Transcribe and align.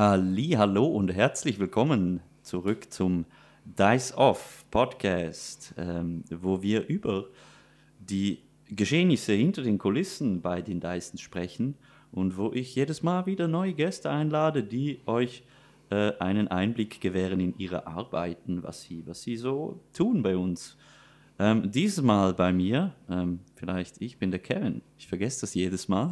Halli, 0.00 0.52
hallo 0.56 0.86
und 0.86 1.12
herzlich 1.12 1.58
willkommen 1.58 2.20
zurück 2.42 2.90
zum 2.90 3.26
Dice 3.66 4.16
Off 4.16 4.64
Podcast, 4.70 5.74
ähm, 5.76 6.24
wo 6.30 6.62
wir 6.62 6.86
über 6.86 7.26
die 7.98 8.38
Geschehnisse 8.70 9.34
hinter 9.34 9.60
den 9.60 9.76
Kulissen 9.76 10.40
bei 10.40 10.62
den 10.62 10.80
Dyson 10.80 11.18
sprechen 11.18 11.74
und 12.12 12.38
wo 12.38 12.50
ich 12.54 12.74
jedes 12.74 13.02
Mal 13.02 13.26
wieder 13.26 13.46
neue 13.46 13.74
Gäste 13.74 14.08
einlade, 14.08 14.64
die 14.64 15.02
euch 15.04 15.42
äh, 15.90 16.12
einen 16.18 16.48
Einblick 16.48 17.02
gewähren 17.02 17.38
in 17.38 17.58
ihre 17.58 17.86
Arbeiten, 17.86 18.62
was 18.62 18.80
sie, 18.80 19.06
was 19.06 19.20
sie 19.20 19.36
so 19.36 19.82
tun 19.92 20.22
bei 20.22 20.34
uns. 20.34 20.78
Ähm, 21.38 21.70
dieses 21.70 22.00
Mal 22.00 22.32
bei 22.32 22.54
mir, 22.54 22.94
ähm, 23.10 23.40
vielleicht 23.54 24.00
ich 24.00 24.16
bin 24.16 24.30
der 24.30 24.40
Kevin, 24.40 24.80
ich 24.96 25.06
vergesse 25.06 25.42
das 25.42 25.52
jedes 25.52 25.88
Mal. 25.88 26.10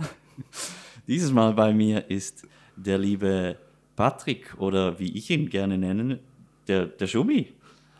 dieses 1.06 1.32
Mal 1.32 1.54
bei 1.54 1.72
mir 1.72 2.10
ist 2.10 2.46
der 2.76 2.98
liebe 2.98 3.56
Patrick 3.98 4.54
oder 4.58 5.00
wie 5.00 5.18
ich 5.18 5.28
ihn 5.28 5.50
gerne 5.50 5.76
nenne, 5.76 6.20
der, 6.68 6.86
der 6.86 7.08
Schumi. 7.08 7.48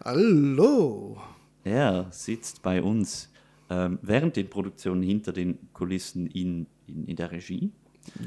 Hallo. 0.05 1.21
Er 1.65 2.07
sitzt 2.13 2.63
bei 2.63 2.81
uns 2.81 3.33
ähm, 3.69 3.99
während 4.03 4.37
den 4.37 4.49
Produktionen 4.49 5.03
hinter 5.03 5.33
den 5.33 5.59
Kulissen 5.73 6.29
in, 6.29 6.69
in, 6.87 7.05
in 7.09 7.17
der 7.17 7.33
Regie. 7.33 7.73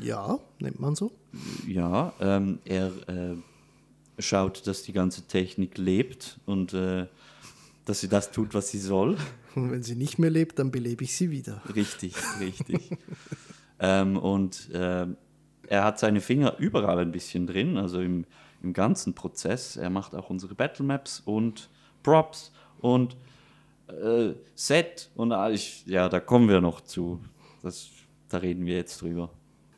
Ja, 0.03 0.37
nennt 0.59 0.81
man 0.81 0.95
so. 0.95 1.13
Ja, 1.65 2.11
ähm, 2.19 2.59
er 2.65 2.87
äh, 3.07 3.37
schaut, 4.19 4.67
dass 4.67 4.83
die 4.83 4.91
ganze 4.91 5.21
Technik 5.27 5.77
lebt 5.77 6.41
und 6.45 6.73
äh, 6.73 7.07
dass 7.85 8.01
sie 8.01 8.09
das 8.09 8.33
tut, 8.33 8.53
was 8.53 8.67
sie 8.69 8.79
soll. 8.79 9.15
Und 9.55 9.71
wenn 9.71 9.81
sie 9.81 9.95
nicht 9.95 10.19
mehr 10.19 10.29
lebt, 10.29 10.59
dann 10.59 10.71
belebe 10.71 11.05
ich 11.05 11.15
sie 11.15 11.31
wieder. 11.31 11.61
Richtig, 11.73 12.15
richtig. 12.41 12.97
ähm, 13.79 14.17
und 14.17 14.69
äh, 14.71 15.07
er 15.71 15.85
hat 15.85 15.99
seine 15.99 16.19
Finger 16.19 16.57
überall 16.59 16.99
ein 16.99 17.13
bisschen 17.13 17.47
drin, 17.47 17.77
also 17.77 18.01
im, 18.01 18.25
im 18.61 18.73
ganzen 18.73 19.15
Prozess. 19.15 19.77
Er 19.77 19.89
macht 19.89 20.13
auch 20.13 20.29
unsere 20.29 20.53
Battle 20.53 20.83
Maps 20.83 21.21
und 21.23 21.69
Props 22.03 22.51
und 22.81 23.15
äh, 23.87 24.33
Set 24.53 25.09
und 25.15 25.31
ich, 25.53 25.85
ja, 25.87 26.09
da 26.09 26.19
kommen 26.19 26.49
wir 26.49 26.59
noch 26.59 26.81
zu. 26.81 27.21
Das, 27.63 27.87
da 28.27 28.39
reden 28.39 28.65
wir 28.65 28.75
jetzt 28.75 29.01
drüber. 29.01 29.29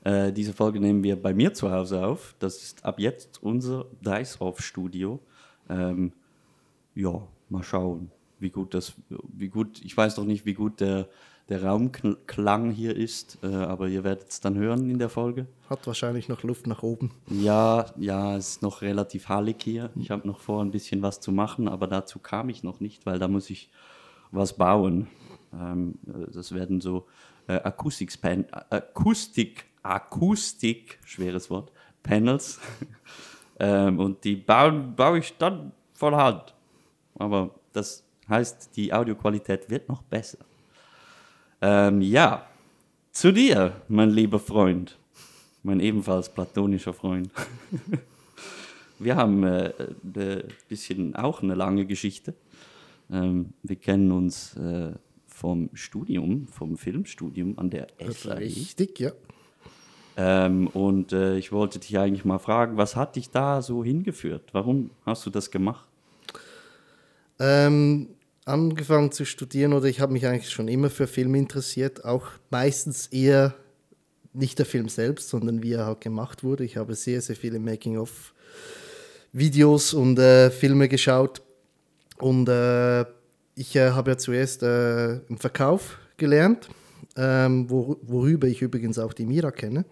Äh, 0.04 0.34
diese 0.34 0.54
Folge 0.54 0.80
nehmen 0.80 1.04
wir 1.04 1.16
bei 1.16 1.32
mir 1.32 1.54
zu 1.54 1.72
Hause 1.72 2.04
auf. 2.04 2.36
Das 2.40 2.64
ist 2.64 2.84
ab 2.84 3.00
jetzt 3.00 3.44
unser 3.44 3.86
Dice 4.02 4.42
Off 4.42 4.62
Studio. 4.62 5.20
Ähm, 5.70 6.12
ja, 6.96 7.22
mal 7.50 7.62
schauen, 7.62 8.10
wie 8.40 8.50
gut 8.50 8.74
das, 8.74 8.94
wie 9.32 9.50
gut, 9.50 9.80
ich 9.84 9.96
weiß 9.96 10.18
noch 10.18 10.26
nicht, 10.26 10.44
wie 10.48 10.56
gut 10.56 10.80
der, 10.80 11.08
der 11.50 11.64
Raumklang 11.64 12.72
hier 12.72 12.96
ist, 12.96 13.40
äh, 13.44 13.48
aber 13.54 13.88
ihr 13.88 14.04
werdet 14.04 14.30
es 14.30 14.40
dann 14.40 14.56
hören 14.56 14.90
in 14.90 14.98
der 14.98 15.10
Folge. 15.10 15.48
Hat 15.70 15.86
wahrscheinlich 15.88 16.30
noch 16.30 16.44
Luft 16.44 16.68
nach 16.68 16.84
oben. 16.84 17.12
Ja, 17.30 17.88
ja, 17.98 18.38
es 18.38 18.50
ist 18.50 18.62
noch 18.62 18.82
relativ 18.82 19.28
hallig 19.28 19.58
hier. 19.62 19.90
Ich 19.96 20.10
habe 20.10 20.28
noch 20.28 20.40
vor, 20.40 20.62
ein 20.62 20.72
bisschen 20.72 21.02
was 21.02 21.20
zu 21.20 21.32
machen, 21.32 21.68
aber 21.68 21.88
dazu 21.88 22.20
kam 22.20 22.50
ich 22.50 22.64
noch 22.64 22.80
nicht, 22.80 23.06
weil 23.06 23.20
da 23.20 23.28
muss 23.28 23.50
ich 23.50 23.70
was 24.32 24.54
bauen. 24.54 25.08
Ähm, 25.54 25.96
äh, 26.08 26.32
das 26.32 26.54
werden 26.54 26.80
so 26.80 27.08
äh, 27.48 27.54
Akustik, 27.56 28.18
Akustik, 28.70 29.66
Akustik, 29.84 31.00
schweres 31.06 31.50
Wort, 31.50 31.72
Panels. 32.04 32.60
ähm, 33.60 34.00
und 34.00 34.24
die 34.24 34.38
bauen, 34.38 34.96
baue 34.96 35.20
ich 35.20 35.38
dann 35.38 35.74
voll 35.94 36.16
Hand. 36.16 36.54
Aber 37.16 37.54
das 37.74 38.06
heißt, 38.30 38.76
die 38.78 38.94
Audioqualität 38.94 39.70
wird 39.70 39.90
noch 39.90 40.04
besser. 40.04 40.40
Ähm, 41.66 42.02
ja, 42.02 42.46
zu 43.14 43.32
dir, 43.32 43.82
mein 43.88 44.10
lieber 44.10 44.38
Freund, 44.38 44.98
mein 45.64 45.80
ebenfalls 45.80 46.28
platonischer 46.28 46.92
Freund. 46.92 47.30
Wir 49.00 49.16
haben 49.16 49.44
äh, 49.46 49.72
ein 50.04 50.22
äh, 50.22 50.44
bisschen 50.68 51.16
auch 51.16 51.42
eine 51.42 51.56
lange 51.56 51.86
Geschichte. 51.86 52.34
Ähm, 53.10 53.54
wir 53.64 53.76
kennen 53.78 54.12
uns 54.12 54.56
äh, 54.58 54.92
vom 55.26 55.70
Studium, 55.74 56.48
vom 56.48 56.78
Filmstudium 56.78 57.58
an 57.58 57.70
der 57.70 57.88
SAI. 58.00 58.34
Richtig, 58.36 59.00
ja. 59.00 59.12
Ähm, 60.16 60.68
und 60.68 61.12
äh, 61.12 61.38
ich 61.38 61.52
wollte 61.52 61.80
dich 61.80 61.98
eigentlich 61.98 62.26
mal 62.26 62.40
fragen, 62.40 62.78
was 62.78 62.96
hat 62.96 63.16
dich 63.16 63.30
da 63.30 63.62
so 63.62 63.84
hingeführt? 63.84 64.50
Warum 64.52 64.90
hast 65.06 65.26
du 65.26 65.30
das 65.30 65.50
gemacht? 65.50 65.86
Ähm, 67.40 68.13
angefangen 68.46 69.12
zu 69.12 69.26
studieren 69.26 69.74
oder 69.74 69.86
ich 69.86 70.00
habe 70.00 70.14
mich 70.14 70.26
eigentlich 70.26 70.52
schon 70.52 70.68
immer 70.68 70.90
für 70.90 71.06
Film 71.08 71.36
interessiert, 71.36 72.04
auch 72.06 72.28
meistens 72.50 73.06
eher 73.08 73.54
nicht 74.34 74.58
der 74.60 74.66
Film 74.66 74.90
selbst, 74.90 75.30
sondern 75.30 75.64
wie 75.64 75.72
er 75.74 75.86
halt 75.86 76.02
gemacht 76.02 76.44
wurde. 76.44 76.66
Ich 76.66 76.76
habe 76.78 76.96
sehr, 76.96 77.22
sehr 77.22 77.36
viele 77.36 77.60
Making-of-Videos 77.60 79.94
und 79.94 80.18
äh, 80.20 80.50
Filme 80.50 80.90
geschaut 80.90 81.42
und 82.18 82.50
äh, 82.50 83.06
ich 83.56 83.76
äh, 83.76 83.92
habe 83.92 84.10
ja 84.12 84.18
zuerst 84.18 84.64
äh, 84.64 85.18
im 85.18 85.38
Verkauf 85.38 86.00
gelernt, 86.18 86.70
ähm, 87.16 87.70
wor 87.70 87.98
worüber 88.02 88.48
ich 88.48 88.62
übrigens 88.62 88.98
auch 88.98 89.14
die 89.14 89.26
Mira 89.26 89.52
kenne, 89.52 89.86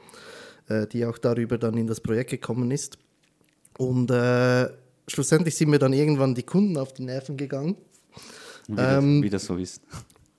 äh, 0.68 0.88
die 0.88 1.06
auch 1.06 1.20
darüber 1.20 1.58
dann 1.58 1.78
in 1.78 1.88
das 1.88 2.02
Projekt 2.02 2.32
gekommen 2.32 2.72
ist. 2.72 2.98
Und 3.78 4.12
äh, 4.12 4.68
schlussendlich 5.08 5.56
sind 5.56 5.70
mir 5.70 5.80
dann 5.80 5.94
irgendwann 5.94 6.36
die 6.36 6.44
Kunden 6.44 6.78
auf 6.78 6.92
die 6.94 7.04
Nerven 7.04 7.38
gegangen. 7.38 7.78
Wie, 8.68 8.80
ähm, 8.80 9.22
das, 9.22 9.24
wie 9.24 9.30
das 9.30 9.46
so 9.46 9.58
ist. 9.58 9.82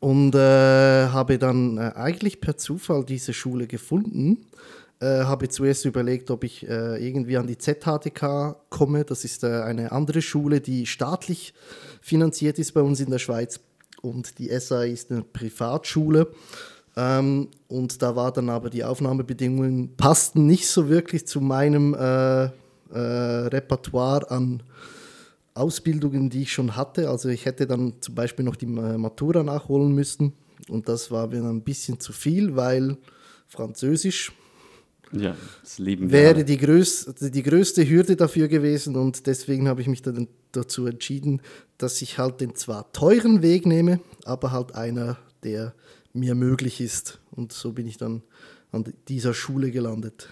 Und 0.01 0.35
äh, 0.35 1.09
habe 1.09 1.39
dann 1.39 1.79
äh, 1.79 1.93
eigentlich 1.95 2.41
per 2.41 2.57
Zufall 2.57 3.05
diese 3.05 3.33
Schule 3.33 3.67
gefunden. 3.67 4.47
Äh, 5.03 5.25
habe 5.25 5.49
zuerst 5.49 5.85
überlegt, 5.85 6.31
ob 6.31 6.45
ich 6.45 6.69
äh, 6.69 7.05
irgendwie 7.05 7.37
an 7.37 7.47
die 7.47 7.59
ZHTK 7.59 8.57
komme. 8.69 9.05
Das 9.05 9.25
ist 9.25 9.43
äh, 9.43 9.63
eine 9.63 9.93
andere 9.93 10.23
Schule, 10.23 10.61
die 10.61 10.87
staatlich 10.87 11.55
finanziert 12.01 12.59
ist 12.59 12.73
bei 12.73 12.81
uns 12.81 13.01
in 13.01 13.11
der 13.11 13.19
Schweiz. 13.19 13.61
Und 14.01 14.39
die 14.39 14.49
SA 14.61 14.83
ist 14.83 15.11
eine 15.11 15.23
Privatschule. 15.23 16.29
Ähm, 16.97 17.49
und 17.69 18.03
da 18.03 18.17
war 18.17 18.33
dann 18.33 18.49
aber 18.49 18.71
die 18.71 18.85
Aufnahmebedingungen 18.85 19.97
passten 19.97 20.47
nicht 20.47 20.69
so 20.69 20.89
wirklich 20.89 21.27
zu 21.27 21.41
meinem 21.41 21.95
äh, 21.95 22.51
Repertoire 22.93 24.31
an 24.31 24.63
Ausbildungen, 25.55 26.31
die 26.31 26.43
ich 26.43 26.53
schon 26.53 26.77
hatte. 26.77 27.11
Also 27.11 27.29
ich 27.29 27.45
hätte 27.45 27.67
dann 27.67 27.95
zum 28.01 28.15
Beispiel 28.15 28.45
noch 28.45 28.57
die 28.57 28.67
Matura 28.67 29.43
nachholen 29.43 29.95
müssen 29.95 30.33
und 30.69 30.89
das 30.89 31.11
war 31.11 31.29
mir 31.29 31.43
ein 31.43 31.63
bisschen 31.63 32.01
zu 32.01 32.13
viel, 32.13 32.57
weil 32.57 32.97
Französisch 33.49 34.33
ja, 35.13 35.37
wäre 35.77 36.43
die, 36.45 36.57
größ 36.57 37.15
die 37.21 37.43
größte 37.43 37.87
Hürde 37.89 38.17
dafür 38.17 38.49
gewesen 38.49 38.97
und 38.97 39.27
deswegen 39.27 39.69
habe 39.69 39.83
ich 39.83 39.87
mich 39.87 40.01
dann 40.01 40.27
dazu 40.53 40.87
entschieden, 40.87 41.43
dass 41.77 42.01
ich 42.01 42.19
halt 42.19 42.41
den 42.41 42.55
zwar 42.55 42.91
teuren 42.93 43.43
Weg 43.43 43.67
nehme, 43.67 44.01
aber 44.25 44.53
halt 44.53 44.75
einer, 44.75 45.19
der 45.45 45.75
mir 46.15 46.35
möglich 46.35 46.81
ist. 46.81 47.21
Und 47.31 47.53
so 47.53 47.73
bin 47.73 47.87
ich 47.87 47.99
dann 47.99 48.23
an 48.71 48.85
dieser 49.09 49.35
Schule 49.35 49.71
gelandet. 49.71 50.29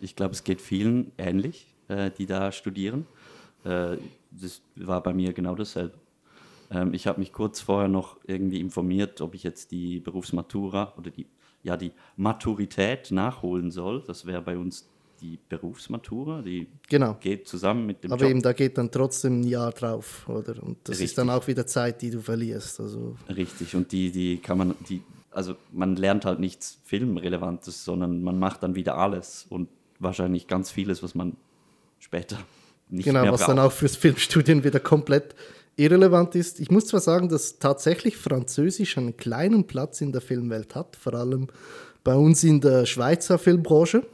Ich 0.00 0.16
glaube, 0.16 0.34
es 0.34 0.44
geht 0.44 0.60
vielen 0.60 1.12
ähnlich, 1.16 1.66
äh, 1.88 2.10
die 2.10 2.26
da 2.26 2.52
studieren. 2.52 3.06
Das 4.40 4.62
war 4.76 5.02
bei 5.02 5.12
mir 5.12 5.32
genau 5.32 5.54
dasselbe. 5.54 5.94
Ähm, 6.70 6.94
ich 6.94 7.06
habe 7.06 7.20
mich 7.20 7.32
kurz 7.32 7.60
vorher 7.60 7.88
noch 7.88 8.18
irgendwie 8.24 8.60
informiert, 8.60 9.20
ob 9.20 9.34
ich 9.34 9.42
jetzt 9.42 9.70
die 9.70 10.00
Berufsmatura 10.00 10.94
oder 10.96 11.10
die, 11.10 11.26
ja, 11.62 11.76
die 11.76 11.92
Maturität 12.16 13.10
nachholen 13.10 13.70
soll. 13.70 14.02
Das 14.06 14.26
wäre 14.26 14.42
bei 14.42 14.56
uns 14.56 14.88
die 15.20 15.38
Berufsmatura, 15.48 16.42
die 16.42 16.66
genau. 16.88 17.14
geht 17.14 17.48
zusammen 17.48 17.86
mit 17.86 18.04
dem 18.04 18.12
Aber 18.12 18.22
Job. 18.22 18.30
eben, 18.30 18.42
da 18.42 18.52
geht 18.52 18.76
dann 18.76 18.90
trotzdem 18.90 19.40
ein 19.40 19.44
Jahr 19.44 19.72
drauf, 19.72 20.28
oder? 20.28 20.62
Und 20.62 20.78
das 20.84 20.92
Richtig. 20.92 21.04
ist 21.06 21.18
dann 21.18 21.30
auch 21.30 21.46
wieder 21.46 21.66
Zeit, 21.66 22.02
die 22.02 22.10
du 22.10 22.20
verlierst. 22.20 22.80
Also. 22.80 23.16
Richtig, 23.34 23.74
und 23.74 23.92
die, 23.92 24.10
die 24.10 24.38
kann 24.38 24.58
man, 24.58 24.74
die, 24.88 25.02
also 25.30 25.56
man 25.72 25.96
lernt 25.96 26.26
halt 26.26 26.38
nichts 26.38 26.78
Filmrelevantes, 26.84 27.84
sondern 27.84 28.22
man 28.22 28.38
macht 28.38 28.62
dann 28.62 28.74
wieder 28.74 28.98
alles 28.98 29.46
und 29.48 29.68
wahrscheinlich 29.98 30.46
ganz 30.46 30.70
vieles, 30.70 31.02
was 31.02 31.14
man 31.14 31.36
später 31.98 32.38
nicht 32.88 33.04
genau, 33.04 33.22
mehr 33.22 33.32
was 33.32 33.40
braucht. 33.40 33.50
dann 33.50 33.58
auch 33.58 33.72
fürs 33.72 33.96
Filmstudien 33.96 34.64
wieder 34.64 34.80
komplett 34.80 35.34
irrelevant 35.76 36.34
ist. 36.34 36.60
Ich 36.60 36.70
muss 36.70 36.86
zwar 36.86 37.00
sagen, 37.00 37.28
dass 37.28 37.58
tatsächlich 37.58 38.16
Französisch 38.16 38.96
einen 38.96 39.16
kleinen 39.16 39.66
Platz 39.66 40.00
in 40.00 40.12
der 40.12 40.20
Filmwelt 40.20 40.74
hat, 40.74 40.96
vor 40.96 41.14
allem 41.14 41.48
bei 42.02 42.14
uns 42.14 42.42
in 42.44 42.60
der 42.60 42.86
Schweizer 42.86 43.38
Filmbranche. 43.38 44.06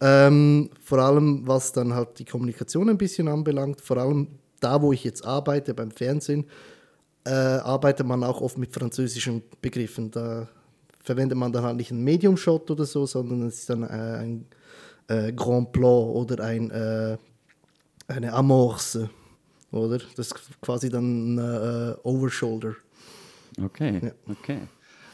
Ähm, 0.00 0.70
vor 0.82 0.98
allem 0.98 1.46
was 1.46 1.72
dann 1.72 1.94
halt 1.94 2.18
die 2.18 2.24
Kommunikation 2.24 2.88
ein 2.88 2.98
bisschen 2.98 3.28
anbelangt, 3.28 3.80
vor 3.80 3.98
allem 3.98 4.26
da, 4.58 4.82
wo 4.82 4.92
ich 4.92 5.04
jetzt 5.04 5.24
arbeite, 5.24 5.74
beim 5.74 5.92
Fernsehen, 5.92 6.46
äh, 7.24 7.30
arbeitet 7.30 8.06
man 8.06 8.24
auch 8.24 8.40
oft 8.40 8.58
mit 8.58 8.74
französischen 8.74 9.42
Begriffen. 9.60 10.10
Da 10.10 10.48
verwendet 11.02 11.38
man 11.38 11.52
dann 11.52 11.64
halt 11.64 11.76
nicht 11.76 11.92
einen 11.92 12.02
Medium-Shot 12.02 12.70
oder 12.70 12.84
so, 12.84 13.06
sondern 13.06 13.46
es 13.46 13.60
ist 13.60 13.70
dann 13.70 13.84
äh, 13.84 13.86
ein 13.86 14.46
äh, 15.08 15.32
Grand 15.32 15.72
Plan 15.72 16.08
oder 16.08 16.42
ein 16.42 16.70
äh, 16.70 17.16
eine 18.12 18.32
Amorce, 18.32 19.08
oder? 19.70 19.98
Das 20.16 20.28
ist 20.28 20.60
quasi 20.60 20.88
dann 20.88 21.38
äh, 21.38 21.94
Overshoulder. 22.02 22.74
Okay, 23.62 24.00
ja. 24.02 24.10
okay. 24.30 24.58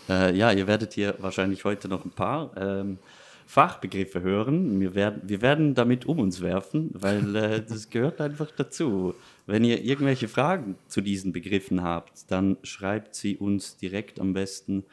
Äh, 0.09 0.37
ja, 0.37 0.53
ihr 0.53 0.67
werdet 0.67 0.95
hier 0.95 1.15
wahrscheinlich 1.19 1.65
heute 1.65 1.89
noch 1.89 2.05
ein 2.05 2.11
paar 2.11 2.56
ähm, 2.56 2.99
Fachbegriffe 3.47 4.21
hören. 4.21 4.81
Wir 4.81 4.95
werden, 4.95 5.23
wir 5.25 5.43
werden 5.43 5.75
damit 5.75 6.06
um 6.06 6.19
uns 6.19 6.41
werfen, 6.41 6.91
weil 6.95 7.35
äh, 7.37 7.62
das 7.69 7.91
gehört 7.91 8.21
einfach 8.21 8.50
dazu. 8.50 9.15
Wenn 9.47 9.65
ihr 9.65 9.83
irgendwelche 9.83 10.29
Fragen 10.29 10.77
zu 10.87 11.00
diesen 11.00 11.33
Begriffen 11.33 11.83
habt, 11.83 12.31
dann 12.31 12.56
schreibt 12.62 13.15
sie 13.15 13.37
uns 13.37 13.77
direkt 13.77 14.21
am 14.21 14.33
besten 14.33 14.85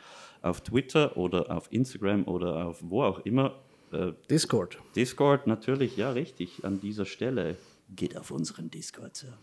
auf 0.42 0.62
Twitter 0.62 1.18
oder 1.18 1.56
auf 1.56 1.68
Instagram 1.72 2.28
oder 2.28 2.68
auf 2.68 2.80
wo 2.82 3.04
auch 3.04 3.20
immer. 3.26 3.56
Äh, 3.92 4.12
Discord. 4.30 4.78
Discord, 4.96 5.48
natürlich, 5.48 5.98
ja, 5.98 6.12
richtig, 6.12 6.64
an 6.64 6.80
dieser 6.80 7.06
Stelle. 7.06 7.58
Geht 7.94 8.18
auf 8.18 8.32
unseren 8.32 8.70
Discord-Server. 8.72 9.38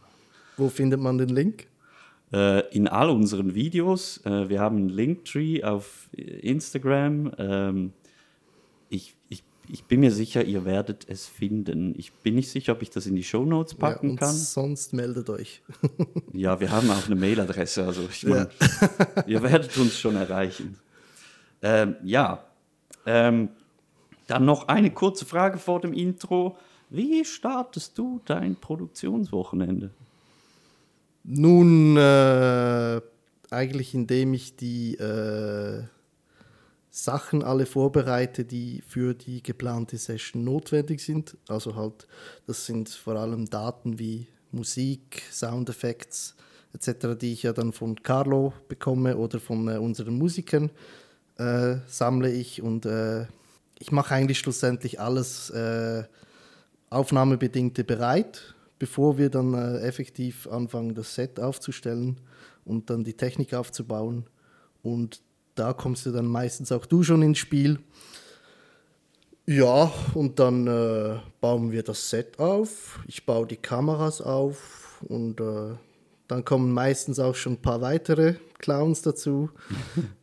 Wo 0.57 0.69
findet 0.69 1.01
man 1.01 1.19
den 1.19 1.29
Link? 1.29 1.69
Äh, 2.33 2.67
in 2.75 2.89
all 2.89 3.11
unseren 3.11 3.55
Videos. 3.55 4.25
Äh, 4.25 4.49
wir 4.49 4.61
haben 4.61 4.77
einen 4.77 4.89
Linktree 4.89 5.63
auf 5.63 6.09
Instagram. 6.13 7.33
Ähm, 7.37 7.93
ich, 8.89 9.15
ich, 9.29 9.45
ich 9.69 9.85
bin 9.85 10.01
mir 10.01 10.11
sicher, 10.11 10.45
ihr 10.45 10.65
werdet 10.65 11.07
es 11.09 11.27
finden. 11.27 11.95
Ich 11.99 12.13
bin 12.13 12.35
nicht 12.35 12.51
sicher, 12.51 12.73
ob 12.73 12.83
ich 12.83 12.91
das 12.91 13.07
in 13.07 13.17
die 13.17 13.23
Show 13.23 13.45
Notes 13.45 13.75
packen 13.75 14.11
ja, 14.11 14.17
kann. 14.17 14.35
Sonst 14.35 14.93
meldet 14.95 15.29
euch. 15.29 15.63
ja, 16.33 16.59
wir 16.59 16.71
haben 16.71 16.91
auch 16.91 17.07
eine 17.07 17.17
Mailadresse. 17.17 17.85
Also 17.85 18.09
ich 18.11 18.25
mein, 18.25 18.49
ja. 18.61 19.25
ihr 19.27 19.43
werdet 19.43 19.77
uns 19.77 19.99
schon 19.99 20.17
erreichen. 20.17 20.79
Ähm, 21.61 21.97
ja, 22.03 22.45
ähm, 23.05 23.51
dann 24.27 24.45
noch 24.45 24.69
eine 24.69 24.91
kurze 24.91 25.27
Frage 25.27 25.59
vor 25.59 25.81
dem 25.81 25.93
Intro. 25.93 26.57
Wie 26.95 27.25
startest 27.25 27.97
du 27.97 28.21
dein 28.27 28.55
Produktionswochenende? 28.55 29.93
Nun, 31.25 31.97
äh, 31.97 33.01
eigentlich 33.51 33.95
indem 33.95 34.35
ich 34.35 34.57
die 34.57 34.97
äh, 34.97 35.85
Sachen 36.91 37.43
alle 37.43 37.65
vorbereite, 37.65 38.45
die 38.45 38.83
für 38.87 39.15
die 39.15 39.43
geplante 39.43 39.97
Session 39.97 40.45
notwendig 40.45 41.01
sind. 41.01 41.39
Also 41.49 41.77
halt, 41.77 42.07
das 42.47 42.67
sind 42.67 42.91
vor 42.91 43.17
allem 43.17 43.49
Daten 43.49 43.99
wie 43.99 44.27
Musik, 44.51 45.23
Soundeffekte 45.31 46.35
etc., 46.75 47.17
die 47.19 47.33
ich 47.33 47.45
ja 47.45 47.55
dann 47.55 47.73
von 47.73 48.03
Carlo 48.03 48.53
bekomme 48.69 49.17
oder 49.17 49.41
von 49.41 49.67
äh, 49.67 49.79
unseren 49.79 50.19
Musikern 50.19 50.71
äh, 51.39 51.77
sammle 51.87 52.31
ich 52.31 52.61
und 52.61 52.85
äh, 52.85 53.25
ich 53.79 53.93
mache 53.93 54.15
eigentlich 54.15 54.39
schlussendlich 54.39 55.01
alles 55.01 55.49
äh, 55.49 56.05
Aufnahmebedingte 56.93 57.85
bereit, 57.85 58.55
bevor 58.79 59.19
wir 59.19 59.31
dann 59.31 59.55
äh, 59.55 59.81
effektiv 59.81 60.47
anfangen, 60.49 60.95
das 60.95 61.15
Set 61.15 61.41
aufzustellen 61.41 62.21
und 62.65 62.91
dann 62.91 63.05
die 63.05 63.15
Technik 63.15 63.55
aufzubauen. 63.55 64.27
Und 64.83 65.21
da 65.55 65.73
kommst 65.73 66.07
du 66.07 66.13
dann 66.13 66.27
meistens 66.27 66.73
auch 66.73 66.87
du 66.87 67.03
schon 67.03 67.23
ins 67.23 67.39
Spiel. 67.39 67.79
Ja, 69.47 69.93
und 70.15 70.39
dann 70.39 70.67
äh, 70.67 71.19
bauen 71.41 71.73
wir 71.73 71.83
das 71.83 72.09
Set 72.09 72.39
auf. 72.39 73.01
Ich 73.07 73.27
baue 73.27 73.47
die 73.47 73.57
Kameras 73.57 74.21
auf 74.21 75.03
und 75.09 75.41
äh, 75.41 75.75
dann 76.29 76.45
kommen 76.45 76.73
meistens 76.73 77.19
auch 77.19 77.35
schon 77.35 77.55
ein 77.55 77.63
paar 77.63 77.81
weitere 77.81 78.37
Clowns 78.59 79.03
dazu, 79.03 79.51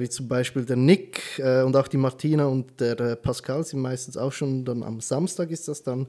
wie 0.00 0.08
zum 0.08 0.28
Beispiel 0.28 0.64
der 0.64 0.76
Nick 0.76 1.38
äh, 1.38 1.62
und 1.62 1.76
auch 1.76 1.88
die 1.88 1.96
Martina 1.96 2.46
und 2.46 2.80
der 2.80 2.98
äh, 3.00 3.16
Pascal 3.16 3.64
sind 3.64 3.80
meistens 3.80 4.16
auch 4.16 4.32
schon 4.32 4.64
dann 4.64 4.82
am 4.82 5.00
Samstag 5.00 5.50
ist 5.50 5.68
das 5.68 5.82
dann, 5.82 6.06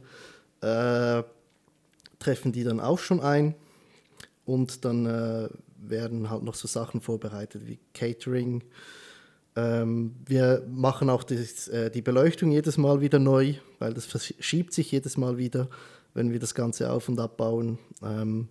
äh, 0.62 1.24
treffen 2.20 2.52
die 2.52 2.64
dann 2.64 2.80
auch 2.80 3.00
schon 3.00 3.20
ein 3.20 3.56
und 4.46 4.86
dann 4.86 5.50
werden 5.82 6.30
halt 6.30 6.44
noch 6.44 6.56
so 6.56 6.68
Sachen 6.68 7.02
vorbereitet 7.02 7.64
wie 7.66 7.80
Catering. 7.94 8.64
Ähm, 9.56 10.16
wir 10.26 10.66
machen 10.70 11.10
auch 11.10 11.24
das, 11.24 11.68
äh, 11.68 11.92
die 11.92 12.02
Beleuchtung 12.02 12.52
jedes 12.52 12.78
Mal 12.78 13.02
wieder 13.02 13.20
neu, 13.20 13.56
weil 13.80 13.94
das 13.94 14.06
verschiebt 14.06 14.74
sich 14.74 14.92
jedes 14.92 15.18
Mal 15.18 15.38
wieder, 15.38 15.68
wenn 16.14 16.32
wir 16.32 16.40
das 16.40 16.56
Ganze 16.56 16.92
auf 16.92 17.10
und 17.10 17.20
abbauen. 17.20 17.78
Ähm, 18.02 18.48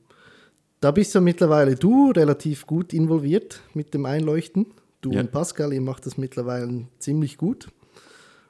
da 0.80 0.90
bist 0.90 1.14
ja 1.14 1.20
mittlerweile 1.20 1.74
du 1.74 2.10
relativ 2.10 2.66
gut 2.66 2.92
involviert 2.92 3.60
mit 3.74 3.94
dem 3.94 4.04
Einleuchten. 4.04 4.66
Du 5.00 5.12
ja. 5.12 5.20
und 5.20 5.32
Pascal, 5.32 5.72
ihr 5.72 5.80
macht 5.80 6.06
das 6.06 6.18
mittlerweile 6.18 6.86
ziemlich 6.98 7.38
gut. 7.38 7.68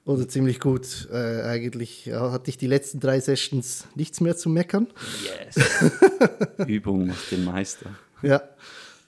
Oder 0.05 0.27
ziemlich 0.29 0.59
gut. 0.61 1.09
Äh, 1.13 1.43
eigentlich 1.43 2.07
ja, 2.07 2.33
hatte 2.33 2.51
ich 2.51 2.57
die 2.57 2.67
letzten 2.67 3.01
drei 3.01 3.21
Sessions 3.21 3.87
nichts 3.95 4.21
mehr 4.21 4.37
zu 4.37 4.49
meckern. 4.49 4.89
Yes. 5.23 5.85
Übung 6.67 7.07
macht 7.07 7.31
den 7.31 7.45
Meister. 7.45 7.91
Ja. 8.23 8.43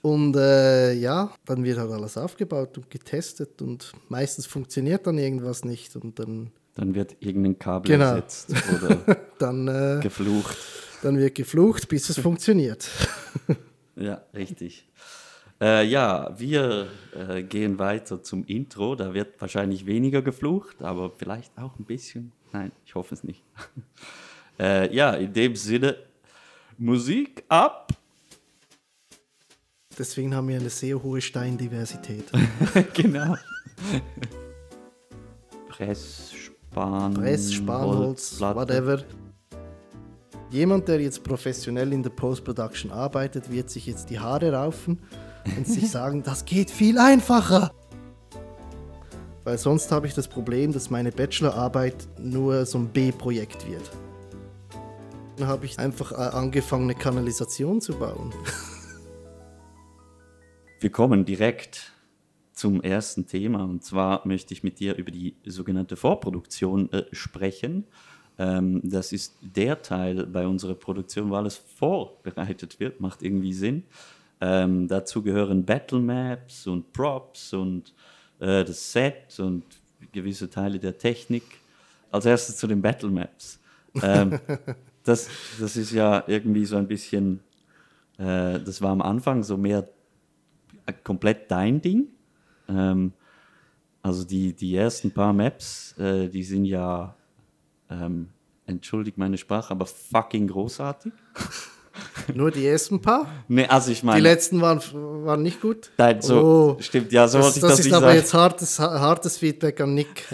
Und 0.03 0.37
äh, 0.37 0.93
ja, 0.95 1.33
dann 1.45 1.65
wird 1.65 1.79
halt 1.79 1.91
alles 1.91 2.17
aufgebaut 2.17 2.77
und 2.77 2.91
getestet 2.91 3.63
und 3.63 3.93
meistens 4.09 4.47
funktioniert 4.47 5.07
dann 5.07 5.17
irgendwas 5.17 5.65
nicht 5.65 5.97
und 5.97 6.19
dann. 6.19 6.51
Dann 6.75 6.95
wird 6.95 7.17
irgendein 7.21 7.59
Kabel 7.59 7.93
genau. 7.93 8.15
ersetzt 8.17 8.51
oder 8.75 9.21
dann, 9.39 9.69
äh, 9.69 10.01
geflucht. 10.03 10.57
Dann 11.03 11.19
wird 11.19 11.35
geflucht, 11.35 11.89
bis 11.89 12.09
es 12.09 12.19
funktioniert. 12.21 12.89
ja, 13.97 14.23
richtig. 14.35 14.89
Äh, 15.63 15.85
ja, 15.85 16.29
wir 16.37 16.89
äh, 17.15 17.45
gehen 17.45 17.79
weiter 17.79 18.21
zum 18.21 18.45
Intro. 18.47 18.97
Da 18.97 19.15
wird 19.15 19.41
wahrscheinlich 19.41 19.87
weniger 19.87 20.21
geflucht, 20.21 20.83
aber 20.83 21.13
vielleicht 21.17 21.57
auch 21.57 21.79
ein 21.79 21.85
bisschen. 21.85 22.33
Nein, 22.53 22.73
ich 22.85 22.97
hoffe 22.97 23.15
es 23.15 23.25
nicht. 23.25 23.43
Äh, 24.59 24.95
ja, 24.95 25.15
in 25.15 25.33
dem 25.33 25.57
Sinne, 25.57 25.97
Musik 26.77 27.43
ab. 27.49 27.91
Deswegen 29.99 30.35
haben 30.35 30.47
wir 30.47 30.61
eine 30.61 30.69
sehr 30.69 31.03
hohe 31.03 31.23
Steindiversität. 31.23 32.31
genau. 32.95 33.35
Pressspan. 35.69 37.15
Press, 37.15 37.55
Spanholz, 37.55 38.41
whatever. 38.43 39.03
Jemand, 40.51 40.87
der 40.87 41.01
jetzt 41.01 41.25
professionell 41.25 41.91
in 41.95 42.03
der 42.03 42.11
Post-Production 42.11 42.93
arbeitet, 42.93 43.51
wird 43.51 43.71
sich 43.71 43.87
jetzt 43.87 44.11
die 44.11 44.21
Haare 44.21 44.53
raufen 44.53 44.99
und 45.57 45.67
sich 45.67 45.91
sagen, 45.91 46.23
das 46.23 46.45
geht 46.45 46.71
viel 46.71 46.99
einfacher. 46.99 47.73
Weil 49.45 49.59
sonst 49.59 49.91
habe 49.91 50.07
ich 50.07 50.15
das 50.15 50.29
Problem, 50.29 50.73
dass 50.73 50.91
meine 50.91 51.11
Bachelorarbeit 51.11 52.07
nur 52.19 52.65
so 52.65 52.79
ein 52.79 52.89
B-Projekt 52.89 53.69
wird. 53.69 53.91
Dann 55.37 55.49
habe 55.49 55.67
ich 55.67 55.79
einfach 55.79 56.13
äh, 56.13 56.17
angefangen, 56.17 56.85
eine 56.85 56.95
Kanalisation 56.95 57.81
zu 57.81 57.95
bauen. 57.95 58.33
Wir 60.81 60.91
kommen 60.91 61.25
direkt 61.25 61.93
zum 62.53 62.81
ersten 62.83 63.27
Thema. 63.27 63.65
Und 63.65 63.83
zwar 63.85 64.27
möchte 64.27 64.55
ich 64.55 64.63
mit 64.63 64.79
dir 64.79 64.97
über 64.97 65.11
die 65.11 65.37
sogenannte 65.45 65.97
Vorproduktion 65.97 66.93
äh, 66.93 67.05
sprechen. 67.13 67.87
Ähm, 68.39 68.81
das 68.85 69.13
ist 69.13 69.37
der 69.41 69.83
Teil 69.83 70.27
bei 70.27 70.47
unserer 70.47 70.75
Produktion, 70.75 71.31
wo 71.31 71.35
alles 71.35 71.57
vorbereitet 71.57 72.79
wird, 72.79 73.01
macht 73.01 73.23
irgendwie 73.23 73.53
Sinn. 73.53 73.85
Ähm, 74.45 74.89
dazu 74.89 75.23
gehören 75.23 75.65
Battle 75.65 76.01
Maps 76.01 76.67
und 76.67 76.93
Props 76.93 77.53
und 77.53 77.95
äh, 78.41 78.65
das 78.65 78.91
Set 78.91 79.39
und 79.39 79.63
gewisse 80.11 80.51
Teile 80.51 80.81
der 80.81 80.99
Technik. 80.99 81.45
Als 82.11 82.27
erstes 82.27 82.57
zu 82.57 82.67
den 82.67 82.83
Battle 82.83 83.09
Maps. 83.09 83.61
Ähm, 84.03 84.41
das, 85.05 85.29
das 85.61 85.77
ist 85.77 85.93
ja 85.93 86.25
irgendwie 86.27 86.67
so 86.67 86.77
ein 86.77 86.89
bisschen, 86.89 87.39
äh, 88.19 88.59
das 88.59 88.83
war 88.83 88.91
am 88.91 89.01
Anfang 89.01 89.45
so 89.45 89.57
mehr 89.57 89.89
komplett 91.05 91.49
dein 91.49 91.81
Ding. 91.81 92.09
Ähm, 92.69 93.13
also 94.03 94.25
die, 94.25 94.53
die 94.55 94.75
ersten 94.75 95.13
paar 95.13 95.33
Maps, 95.33 95.97
äh, 95.99 96.29
die 96.29 96.43
sind 96.43 96.65
ja, 96.65 97.15
ähm, 97.89 98.31
entschuldigt 98.67 99.19
meine 99.19 99.39
Sprache, 99.39 99.71
aber 99.71 99.87
fucking 99.87 100.49
großartig. 100.49 101.13
Nur 102.35 102.51
die 102.51 102.67
ersten 102.67 103.01
paar? 103.01 103.27
Nee, 103.49 103.67
also 103.67 103.91
ich 103.91 104.03
meine. 104.03 104.21
Die 104.21 104.23
letzten 104.23 104.61
waren, 104.61 104.81
waren 105.25 105.43
nicht 105.43 105.61
gut? 105.61 105.91
Nein, 105.99 106.21
so, 106.23 106.77
oh, 106.77 106.77
stimmt, 106.81 107.13
ja, 107.13 107.29
so 107.29 107.39
Das, 107.39 107.55
das, 107.55 107.61
das 107.61 107.81
ist 107.81 107.93
aber 107.93 108.07
sag. 108.09 108.15
jetzt 108.17 108.35
hartes, 108.35 108.79
hartes 108.79 109.39
Feedback 109.39 109.81
an 109.81 109.95
Nick, 109.95 110.27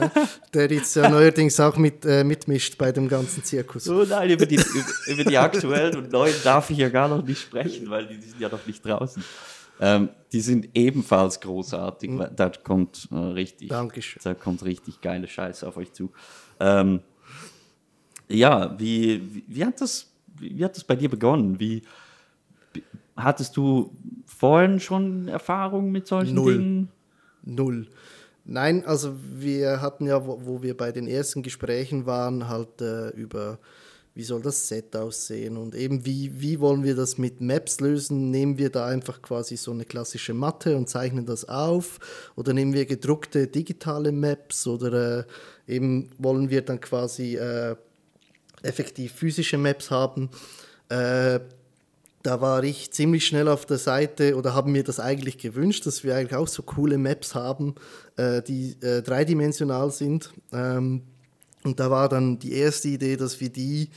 der 0.54 0.70
jetzt 0.70 0.94
ja 0.96 1.08
neuerdings 1.08 1.58
auch 1.60 1.76
mit, 1.76 2.04
äh, 2.04 2.24
mitmischt 2.24 2.78
bei 2.78 2.92
dem 2.92 3.08
ganzen 3.08 3.44
Zirkus. 3.44 3.88
Oh 3.88 4.04
nein, 4.04 4.30
über 4.30 4.46
die, 4.46 4.56
über, 4.56 4.84
über 5.06 5.24
die 5.24 5.38
aktuellen 5.38 5.96
und 5.96 6.12
neuen 6.12 6.34
darf 6.44 6.70
ich 6.70 6.78
ja 6.78 6.88
gar 6.88 7.08
noch 7.08 7.24
nicht 7.24 7.40
sprechen, 7.40 7.88
weil 7.90 8.06
die, 8.06 8.18
die 8.18 8.28
sind 8.28 8.40
ja 8.40 8.48
noch 8.48 8.66
nicht 8.66 8.84
draußen. 8.84 9.22
Ähm, 9.80 10.08
die 10.32 10.40
sind 10.40 10.68
ebenfalls 10.74 11.40
großartig. 11.40 12.10
Mhm. 12.10 12.26
Da 12.34 12.50
kommt 12.50 13.08
äh, 13.10 13.16
richtig, 13.16 13.68
Dankeschön. 13.68 14.20
da 14.24 14.34
kommt 14.34 14.64
richtig 14.64 15.00
geile 15.00 15.28
Scheiße 15.28 15.66
auf 15.66 15.76
euch 15.76 15.92
zu. 15.92 16.10
Ähm, 16.60 17.00
ja, 18.28 18.78
wie, 18.78 19.22
wie, 19.34 19.44
wie, 19.46 19.64
hat 19.64 19.80
das, 19.80 20.06
wie 20.40 20.64
hat 20.64 20.76
das 20.76 20.85
bei 20.85 20.97
dir 20.97 21.09
begonnen? 21.09 21.59
Wie 21.61 21.83
hattest 23.16 23.57
du 23.57 23.90
vorhin 24.26 24.80
schon 24.80 25.28
Erfahrung 25.28 25.90
mit 25.90 26.07
solchen 26.07 26.35
Null. 26.35 26.59
Dingen? 26.59 26.88
Null. 27.45 27.87
Nein, 28.45 28.85
also 28.87 29.14
wir 29.23 29.80
hatten 29.80 30.07
ja, 30.07 30.26
wo, 30.26 30.40
wo 30.45 30.62
wir 30.62 30.76
bei 30.76 30.92
den 30.92 31.07
ersten 31.07 31.42
Gesprächen 31.42 32.07
waren, 32.07 32.49
halt 32.49 32.80
äh, 32.80 33.11
über 33.11 33.59
wie 34.14 34.25
soll 34.25 34.42
das 34.42 34.66
Set 34.66 34.97
aussehen 34.97 35.57
und 35.57 35.76
eben 35.76 36.04
wie, 36.04 36.40
wie 36.40 36.59
wollen 36.59 36.83
wir 36.83 36.97
das 36.97 37.18
mit 37.18 37.40
Maps 37.40 37.78
lösen? 37.78 38.33
Nehmen 38.33 38.59
wir 38.59 38.68
da 38.68 38.85
einfach 38.85 39.23
quasi 39.23 39.57
so 39.57 39.71
eine 39.71 39.85
klassische 39.85 40.35
Matte 40.35 40.76
und 40.76 40.88
zeichnen 40.88 41.25
das 41.25 41.49
auf 41.49 42.00
oder 42.35 42.52
nehmen 42.52 42.73
wir 42.73 42.85
gedruckte 42.85 43.47
digitale 43.47 44.11
Maps 44.11 44.66
oder 44.66 45.21
äh, 45.21 45.25
eben 45.73 46.11
wollen 46.18 46.50
wir 46.50 46.62
dann 46.62 46.80
quasi 46.80 47.37
äh, 47.37 47.76
effektiv 48.62 49.12
physische 49.12 49.58
Maps 49.58 49.90
haben? 49.90 50.30
Äh, 50.88 51.40
da 52.22 52.40
war 52.40 52.64
ich 52.64 52.90
ziemlich 52.90 53.26
schnell 53.26 53.48
auf 53.48 53.64
der 53.64 53.78
Seite 53.78 54.36
oder 54.36 54.54
haben 54.54 54.72
mir 54.72 54.84
das 54.84 55.00
eigentlich 55.00 55.38
gewünscht, 55.38 55.86
dass 55.86 56.04
wir 56.04 56.16
eigentlich 56.16 56.34
auch 56.34 56.48
so 56.48 56.62
coole 56.62 56.98
Maps 56.98 57.34
haben, 57.34 57.74
äh, 58.16 58.42
die 58.42 58.76
äh, 58.82 59.02
dreidimensional 59.02 59.90
sind. 59.90 60.32
Ähm, 60.52 61.02
und 61.64 61.80
da 61.80 61.90
war 61.90 62.08
dann 62.08 62.38
die 62.38 62.52
erste 62.52 62.88
Idee, 62.88 63.16
dass 63.16 63.40
wir 63.40 63.50
die 63.50 63.90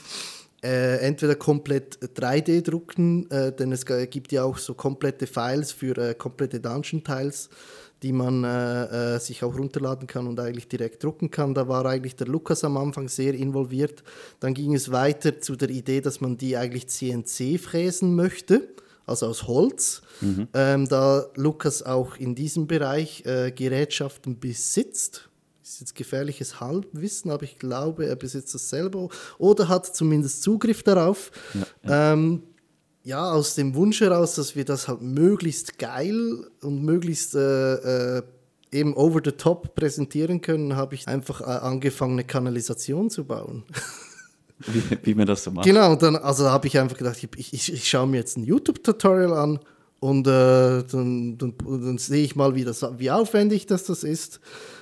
äh, 0.63 0.97
entweder 0.99 1.35
komplett 1.35 1.97
3D 1.99 2.61
drucken, 2.61 3.29
äh, 3.31 3.51
denn 3.51 3.71
es 3.71 3.85
gibt 3.85 4.31
ja 4.31 4.43
auch 4.43 4.57
so 4.57 4.75
komplette 4.75 5.25
Files 5.25 5.71
für 5.71 5.97
äh, 5.97 6.13
komplette 6.13 6.59
Dungeon-Tiles, 6.59 7.49
die 8.03 8.13
man 8.13 8.43
äh, 8.43 9.15
äh, 9.15 9.19
sich 9.19 9.43
auch 9.43 9.55
runterladen 9.57 10.07
kann 10.07 10.27
und 10.27 10.39
eigentlich 10.39 10.67
direkt 10.67 11.03
drucken 11.03 11.29
kann. 11.29 11.53
Da 11.53 11.67
war 11.67 11.85
eigentlich 11.85 12.15
der 12.15 12.27
Lukas 12.27 12.63
am 12.63 12.77
Anfang 12.77 13.07
sehr 13.07 13.33
involviert. 13.33 14.03
Dann 14.39 14.53
ging 14.53 14.73
es 14.73 14.91
weiter 14.91 15.39
zu 15.39 15.55
der 15.55 15.69
Idee, 15.69 16.01
dass 16.01 16.19
man 16.19 16.37
die 16.37 16.57
eigentlich 16.57 16.87
CNC 16.87 17.59
fräsen 17.59 18.15
möchte, 18.15 18.69
also 19.05 19.27
aus 19.27 19.47
Holz. 19.47 20.01
Mhm. 20.21 20.47
Ähm, 20.53 20.87
da 20.87 21.27
Lukas 21.35 21.83
auch 21.83 22.15
in 22.17 22.33
diesem 22.33 22.65
Bereich 22.65 23.23
äh, 23.25 23.51
Gerätschaften 23.51 24.39
besitzt, 24.39 25.29
ist 25.61 25.79
jetzt 25.79 25.95
gefährliches 25.95 26.59
Halbwissen, 26.59 27.29
aber 27.29 27.43
ich 27.43 27.59
glaube, 27.59 28.07
er 28.07 28.15
besitzt 28.15 28.55
das 28.55 28.69
selber 28.69 29.09
oder 29.37 29.69
hat 29.69 29.85
zumindest 29.95 30.41
Zugriff 30.41 30.81
darauf. 30.81 31.31
Ja, 31.53 31.61
ja. 31.83 32.13
Ähm, 32.13 32.43
ja, 33.03 33.31
aus 33.31 33.55
dem 33.55 33.75
Wunsch 33.75 34.01
heraus, 34.01 34.35
dass 34.35 34.55
wir 34.55 34.65
das 34.65 34.87
halt 34.87 35.01
möglichst 35.01 35.79
geil 35.79 36.45
und 36.61 36.83
möglichst 36.83 37.35
äh, 37.35 38.17
äh, 38.17 38.23
eben 38.71 38.95
over 38.95 39.21
the 39.23 39.31
top 39.31 39.75
präsentieren 39.75 40.41
können, 40.41 40.75
habe 40.75 40.95
ich 40.95 41.07
einfach 41.07 41.41
äh, 41.41 41.45
angefangen, 41.45 42.13
eine 42.13 42.23
Kanalisation 42.23 43.09
zu 43.09 43.25
bauen. 43.25 43.63
Wie, 44.67 44.83
wie 45.01 45.15
man 45.15 45.25
das 45.25 45.43
so 45.43 45.49
macht. 45.49 45.65
Genau, 45.65 45.91
und 45.91 46.03
dann 46.03 46.15
also 46.15 46.47
habe 46.51 46.67
ich 46.67 46.77
einfach 46.77 46.95
gedacht, 46.95 47.17
ich, 47.35 47.51
ich, 47.51 47.73
ich 47.73 47.89
schaue 47.89 48.05
mir 48.05 48.17
jetzt 48.17 48.37
ein 48.37 48.43
YouTube-Tutorial 48.43 49.33
an 49.33 49.59
und 49.99 50.27
äh, 50.27 50.83
dann, 50.83 51.35
dann, 51.39 51.55
dann 51.57 51.97
sehe 51.97 52.23
ich 52.23 52.35
mal, 52.35 52.53
wie, 52.53 52.63
das, 52.63 52.85
wie 52.99 53.09
aufwendig 53.09 53.65
das, 53.65 53.85
das 53.85 54.03
ist. 54.03 54.39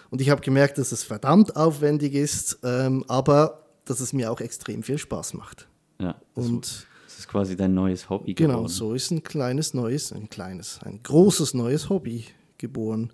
Und 0.10 0.20
ich 0.20 0.30
habe 0.32 0.42
gemerkt, 0.42 0.80
dass 0.80 0.92
es 0.92 1.04
verdammt 1.04 1.56
aufwendig 1.56 2.14
ist, 2.14 2.60
ähm, 2.64 3.06
aber 3.08 3.64
dass 3.86 4.02
es 4.02 4.12
mir 4.12 4.30
auch 4.32 4.42
extrem 4.42 4.84
viel 4.84 4.98
Spaß 4.98 5.34
macht. 5.34 5.70
Ja, 6.02 6.16
und 6.34 6.86
ist 7.20 7.28
quasi 7.28 7.56
dein 7.56 7.74
neues 7.74 8.10
Hobby 8.10 8.34
genau, 8.34 8.50
geworden. 8.50 8.68
Genau, 8.68 8.68
so 8.68 8.94
ist 8.94 9.12
ein 9.12 9.24
kleines 9.24 9.74
neues, 9.74 10.12
ein 10.12 10.30
kleines, 10.30 10.80
ein 10.84 11.02
großes 11.04 11.54
neues 11.54 11.90
Hobby 11.90 12.26
geboren, 12.58 13.12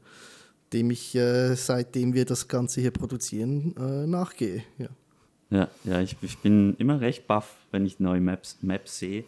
dem 0.74 0.92
ich 0.92 1.16
äh, 1.16 1.56
seitdem 1.56 2.14
wir 2.14 2.26
das 2.26 2.48
Ganze 2.48 2.82
hier 2.82 2.92
produzieren 2.92 3.76
äh, 3.78 4.08
nachgehe. 4.08 4.64
Ja, 4.78 4.90
ja, 5.50 5.68
ja 5.84 6.02
ich, 6.02 6.16
ich, 6.22 6.38
bin 6.40 6.76
immer 6.78 7.02
recht 7.02 7.28
baff, 7.28 7.56
wenn 7.72 7.86
ich 7.86 8.00
neue 8.00 8.22
Maps, 8.22 8.58
Maps 8.62 9.00
sehe. 9.00 9.26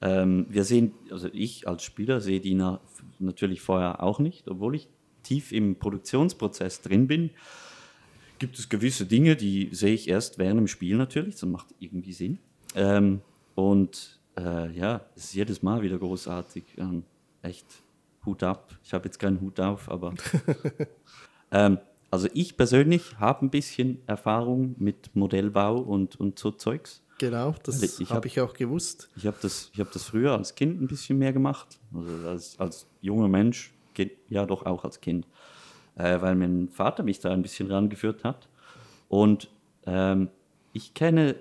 Ähm, 0.00 0.46
wir 0.48 0.64
sehen, 0.64 0.92
also 1.10 1.28
ich 1.32 1.66
als 1.66 1.82
Spieler 1.82 2.20
sehe 2.20 2.40
die 2.40 2.54
na, 2.54 2.80
natürlich 3.18 3.60
vorher 3.60 4.02
auch 4.02 4.18
nicht, 4.18 4.48
obwohl 4.48 4.76
ich 4.76 4.88
tief 5.22 5.52
im 5.52 5.76
Produktionsprozess 5.76 6.82
drin 6.82 7.06
bin, 7.06 7.30
gibt 8.38 8.58
es 8.58 8.68
gewisse 8.68 9.06
Dinge, 9.06 9.36
die 9.36 9.68
sehe 9.72 9.94
ich 9.94 10.08
erst 10.08 10.38
während 10.38 10.58
dem 10.58 10.68
Spiel 10.68 10.96
natürlich, 10.96 11.34
das 11.34 11.48
macht 11.48 11.66
irgendwie 11.80 12.12
Sinn. 12.12 12.38
Ähm, 12.74 13.20
und 13.58 14.20
äh, 14.38 14.70
ja, 14.70 15.00
es 15.16 15.24
ist 15.24 15.34
jedes 15.34 15.64
Mal 15.64 15.82
wieder 15.82 15.98
großartig. 15.98 16.62
Ähm, 16.76 17.02
echt 17.42 17.66
Hut 18.24 18.44
ab. 18.44 18.72
Ich 18.84 18.94
habe 18.94 19.06
jetzt 19.06 19.18
keinen 19.18 19.40
Hut 19.40 19.58
auf, 19.58 19.90
aber. 19.90 20.14
ähm, 21.50 21.78
also 22.08 22.28
ich 22.34 22.56
persönlich 22.56 23.18
habe 23.18 23.44
ein 23.44 23.50
bisschen 23.50 24.00
Erfahrung 24.06 24.76
mit 24.78 25.10
Modellbau 25.16 25.78
und, 25.78 26.20
und 26.20 26.38
so 26.38 26.52
Zeugs. 26.52 27.02
Genau, 27.18 27.52
das 27.64 27.82
habe 27.82 28.14
hab 28.14 28.26
ich 28.26 28.40
auch 28.40 28.54
gewusst. 28.54 29.08
Ich 29.16 29.26
habe 29.26 29.38
das, 29.42 29.72
hab 29.76 29.90
das 29.90 30.04
früher 30.04 30.34
als 30.34 30.54
Kind 30.54 30.80
ein 30.80 30.86
bisschen 30.86 31.18
mehr 31.18 31.32
gemacht. 31.32 31.80
Also 31.92 32.28
als, 32.28 32.60
als 32.60 32.86
junger 33.00 33.26
Mensch 33.26 33.74
ja 34.28 34.46
doch 34.46 34.66
auch 34.66 34.84
als 34.84 35.00
Kind, 35.00 35.26
äh, 35.96 36.20
weil 36.20 36.36
mein 36.36 36.68
Vater 36.68 37.02
mich 37.02 37.18
da 37.18 37.32
ein 37.32 37.42
bisschen 37.42 37.68
rangeführt 37.72 38.22
hat. 38.22 38.48
Und 39.08 39.50
ähm, 39.84 40.28
ich 40.72 40.94
kenne, 40.94 41.34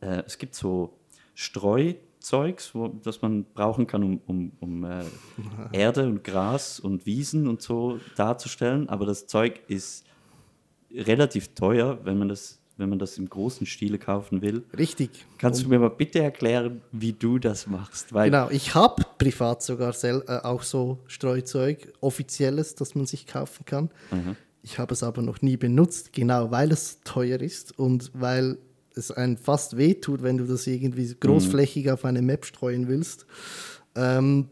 äh, 0.00 0.22
es 0.24 0.38
gibt 0.38 0.54
so 0.54 0.97
Streuzeugs, 1.38 2.74
wo, 2.74 2.88
das 2.88 3.22
man 3.22 3.44
brauchen 3.54 3.86
kann, 3.86 4.02
um, 4.02 4.20
um, 4.26 4.52
um 4.58 4.84
äh, 4.84 5.04
Erde 5.70 6.04
und 6.04 6.24
Gras 6.24 6.80
und 6.80 7.06
Wiesen 7.06 7.46
und 7.46 7.62
so 7.62 8.00
darzustellen. 8.16 8.88
Aber 8.88 9.06
das 9.06 9.28
Zeug 9.28 9.60
ist 9.68 10.04
relativ 10.92 11.54
teuer, 11.54 12.00
wenn 12.02 12.18
man 12.18 12.28
das 12.28 12.58
wenn 12.76 12.90
man 12.90 13.00
das 13.00 13.18
im 13.18 13.28
großen 13.28 13.66
Stile 13.66 13.98
kaufen 13.98 14.40
will. 14.40 14.62
Richtig. 14.78 15.10
Kannst 15.36 15.64
du 15.64 15.68
mir 15.68 15.80
mal 15.80 15.90
bitte 15.90 16.20
erklären, 16.20 16.80
wie 16.92 17.12
du 17.12 17.40
das 17.40 17.66
machst? 17.66 18.12
Weil 18.12 18.30
genau, 18.30 18.50
ich 18.50 18.72
habe 18.76 19.02
privat 19.18 19.64
sogar 19.64 19.92
äh, 20.04 20.20
auch 20.44 20.62
so 20.62 21.00
Streuzeug, 21.08 21.92
offizielles, 22.00 22.76
das 22.76 22.94
man 22.94 23.06
sich 23.06 23.26
kaufen 23.26 23.64
kann. 23.64 23.90
Mhm. 24.12 24.36
Ich 24.62 24.78
habe 24.78 24.94
es 24.94 25.02
aber 25.02 25.22
noch 25.22 25.42
nie 25.42 25.56
benutzt, 25.56 26.12
genau 26.12 26.52
weil 26.52 26.70
es 26.70 27.00
teuer 27.02 27.40
ist 27.40 27.76
und 27.76 28.12
weil 28.14 28.58
es 28.98 29.10
einem 29.10 29.36
fast 29.36 29.76
wehtut, 29.76 30.22
wenn 30.22 30.36
du 30.36 30.44
das 30.44 30.66
irgendwie 30.66 31.14
großflächig 31.18 31.86
mhm. 31.86 31.92
auf 31.92 32.04
eine 32.04 32.22
Map 32.22 32.44
streuen 32.44 32.88
willst. 32.88 33.26
Ähm, 33.94 34.48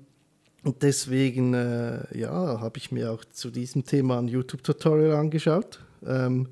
und 0.62 0.82
deswegen, 0.82 1.54
äh, 1.54 2.18
ja, 2.18 2.60
habe 2.60 2.78
ich 2.78 2.90
mir 2.90 3.12
auch 3.12 3.24
zu 3.24 3.50
diesem 3.50 3.84
Thema 3.84 4.18
ein 4.18 4.28
YouTube-Tutorial 4.28 5.12
angeschaut. 5.12 5.80
Ähm, 6.04 6.48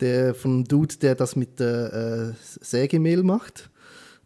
der 0.00 0.34
vom 0.34 0.64
Dude, 0.64 0.96
der 0.96 1.14
das 1.14 1.36
mit 1.36 1.60
äh, 1.60 2.32
Sägemehl 2.42 3.22
macht. 3.22 3.70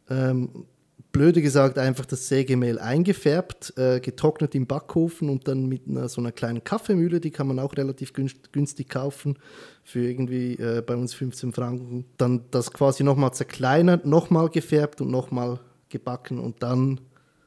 Ähm, 0.08 0.64
blöde 1.12 1.42
gesagt, 1.42 1.78
einfach 1.78 2.06
das 2.06 2.28
Sägemehl 2.28 2.78
eingefärbt, 2.78 3.74
äh, 3.76 4.00
getrocknet 4.00 4.54
im 4.54 4.66
Backofen 4.66 5.28
und 5.28 5.48
dann 5.48 5.66
mit 5.66 5.88
einer, 5.88 6.08
so 6.08 6.20
einer 6.20 6.32
kleinen 6.32 6.62
Kaffeemühle, 6.62 7.20
die 7.20 7.30
kann 7.30 7.48
man 7.48 7.58
auch 7.58 7.76
relativ 7.76 8.12
günstig 8.12 8.88
kaufen, 8.88 9.38
für 9.84 10.00
irgendwie 10.00 10.54
äh, 10.54 10.82
bei 10.86 10.94
uns 10.96 11.14
15 11.14 11.52
Franken. 11.52 12.04
Dann 12.18 12.42
das 12.50 12.72
quasi 12.72 13.04
nochmal 13.04 13.32
zerkleinert, 13.32 14.06
nochmal 14.06 14.48
gefärbt 14.48 15.00
und 15.00 15.10
nochmal 15.10 15.60
gebacken 15.88 16.38
und 16.38 16.62
dann 16.62 17.00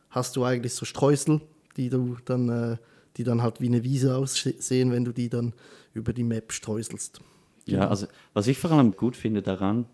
hast 0.09 0.35
du 0.35 0.43
eigentlich 0.43 0.73
so 0.73 0.85
Streusel, 0.85 1.41
die 1.77 1.89
du 1.89 2.17
dann, 2.25 2.49
äh, 2.49 2.77
die 3.17 3.23
dann 3.23 3.41
halt 3.41 3.61
wie 3.61 3.67
eine 3.67 3.83
Wiese 3.83 4.15
aussehen, 4.15 4.91
wenn 4.91 5.05
du 5.05 5.11
die 5.11 5.29
dann 5.29 5.53
über 5.93 6.13
die 6.13 6.23
Map 6.23 6.51
streuselst. 6.51 7.21
Ja, 7.65 7.87
also 7.87 8.07
was 8.33 8.47
ich 8.47 8.57
vor 8.57 8.71
allem 8.71 8.95
gut 8.95 9.15
finde 9.15 9.41
daran, 9.41 9.85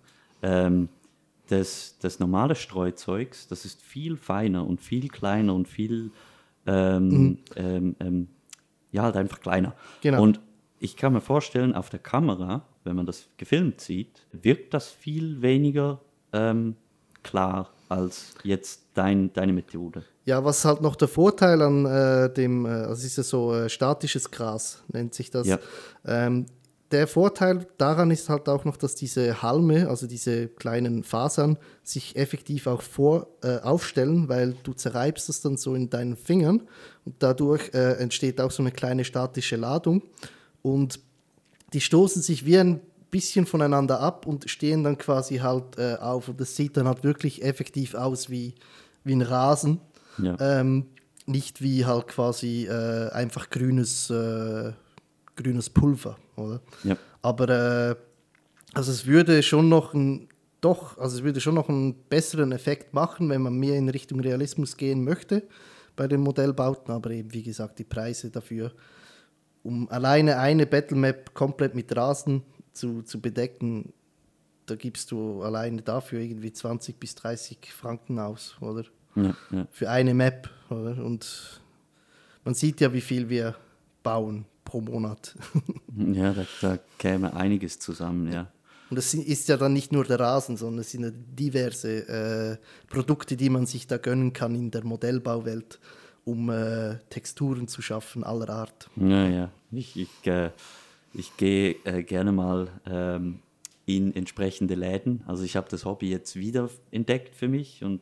ähm, 0.42 0.90
das, 1.48 1.98
das 2.00 2.20
normale 2.20 2.56
Streuzeugs, 2.56 3.48
das 3.48 3.66
ist 3.66 3.82
viel 3.82 4.18
feiner 4.18 4.66
und 4.66 4.82
viel 4.82 5.08
kleiner 5.10 5.54
und 5.54 5.68
viel, 5.68 6.12
ähm, 6.66 7.08
mhm. 7.08 7.38
ähm, 7.56 7.96
ähm 8.00 8.28
ja, 8.92 9.04
halt 9.04 9.18
einfach 9.18 9.42
kleiner. 9.42 9.76
Genau. 10.02 10.22
Und 10.24 10.40
ich 10.80 10.96
kann 10.96 11.14
mir 11.14 11.22
vorstellen, 11.22 11.74
auf 11.74 11.90
der 11.90 12.00
Kamera, 12.00 12.66
wenn 12.84 12.96
man 12.96 13.06
das 13.06 13.28
gefilmt 13.38 13.82
sieht, 13.82 14.26
wirkt 14.32 14.74
das 14.74 14.90
viel 14.90 15.42
weniger 15.42 16.00
ähm, 16.34 16.76
klar 17.24 17.70
als 17.90 18.34
jetzt 18.44 18.84
dein, 18.94 19.32
deine 19.34 19.54
Methode. 19.54 20.04
Ja, 20.26 20.44
was 20.44 20.66
halt 20.66 20.82
noch 20.82 20.96
der 20.96 21.08
Vorteil 21.08 21.62
an 21.62 21.86
äh, 21.86 22.34
dem, 22.34 22.66
äh, 22.66 22.70
also 22.70 23.06
ist 23.06 23.18
ja 23.18 23.24
so 23.24 23.54
äh, 23.54 23.70
statisches 23.70 24.30
Gras, 24.30 24.84
nennt 24.90 25.14
sich 25.14 25.32
das. 25.32 25.48
Ja. 25.48 25.58
Ähm, 26.06 26.46
der 26.92 27.08
Vorteil 27.08 27.68
daran 27.78 28.12
ist 28.12 28.30
halt 28.30 28.48
auch 28.48 28.64
noch, 28.64 28.78
dass 28.78 28.96
diese 28.96 29.42
Halme, 29.42 29.90
also 29.90 30.08
diese 30.08 30.48
kleinen 30.48 31.04
Fasern, 31.04 31.58
sich 31.84 32.16
effektiv 32.16 32.68
auch 32.68 32.82
vor, 32.82 33.28
äh, 33.44 33.60
aufstellen, 33.60 34.30
weil 34.30 34.56
du 34.64 34.74
zerreibst 34.74 35.28
es 35.30 35.42
dann 35.42 35.58
so 35.58 35.76
in 35.76 35.90
deinen 35.90 36.16
Fingern 36.16 36.64
und 37.06 37.16
dadurch 37.20 37.74
äh, 37.74 37.94
entsteht 37.94 38.40
auch 38.40 38.52
so 38.52 38.64
eine 38.64 38.72
kleine 38.72 39.04
statische 39.04 39.58
Ladung 39.58 40.02
und 40.62 41.00
die 41.74 41.82
stoßen 41.82 42.22
sich 42.22 42.46
wie 42.46 42.58
ein 42.58 42.80
bisschen 43.12 43.46
voneinander 43.46 44.00
ab 44.00 44.26
und 44.26 44.50
stehen 44.50 44.84
dann 44.84 44.98
quasi 44.98 45.38
halt 45.38 45.78
äh, 45.78 45.96
auf 46.00 46.30
und 46.30 46.40
das 46.40 46.56
sieht 46.56 46.78
dann 46.78 46.88
halt 46.88 47.04
wirklich 47.04 47.44
effektiv 47.44 47.96
aus 47.96 48.30
wie, 48.30 48.56
wie 49.04 49.14
ein 49.14 49.22
Rasen. 49.22 49.82
Ja. 50.18 50.36
Ähm, 50.40 50.88
nicht 51.26 51.62
wie 51.62 51.86
halt 51.86 52.08
quasi 52.08 52.68
äh, 52.68 53.10
einfach 53.12 53.50
grünes 53.50 54.10
äh, 54.10 54.72
grünes 55.36 55.70
Pulver, 55.70 56.18
oder? 56.38 56.62
Ja. 56.84 56.98
Aber 57.22 57.50
äh, 57.50 57.96
also 58.74 58.92
es 58.92 59.06
würde 59.06 59.44
schon 59.44 59.70
noch 59.70 59.94
ein 59.94 60.30
doch, 60.62 60.98
also 60.98 61.18
es 61.18 61.24
würde 61.24 61.40
schon 61.40 61.56
noch 61.56 61.70
einen 61.70 61.94
besseren 62.10 62.52
Effekt 62.52 62.94
machen, 62.94 63.30
wenn 63.30 63.42
man 63.42 63.54
mehr 63.58 63.78
in 63.78 63.90
Richtung 63.90 64.20
Realismus 64.20 64.76
gehen 64.76 65.04
möchte 65.04 65.44
bei 65.96 66.08
den 66.08 66.22
Modellbauten, 66.22 66.94
aber 66.94 67.12
eben 67.12 67.34
wie 67.34 67.44
gesagt, 67.44 67.80
die 67.80 67.84
Preise 67.84 68.30
dafür, 68.30 68.72
um 69.64 69.90
alleine 69.90 70.38
eine 70.38 70.66
Battlemap 70.66 71.34
komplett 71.34 71.76
mit 71.76 71.96
Rasen 71.96 72.44
zu, 72.74 73.02
zu 73.04 73.22
bedecken, 73.22 73.94
da 74.66 74.76
gibst 74.76 75.12
du 75.12 75.42
alleine 75.42 75.82
dafür 75.82 76.20
irgendwie 76.20 76.52
20 76.52 77.00
bis 77.00 77.16
30 77.16 77.72
Franken 77.72 78.20
aus, 78.20 78.56
oder? 78.60 78.84
Ja, 79.16 79.36
ja. 79.52 79.68
Für 79.72 79.90
eine 79.90 80.14
Map, 80.14 80.50
oder? 80.70 81.04
Und 81.04 81.62
man 82.44 82.54
sieht 82.54 82.82
ja, 82.82 82.94
wie 82.94 83.02
viel 83.02 83.30
wir 83.30 83.56
bauen 84.04 84.46
pro 84.68 84.82
Monat. 84.82 85.34
ja 86.14 86.34
da, 86.34 86.46
da 86.62 86.80
käme 86.98 87.34
einiges 87.34 87.80
zusammen, 87.80 88.32
ja. 88.32 88.52
Und 88.90 88.98
das 88.98 89.14
ist 89.14 89.50
ja 89.50 89.58
dann 89.58 89.74
nicht 89.74 89.92
nur 89.92 90.04
der 90.06 90.20
Rasen, 90.20 90.56
sondern 90.56 90.80
es 90.80 90.92
sind 90.92 91.04
ja 91.04 91.12
diverse 91.12 92.08
äh, 92.08 92.58
Produkte, 92.88 93.36
die 93.36 93.50
man 93.50 93.66
sich 93.66 93.88
da 93.88 93.98
gönnen 93.98 94.32
kann 94.32 94.56
in 94.56 94.72
der 94.72 94.86
Modellbauwelt, 94.86 95.80
um 96.24 96.50
äh, 96.50 96.98
Texturen 97.10 97.68
zu 97.68 97.82
schaffen 97.82 98.24
aller 98.24 98.50
Art. 98.50 98.90
Ja, 98.96 99.28
ja. 99.28 99.52
Ich, 99.72 99.98
ich, 99.98 100.28
äh, 100.28 100.52
ich 101.14 101.36
gehe 101.36 101.76
äh, 101.84 102.04
gerne 102.04 102.32
mal 102.32 102.70
ähm, 102.86 103.40
in 103.86 104.16
entsprechende 104.16 104.76
Läden. 104.76 105.24
Also 105.28 105.44
ich 105.44 105.58
habe 105.58 105.68
das 105.70 105.84
Hobby 105.84 106.10
jetzt 106.10 106.36
wieder 106.36 106.70
entdeckt 106.92 107.36
für 107.36 107.50
mich 107.50 107.84
und 107.84 108.02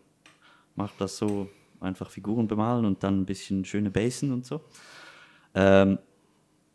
mache 0.75 0.93
das 0.99 1.17
so 1.17 1.47
einfach 1.79 2.09
Figuren 2.09 2.47
bemalen 2.47 2.85
und 2.85 3.03
dann 3.03 3.21
ein 3.21 3.25
bisschen 3.25 3.65
schöne 3.65 3.89
Basen 3.89 4.31
und 4.31 4.45
so. 4.45 4.61
Ähm, 5.55 5.97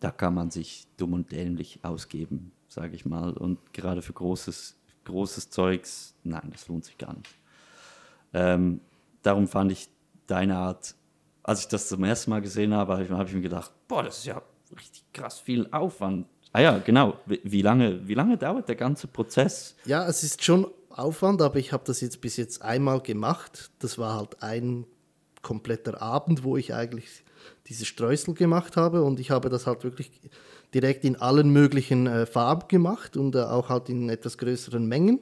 da 0.01 0.11
kann 0.11 0.35
man 0.35 0.51
sich 0.51 0.87
dumm 0.97 1.13
und 1.13 1.31
dämlich 1.31 1.81
ausgeben 1.83 2.53
sage 2.71 2.95
ich 2.95 3.05
mal. 3.05 3.33
Und 3.33 3.73
gerade 3.73 4.01
für 4.01 4.13
großes, 4.13 4.77
großes 5.05 5.51
Zeugs, 5.51 6.15
nein, 6.25 6.49
das 6.53 6.69
lohnt 6.69 6.85
sich 6.85 6.97
gar 6.97 7.15
nicht. 7.15 7.35
Ähm, 8.33 8.81
darum 9.23 9.49
fand 9.49 9.73
ich 9.73 9.89
deine 10.27 10.57
Art, 10.57 10.95
als 11.43 11.61
ich 11.61 11.69
das 11.69 11.89
zum 11.89 12.05
ersten 12.05 12.31
Mal 12.31 12.41
gesehen 12.41 12.73
habe, 12.73 12.93
habe 12.93 13.05
ich, 13.05 13.11
hab 13.11 13.27
ich 13.27 13.35
mir 13.35 13.41
gedacht, 13.41 13.73
boah, 13.89 14.03
das 14.03 14.19
ist 14.19 14.27
ja 14.27 14.41
richtig 14.75 15.05
krass 15.13 15.41
viel 15.41 15.69
Aufwand. 15.73 16.27
Ah 16.53 16.61
ja, 16.61 16.79
genau. 16.79 17.17
Wie, 17.27 17.41
wie, 17.45 17.63
lange, 17.63 18.07
wie 18.07 18.15
lange 18.15 18.37
dauert 18.37 18.69
der 18.69 18.77
ganze 18.77 19.09
Prozess? 19.09 19.77
Ja, 19.85 20.07
es 20.07 20.23
ist 20.23 20.45
schon 20.45 20.67
Aufwand, 20.91 21.43
aber 21.43 21.57
ich 21.57 21.73
habe 21.73 21.85
das 21.85 22.01
jetzt 22.01 22.21
bis 22.21 22.37
jetzt 22.37 22.63
einmal 22.63 23.01
gemacht. 23.01 23.71
Das 23.79 23.99
war 23.99 24.17
halt 24.17 24.43
ein 24.43 24.87
kompletter 25.43 26.03
Abend, 26.03 26.45
wo 26.45 26.57
ich 26.57 26.75
eigentlich 26.75 27.25
diese 27.67 27.85
Streusel 27.85 28.35
gemacht 28.35 28.77
habe 28.77 29.03
und 29.03 29.21
ich 29.21 29.31
habe 29.31 29.49
das 29.49 29.67
halt 29.67 29.85
wirklich 29.85 30.11
direkt 30.75 31.05
in 31.05 31.17
allen 31.17 31.51
möglichen 31.51 32.07
äh, 32.07 32.27
Farben 32.27 32.69
gemacht 32.69 33.17
und 33.17 33.35
äh, 33.35 33.41
auch 33.41 33.69
halt 33.69 33.89
in 33.89 34.09
etwas 34.09 34.39
größeren 34.39 34.87
Mengen. 34.87 35.21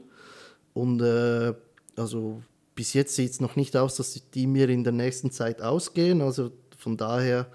Und 0.74 1.00
äh, 1.00 1.54
also 1.96 2.42
bis 2.74 2.92
jetzt 2.92 3.16
sieht 3.16 3.32
es 3.32 3.40
noch 3.40 3.56
nicht 3.56 3.76
aus, 3.76 3.96
dass 3.96 4.20
die 4.34 4.46
mir 4.46 4.68
in 4.68 4.84
der 4.84 4.92
nächsten 4.92 5.30
Zeit 5.30 5.62
ausgehen. 5.62 6.20
Also 6.20 6.52
von 6.76 6.96
daher, 6.96 7.46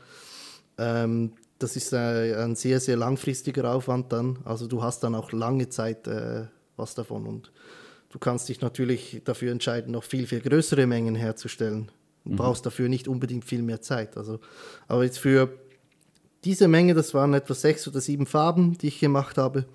ähm, 0.77 1.33
das 1.59 1.75
ist 1.75 1.93
äh, 1.93 2.35
ein 2.35 2.55
sehr, 2.55 2.79
sehr 2.79 2.97
langfristiger 2.97 3.73
Aufwand 3.73 4.11
dann. 4.11 4.39
Also 4.43 4.67
du 4.67 4.83
hast 4.83 5.03
dann 5.03 5.15
auch 5.15 5.31
lange 5.31 5.69
Zeit 5.69 6.07
äh, 6.07 6.45
was 6.75 6.95
davon 6.95 7.27
und 7.27 7.51
du 8.09 8.19
kannst 8.19 8.49
dich 8.49 8.61
natürlich 8.61 9.21
dafür 9.23 9.51
entscheiden, 9.51 9.91
noch 9.91 10.03
viel, 10.03 10.27
viel 10.27 10.41
größere 10.41 10.87
Mengen 10.87 11.15
herzustellen. 11.15 11.91
Du 12.25 12.31
mhm. 12.31 12.35
brauchst 12.37 12.65
dafür 12.65 12.89
nicht 12.89 13.07
unbedingt 13.07 13.45
viel 13.45 13.61
mehr 13.61 13.81
Zeit. 13.81 14.17
Also, 14.17 14.39
aber 14.87 15.03
jetzt 15.03 15.19
für 15.19 15.49
diese 16.43 16.67
Menge, 16.67 16.93
das 16.93 17.13
waren 17.13 17.33
etwa 17.33 17.53
sechs 17.53 17.87
oder 17.87 18.01
sieben 18.01 18.25
Farben, 18.25 18.77
die 18.77 18.87
ich 18.87 18.99
gemacht 18.99 19.37
habe, 19.37 19.65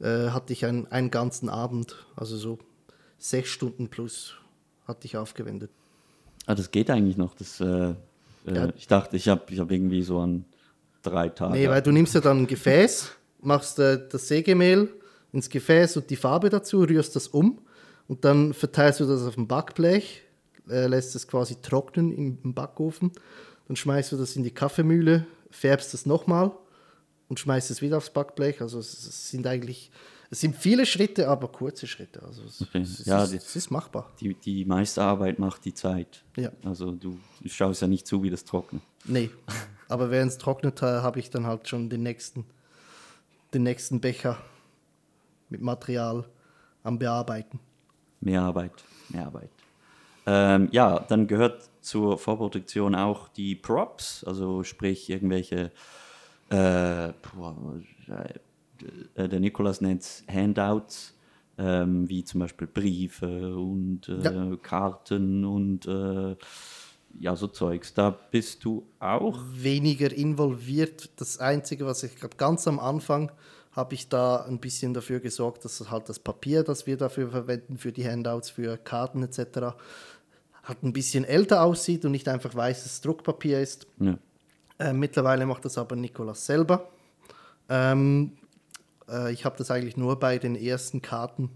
äh, 0.00 0.30
hatte 0.30 0.52
ich 0.52 0.64
einen, 0.64 0.86
einen 0.88 1.10
ganzen 1.10 1.48
Abend, 1.48 1.96
also 2.16 2.36
so 2.36 2.58
sechs 3.18 3.50
Stunden 3.50 3.88
plus 3.88 4.34
hatte 4.86 5.06
ich 5.06 5.16
aufgewendet. 5.16 5.70
Ah, 6.46 6.54
das 6.54 6.70
geht 6.70 6.90
eigentlich 6.90 7.16
noch. 7.16 7.34
Das, 7.34 7.60
äh, 7.60 7.64
äh 7.66 7.94
ja. 8.46 8.68
Ich 8.76 8.86
dachte, 8.86 9.16
ich 9.16 9.28
habe 9.28 9.42
ich 9.50 9.58
hab 9.58 9.70
irgendwie 9.70 10.02
so 10.02 10.18
an 10.20 10.44
drei 11.02 11.28
Tagen. 11.28 11.52
Nee, 11.52 11.68
weil 11.68 11.82
du 11.82 11.90
nimmst 11.90 12.14
ja 12.14 12.20
dann 12.20 12.38
ein 12.38 12.46
Gefäß, 12.46 13.12
machst 13.40 13.78
äh, 13.78 14.08
das 14.08 14.28
Sägemehl 14.28 14.88
ins 15.32 15.50
Gefäß 15.50 15.98
und 15.98 16.08
die 16.10 16.16
Farbe 16.16 16.48
dazu, 16.48 16.80
rührst 16.80 17.14
das 17.16 17.28
um 17.28 17.60
und 18.06 18.24
dann 18.24 18.54
verteilst 18.54 19.00
du 19.00 19.06
das 19.06 19.26
auf 19.26 19.34
dem 19.34 19.46
Backblech, 19.46 20.22
äh, 20.70 20.86
lässt 20.86 21.14
es 21.14 21.26
quasi 21.26 21.56
trocknen 21.60 22.12
im, 22.12 22.38
im 22.42 22.54
Backofen, 22.54 23.12
dann 23.66 23.76
schmeißt 23.76 24.12
du 24.12 24.16
das 24.16 24.36
in 24.36 24.44
die 24.44 24.50
Kaffeemühle, 24.50 25.26
färbst 25.50 25.94
es 25.94 26.06
nochmal 26.06 26.52
und 27.28 27.38
schmeißt 27.38 27.70
es 27.70 27.82
wieder 27.82 27.98
aufs 27.98 28.10
Backblech. 28.10 28.60
Also 28.60 28.78
es, 28.78 29.30
sind 29.30 29.46
eigentlich, 29.46 29.90
es 30.30 30.40
sind 30.40 30.56
viele 30.56 30.86
Schritte, 30.86 31.28
aber 31.28 31.48
kurze 31.48 31.86
Schritte. 31.86 32.22
Also 32.22 32.42
es, 32.44 32.62
okay. 32.62 32.80
es, 32.80 33.04
ja, 33.04 33.22
ist, 33.24 33.34
es 33.34 33.56
ist 33.56 33.70
machbar. 33.70 34.10
Die, 34.20 34.34
die 34.34 34.64
meiste 34.64 35.02
Arbeit 35.02 35.38
macht 35.38 35.64
die 35.64 35.74
Zeit. 35.74 36.24
Ja. 36.36 36.50
Also 36.64 36.92
du 36.92 37.18
schaust 37.46 37.82
ja 37.82 37.88
nicht 37.88 38.06
zu, 38.06 38.22
wie 38.22 38.30
das 38.30 38.44
trocknet. 38.44 38.82
Nee, 39.04 39.30
aber 39.88 40.10
während 40.10 40.32
es 40.32 40.38
trocknet, 40.38 40.80
habe 40.82 41.20
ich 41.20 41.30
dann 41.30 41.46
halt 41.46 41.68
schon 41.68 41.90
den 41.90 42.02
nächsten, 42.02 42.44
den 43.52 43.62
nächsten 43.62 44.00
Becher 44.00 44.38
mit 45.50 45.60
Material 45.60 46.24
am 46.82 46.98
Bearbeiten. 46.98 47.60
Mehr 48.20 48.42
Arbeit, 48.42 48.72
mehr 49.08 49.26
Arbeit. 49.26 49.50
Ähm, 50.30 50.68
ja, 50.72 51.00
dann 51.08 51.26
gehört 51.26 51.70
zur 51.80 52.18
Vorproduktion 52.18 52.94
auch 52.94 53.28
die 53.28 53.54
Props, 53.54 54.22
also 54.24 54.62
sprich 54.62 55.08
irgendwelche, 55.08 55.72
äh, 56.50 57.08
äh, 57.08 57.12
der 59.16 59.40
Nikolas 59.40 59.80
nennt 59.80 60.02
es 60.02 60.24
Handouts, 60.30 61.14
ähm, 61.56 62.10
wie 62.10 62.24
zum 62.24 62.40
Beispiel 62.40 62.66
Briefe 62.66 63.56
und 63.56 64.06
äh, 64.10 64.20
ja. 64.20 64.56
Karten 64.56 65.46
und 65.46 65.86
äh, 65.86 66.36
ja, 67.18 67.34
so 67.34 67.46
Zeugs. 67.46 67.94
Da 67.94 68.10
bist 68.10 68.62
du 68.66 68.86
auch 69.00 69.40
weniger 69.54 70.12
involviert. 70.12 71.08
Das 71.16 71.38
Einzige, 71.38 71.86
was 71.86 72.02
ich 72.02 72.16
glaube, 72.16 72.36
ganz 72.36 72.68
am 72.68 72.78
Anfang 72.78 73.32
habe 73.72 73.94
ich 73.94 74.08
da 74.08 74.44
ein 74.44 74.58
bisschen 74.58 74.92
dafür 74.92 75.20
gesorgt, 75.20 75.64
dass 75.64 75.90
halt 75.90 76.08
das 76.08 76.18
Papier, 76.18 76.64
das 76.64 76.86
wir 76.86 76.96
dafür 76.96 77.30
verwenden, 77.30 77.78
für 77.78 77.92
die 77.92 78.06
Handouts, 78.06 78.50
für 78.50 78.76
Karten 78.76 79.22
etc., 79.22 79.76
halt 80.68 80.82
ein 80.82 80.92
bisschen 80.92 81.24
älter 81.24 81.62
aussieht 81.62 82.04
und 82.04 82.12
nicht 82.12 82.28
einfach 82.28 82.54
weißes 82.54 83.00
Druckpapier 83.00 83.60
ist. 83.60 83.86
Ja. 83.98 84.18
Äh, 84.78 84.92
mittlerweile 84.92 85.46
macht 85.46 85.64
das 85.64 85.78
aber 85.78 85.96
Nikolas 85.96 86.44
selber. 86.46 86.90
Ähm, 87.68 88.32
äh, 89.08 89.32
ich 89.32 89.44
habe 89.44 89.56
das 89.56 89.70
eigentlich 89.70 89.96
nur 89.96 90.18
bei 90.18 90.38
den 90.38 90.54
ersten 90.54 91.02
Karten, 91.02 91.50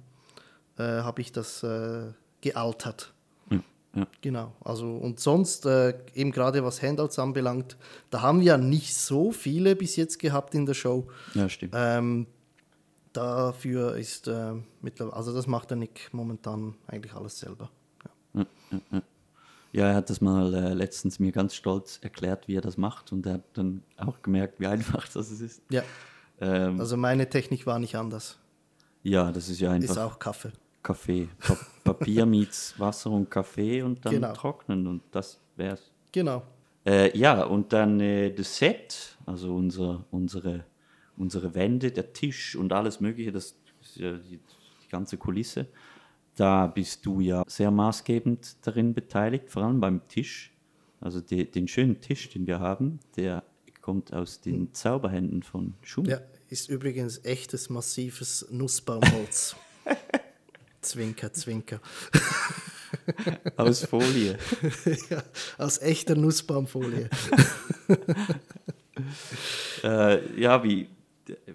äh, 0.79 0.83
habe 0.83 1.21
ich 1.21 1.31
das 1.31 1.63
äh, 1.63 2.13
gealtert. 2.41 3.13
Ja, 3.51 3.61
ja. 3.95 4.07
Genau, 4.23 4.53
also 4.65 4.97
und 4.97 5.21
sonst, 5.21 5.67
äh, 5.67 5.95
eben 6.15 6.33
gerade 6.33 6.65
was 6.65 6.83
Handouts 6.83 7.19
anbelangt, 7.19 7.77
da 8.11 8.23
haben 8.23 8.41
wir 8.41 8.47
ja 8.47 8.59
nicht 8.59 8.97
so 8.97 9.31
viele 9.31 9.77
bis 9.77 9.97
jetzt 9.97 10.19
gehabt 10.19 10.55
in 10.55 10.67
der 10.67 10.75
Show. 10.75 11.07
Ja, 11.35 11.49
stimmt. 11.49 11.75
Ähm, 11.77 12.27
dafür 13.13 13.97
ist 13.97 14.27
äh, 14.27 14.55
mittlerweile, 14.81 15.17
also 15.17 15.35
das 15.35 15.47
macht 15.47 15.71
der 15.71 15.77
Nick 15.77 16.09
momentan 16.13 16.75
eigentlich 16.87 17.15
alles 17.15 17.39
selber. 17.39 17.71
Ja, 19.73 19.89
er 19.89 19.95
hat 19.95 20.11
das 20.11 20.21
mal 20.21 20.53
äh, 20.53 20.75
letztens 20.75 21.19
mir 21.19 21.33
ganz 21.33 21.55
stolz 21.55 21.99
erklärt, 22.03 22.47
wie 22.47 22.57
er 22.57 22.61
das 22.61 22.77
macht 22.77 23.11
und 23.11 23.25
er 23.25 23.35
hat 23.35 23.45
dann 23.55 23.83
auch 23.97 24.21
gemerkt, 24.21 24.61
wie 24.61 24.67
einfach 24.67 25.09
das 25.09 25.31
ist. 25.31 25.63
Ja. 25.71 25.83
Ähm, 26.41 26.79
also 26.79 26.97
meine 26.97 27.29
Technik 27.29 27.67
war 27.67 27.79
nicht 27.79 27.97
anders. 27.97 28.39
Ja, 29.03 29.33
das 29.33 29.49
ist 29.49 29.61
ja 29.61 29.71
einfach. 29.71 29.91
Ist 29.91 29.99
auch 29.99 30.19
Kaffee. 30.19 30.53
Kaffee. 30.83 31.29
Pa 31.39 31.57
Papier 31.85 32.27
meets 32.27 32.75
Wasser 32.79 33.11
und 33.11 33.31
Kaffee 33.31 33.83
und 33.83 34.05
dann 34.05 34.13
genau. 34.13 34.33
trocknen 34.33 34.87
und 34.87 35.03
das 35.11 35.41
wär's. 35.57 35.91
Genau. 36.13 36.43
Äh, 36.85 37.17
ja, 37.17 37.45
und 37.45 37.73
dann 37.73 38.01
äh, 38.01 38.33
das 38.33 38.57
Set, 38.57 39.17
also 39.25 39.55
unser, 39.55 40.05
unsere, 40.11 40.65
unsere 41.17 41.55
Wände, 41.55 41.93
der 41.93 42.13
Tisch 42.13 42.57
und 42.57 42.73
alles 42.73 43.01
Mögliche, 43.01 43.33
das 43.33 43.57
ist 43.81 43.97
ja 43.97 44.13
die, 44.13 44.39
die 44.39 44.89
ganze 44.91 45.17
Kulisse. 45.17 45.67
Da 46.37 46.67
bist 46.67 47.05
du 47.05 47.21
ja 47.21 47.45
sehr 47.47 47.71
maßgebend 47.71 48.67
darin 48.67 48.95
beteiligt, 48.95 49.51
vor 49.51 49.63
allem 49.65 49.81
beim 49.81 50.07
Tisch. 50.09 50.53
Also 51.01 51.21
die, 51.21 51.51
den 51.51 51.69
schönen 51.69 52.01
Tisch, 52.01 52.31
den 52.31 52.47
wir 52.47 52.61
haben, 52.61 53.01
der 53.17 53.43
kommt 53.81 54.13
aus 54.13 54.41
den 54.41 54.55
hm. 54.55 54.75
Zauberhänden 54.75 55.43
von 55.43 55.75
Schum. 55.83 56.07
Ja, 56.07 56.21
ist 56.49 56.69
übrigens 56.69 57.25
echtes 57.25 57.69
massives 57.69 58.47
Nussbaumholz. 58.51 59.57
zwinker, 60.81 61.33
zwinker. 61.33 61.81
aus 63.57 63.85
Folie. 63.85 64.39
ja, 65.11 65.23
aus 65.59 65.79
echter 65.83 66.15
Nussbaumfolie. 66.15 67.09
äh, 69.83 70.41
ja, 70.41 70.63
wie, 70.63 70.89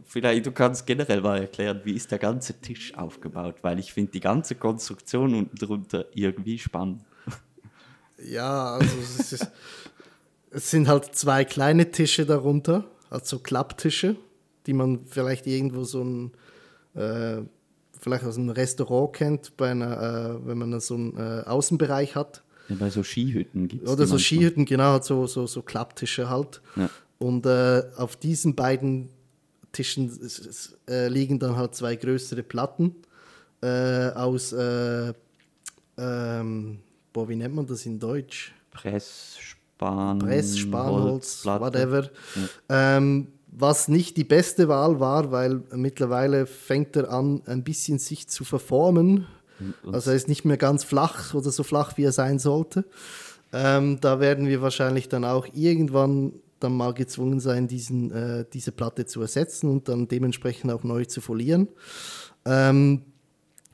vielleicht 0.08 0.46
du 0.46 0.52
kannst 0.52 0.88
generell 0.88 1.22
mal 1.22 1.40
erklären, 1.40 1.82
wie 1.84 1.94
ist 1.94 2.12
der 2.12 2.20
ganze 2.20 2.60
Tisch 2.60 2.96
aufgebaut, 2.96 3.58
weil 3.62 3.78
ich 3.80 3.94
finde 3.94 4.12
die 4.12 4.20
ganze 4.20 4.56
Konstruktion 4.56 5.36
unten 5.36 5.56
drunter 5.56 6.06
irgendwie 6.14 6.58
spannend. 6.58 7.02
Ja, 8.24 8.74
also 8.74 8.98
es, 8.98 9.32
ist, 9.34 9.52
es 10.50 10.72
sind 10.72 10.88
halt 10.88 11.14
zwei 11.14 11.46
kleine 11.46 11.92
Tische 11.92 12.26
darunter, 12.26 12.86
also 13.12 13.38
Klapptische, 13.38 14.16
die 14.66 14.74
man 14.74 15.06
vielleicht 15.06 15.46
irgendwo 15.46 15.84
so 15.84 16.04
ein 16.04 16.32
äh, 16.96 17.44
vielleicht 18.00 18.24
aus 18.24 18.38
einem 18.38 18.50
Restaurant 18.50 19.14
kennt, 19.14 19.58
bei 19.58 19.72
einer, 19.72 20.40
äh, 20.42 20.48
wenn 20.48 20.58
man 20.58 20.80
so 20.80 20.96
einen 20.96 21.18
äh, 21.18 21.44
Außenbereich 21.46 22.16
hat. 22.16 22.44
Ja, 22.70 22.76
bei 22.80 22.90
so 22.90 23.04
Skihütten 23.04 23.68
gibt 23.68 23.84
es. 23.84 23.90
Oder 23.90 24.06
so 24.06 24.16
manchmal. 24.16 24.20
Skihütten, 24.20 24.66
genau, 24.66 25.02
so, 25.02 25.28
so, 25.28 25.48
so 25.48 25.62
Klapptische 25.62 26.30
halt. 26.30 26.62
Ja. 26.76 26.90
Und 27.18 27.46
äh, 27.46 27.84
auf 27.96 28.16
diesen 28.16 28.56
beiden 28.56 29.10
Tischen 29.72 30.12
äh, 30.90 31.08
liegen 31.08 31.40
dann 31.40 31.56
halt 31.56 31.76
zwei 31.76 31.96
größere 31.96 32.44
Platten 32.44 32.96
äh, 33.62 34.10
aus, 34.12 34.54
äh, 34.54 35.14
ähm, 35.98 36.80
boah, 37.14 37.30
wie 37.30 37.36
nennt 37.36 37.56
man 37.56 37.66
das 37.66 37.86
in 37.86 38.00
Deutsch? 38.00 38.54
Pressspan. 38.72 40.20
Press, 40.20 40.58
Spanholz, 40.58 41.46
whatever. 41.46 42.10
Ähm, 42.70 43.28
was 43.48 43.88
nicht 43.88 44.18
die 44.18 44.24
beste 44.24 44.68
Wahl 44.68 45.00
war, 45.00 45.32
weil 45.32 45.64
mittlerweile 45.72 46.46
fängt 46.46 46.96
er 46.96 47.12
an, 47.12 47.42
ein 47.46 47.64
bisschen 47.64 47.98
sich 47.98 48.28
zu 48.28 48.44
verformen. 48.44 49.26
Also 49.92 50.12
er 50.12 50.16
ist 50.16 50.28
nicht 50.28 50.46
mehr 50.46 50.58
ganz 50.58 50.84
flach 50.84 51.34
oder 51.34 51.50
so 51.50 51.64
flach, 51.64 51.98
wie 51.98 52.04
er 52.04 52.12
sein 52.12 52.38
sollte. 52.38 52.86
Ähm, 53.52 54.00
da 54.02 54.20
werden 54.20 54.48
wir 54.48 54.62
wahrscheinlich 54.62 55.10
dann 55.10 55.26
auch 55.26 55.48
irgendwann 55.54 56.34
dann 56.60 56.76
mal 56.76 56.94
gezwungen 56.94 57.40
sein, 57.40 57.68
diesen, 57.68 58.12
äh, 58.12 58.46
diese 58.52 58.72
Platte 58.72 59.06
zu 59.06 59.22
ersetzen 59.22 59.70
und 59.70 59.88
dann 59.88 60.08
dementsprechend 60.08 60.72
auch 60.72 60.84
neu 60.84 61.06
zu 61.06 61.22
folieren. 61.22 61.68
Ähm, 62.46 63.04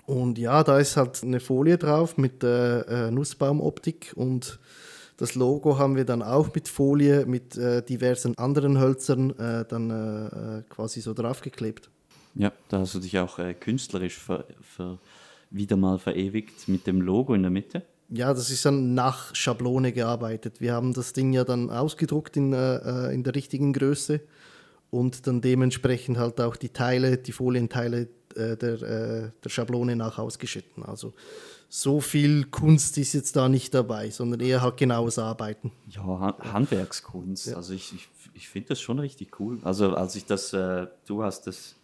und 0.06 0.38
ja, 0.38 0.64
da 0.64 0.80
ist 0.80 0.98
halt 0.98 1.24
eine 1.24 1.40
Folie 1.40 1.78
drauf 1.78 2.18
mit 2.18 2.44
äh, 2.44 3.10
Nussbaumoptik 3.12 4.14
und 4.16 4.60
das 5.18 5.36
Logo 5.36 5.78
haben 5.78 5.96
wir 5.96 6.06
dann 6.06 6.22
auch 6.22 6.54
mit 6.54 6.68
Folie, 6.68 7.26
mit 7.26 7.56
äh, 7.56 7.84
diversen 7.84 8.38
anderen 8.38 8.80
Hölzern 8.80 9.30
äh, 9.38 9.64
dann 9.66 9.90
äh, 9.90 10.26
äh, 10.60 10.64
quasi 10.68 11.02
so 11.02 11.14
draufgeklebt. 11.14 11.90
Ja, 12.36 12.52
da 12.68 12.80
hast 12.80 12.96
du 12.96 13.00
dich 13.00 13.20
auch 13.20 13.40
künstlerisch 13.60 14.20
wieder 15.52 15.78
mal 15.78 16.00
verewigt 16.00 16.68
mit 16.68 16.88
dem 16.88 17.00
Logo 17.00 17.36
in 17.36 17.44
der 17.44 17.52
Mitte. 17.52 17.84
Ja, 18.16 18.32
das 18.32 18.52
ist 18.52 18.64
dann 18.64 18.94
nach 18.94 19.34
Schablone 19.34 19.92
gearbeitet. 19.92 20.62
Wir 20.62 20.74
haben 20.74 20.94
das 20.94 21.14
Ding 21.14 21.34
ja 21.34 21.44
dann 21.44 21.72
ausgedruckt 21.72 22.38
in, 22.38 22.54
äh, 22.54 22.76
äh, 23.08 23.14
in 23.14 23.24
der 23.24 23.34
richtigen 23.34 23.74
Größe 23.74 24.22
und 24.92 25.26
dann 25.26 25.42
dementsprechend 25.42 26.20
halt 26.20 26.40
auch 26.40 26.56
die 26.56 26.70
Teile, 26.70 27.18
die 27.18 27.32
Folienteile 27.32 28.10
äh, 28.36 28.56
der, 28.56 28.82
äh, 28.84 29.32
der 29.44 29.50
Schablone 29.50 29.96
nach 29.96 30.20
ausgeschnitten. 30.20 30.84
Also 30.84 31.16
so 31.70 32.02
viel 32.02 32.44
Kunst 32.44 33.00
ist 33.00 33.14
jetzt 33.14 33.36
da 33.36 33.50
nicht 33.50 33.74
dabei, 33.74 34.12
sondern 34.12 34.42
eher 34.42 34.62
halt 34.62 34.78
genaues 34.78 35.18
Arbeiten. 35.18 35.72
Ja, 35.88 36.04
Han 36.04 36.54
Handwerkskunst. 36.54 37.56
Also 37.56 37.74
ich, 37.74 37.96
ich, 37.96 38.10
ich 38.36 38.48
finde 38.48 38.70
das 38.70 38.80
schon 38.80 39.00
richtig 39.00 39.40
cool. 39.40 39.58
Also 39.64 39.96
als 39.96 40.16
ich 40.16 40.26
das, 40.26 40.54
äh, 40.54 40.86
du 41.08 41.24
hast 41.24 41.48
das, 41.48 41.78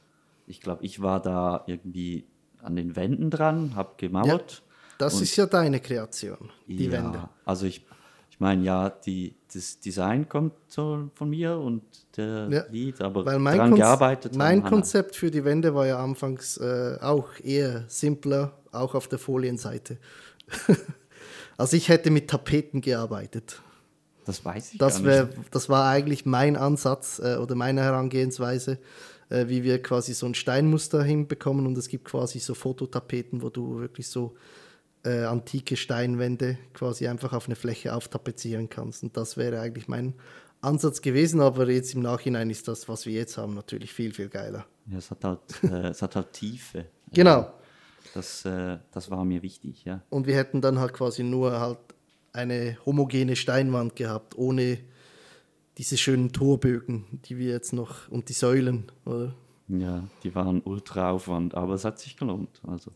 ich 0.45 0.61
glaube, 0.61 0.85
ich 0.85 1.01
war 1.01 1.19
da 1.23 1.63
irgendwie 1.65 2.27
an 2.61 2.75
den 2.75 2.95
Wänden 2.95 3.31
dran, 3.31 3.73
habe 3.75 3.93
gemauert. 3.97 4.61
Das 4.99 5.15
Und- 5.15 5.23
ist 5.23 5.35
ja 5.37 5.45
deine 5.47 5.79
Kreation, 5.79 6.51
die 6.67 6.85
ja, 6.85 6.91
Wände. 6.91 7.29
Also 7.45 7.65
ich, 7.65 7.85
ich 8.29 8.39
meine, 8.39 8.63
ja, 8.63 8.89
die, 8.89 9.33
das 9.51 9.79
Design 9.79 10.27
kommt 10.27 10.53
so 10.67 11.09
von 11.15 11.29
mir 11.29 11.57
und 11.57 11.81
der 12.17 12.47
Ja, 12.51 12.65
Lied, 12.69 13.01
aber 13.01 13.25
Weil 13.25 13.39
mein, 13.39 13.57
dran 13.57 13.69
Konz 13.69 13.79
gearbeitet 13.81 14.35
mein 14.35 14.59
Hannah. 14.59 14.69
Konzept 14.69 15.15
für 15.15 15.31
die 15.31 15.43
Wände 15.45 15.73
war 15.73 15.87
ja 15.87 16.03
anfangs 16.03 16.57
äh, 16.57 16.97
auch 17.01 17.29
eher 17.41 17.85
simpler, 17.87 18.51
auch 18.73 18.93
auf 18.93 19.07
der 19.07 19.19
Folienseite. 19.19 19.97
also 21.57 21.75
ich 21.77 21.89
hätte 21.89 22.11
mit 22.11 22.29
Tapeten 22.29 22.81
gearbeitet. 22.81 23.61
Das 24.25 24.43
weiß 24.43 24.73
ich 24.73 24.77
Das, 24.79 25.01
gar 25.03 25.25
nicht. 25.25 25.37
das 25.51 25.69
war 25.69 25.89
eigentlich 25.89 26.25
mein 26.25 26.55
Ansatz 26.55 27.19
äh, 27.23 27.37
oder 27.37 27.55
meine 27.55 27.81
Herangehensweise, 27.81 28.79
äh, 29.29 29.47
wie 29.47 29.63
wir 29.63 29.81
quasi 29.81 30.13
so 30.13 30.25
ein 30.25 30.35
Steinmuster 30.35 31.01
hinbekommen 31.03 31.65
und 31.65 31.77
es 31.77 31.87
gibt 31.87 32.05
quasi 32.05 32.39
so 32.39 32.53
Fototapeten, 32.53 33.41
wo 33.41 33.49
du 33.49 33.79
wirklich 33.79 34.07
so 34.07 34.35
äh, 35.03 35.23
antike 35.23 35.77
Steinwände 35.77 36.57
quasi 36.73 37.07
einfach 37.07 37.33
auf 37.33 37.45
eine 37.45 37.55
Fläche 37.55 37.93
auftapezieren 37.93 38.69
kannst. 38.69 39.03
Und 39.03 39.15
das 39.17 39.37
wäre 39.37 39.59
eigentlich 39.59 39.87
mein 39.87 40.13
Ansatz 40.61 41.01
gewesen, 41.01 41.39
aber 41.41 41.69
jetzt 41.69 41.93
im 41.93 42.01
Nachhinein 42.01 42.49
ist 42.49 42.67
das, 42.67 42.89
was 42.89 43.05
wir 43.05 43.13
jetzt 43.13 43.37
haben, 43.37 43.53
natürlich 43.53 43.93
viel, 43.93 44.13
viel 44.13 44.29
geiler. 44.29 44.65
Ja, 44.87 44.97
es 44.97 45.09
hat 45.11 45.23
halt, 45.23 45.39
äh, 45.63 45.87
es 45.89 46.01
hat 46.01 46.15
halt 46.15 46.33
Tiefe. 46.33 46.85
Genau. 47.13 47.53
Das, 48.13 48.43
äh, 48.45 48.77
das 48.91 49.09
war 49.09 49.23
mir 49.23 49.41
wichtig, 49.41 49.85
ja. 49.85 50.01
Und 50.09 50.27
wir 50.27 50.35
hätten 50.35 50.61
dann 50.61 50.79
halt 50.79 50.93
quasi 50.93 51.23
nur 51.23 51.59
halt 51.59 51.79
eine 52.33 52.77
homogene 52.85 53.35
Steinwand 53.35 53.95
gehabt, 53.95 54.37
ohne 54.37 54.79
diese 55.77 55.97
schönen 55.97 56.33
Torbögen, 56.33 57.21
die 57.25 57.37
wir 57.37 57.51
jetzt 57.51 57.71
noch, 57.71 58.09
und 58.09 58.29
die 58.29 58.33
Säulen, 58.33 58.91
oder? 59.05 59.33
Ja, 59.69 60.07
die 60.23 60.33
waren 60.35 60.61
ultra 60.61 61.11
Aufwand, 61.11 61.55
aber 61.55 61.75
es 61.75 61.85
hat 61.85 61.99
sich 61.99 62.17
gelohnt. 62.17 62.59
Also 62.67 62.91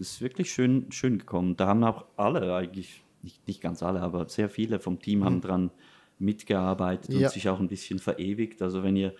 ist 0.00 0.20
wirklich 0.20 0.50
schön, 0.52 0.90
schön 0.90 1.18
gekommen. 1.18 1.56
Da 1.56 1.66
haben 1.68 1.84
auch 1.84 2.06
alle 2.16 2.54
eigentlich, 2.54 3.04
nicht, 3.22 3.46
nicht 3.46 3.60
ganz 3.60 3.82
alle, 3.82 4.00
aber 4.00 4.28
sehr 4.28 4.48
viele 4.48 4.80
vom 4.80 4.98
Team 4.98 5.24
haben 5.24 5.40
dran 5.40 5.70
mitgearbeitet 6.18 7.12
Ja. 7.14 7.28
und 7.28 7.32
sich 7.32 7.48
auch 7.48 7.60
ein 7.60 7.68
bisschen 7.68 7.98
verewigt. 7.98 8.62
Also 8.62 8.82
wenn 8.82 8.96
ihr 8.96 9.14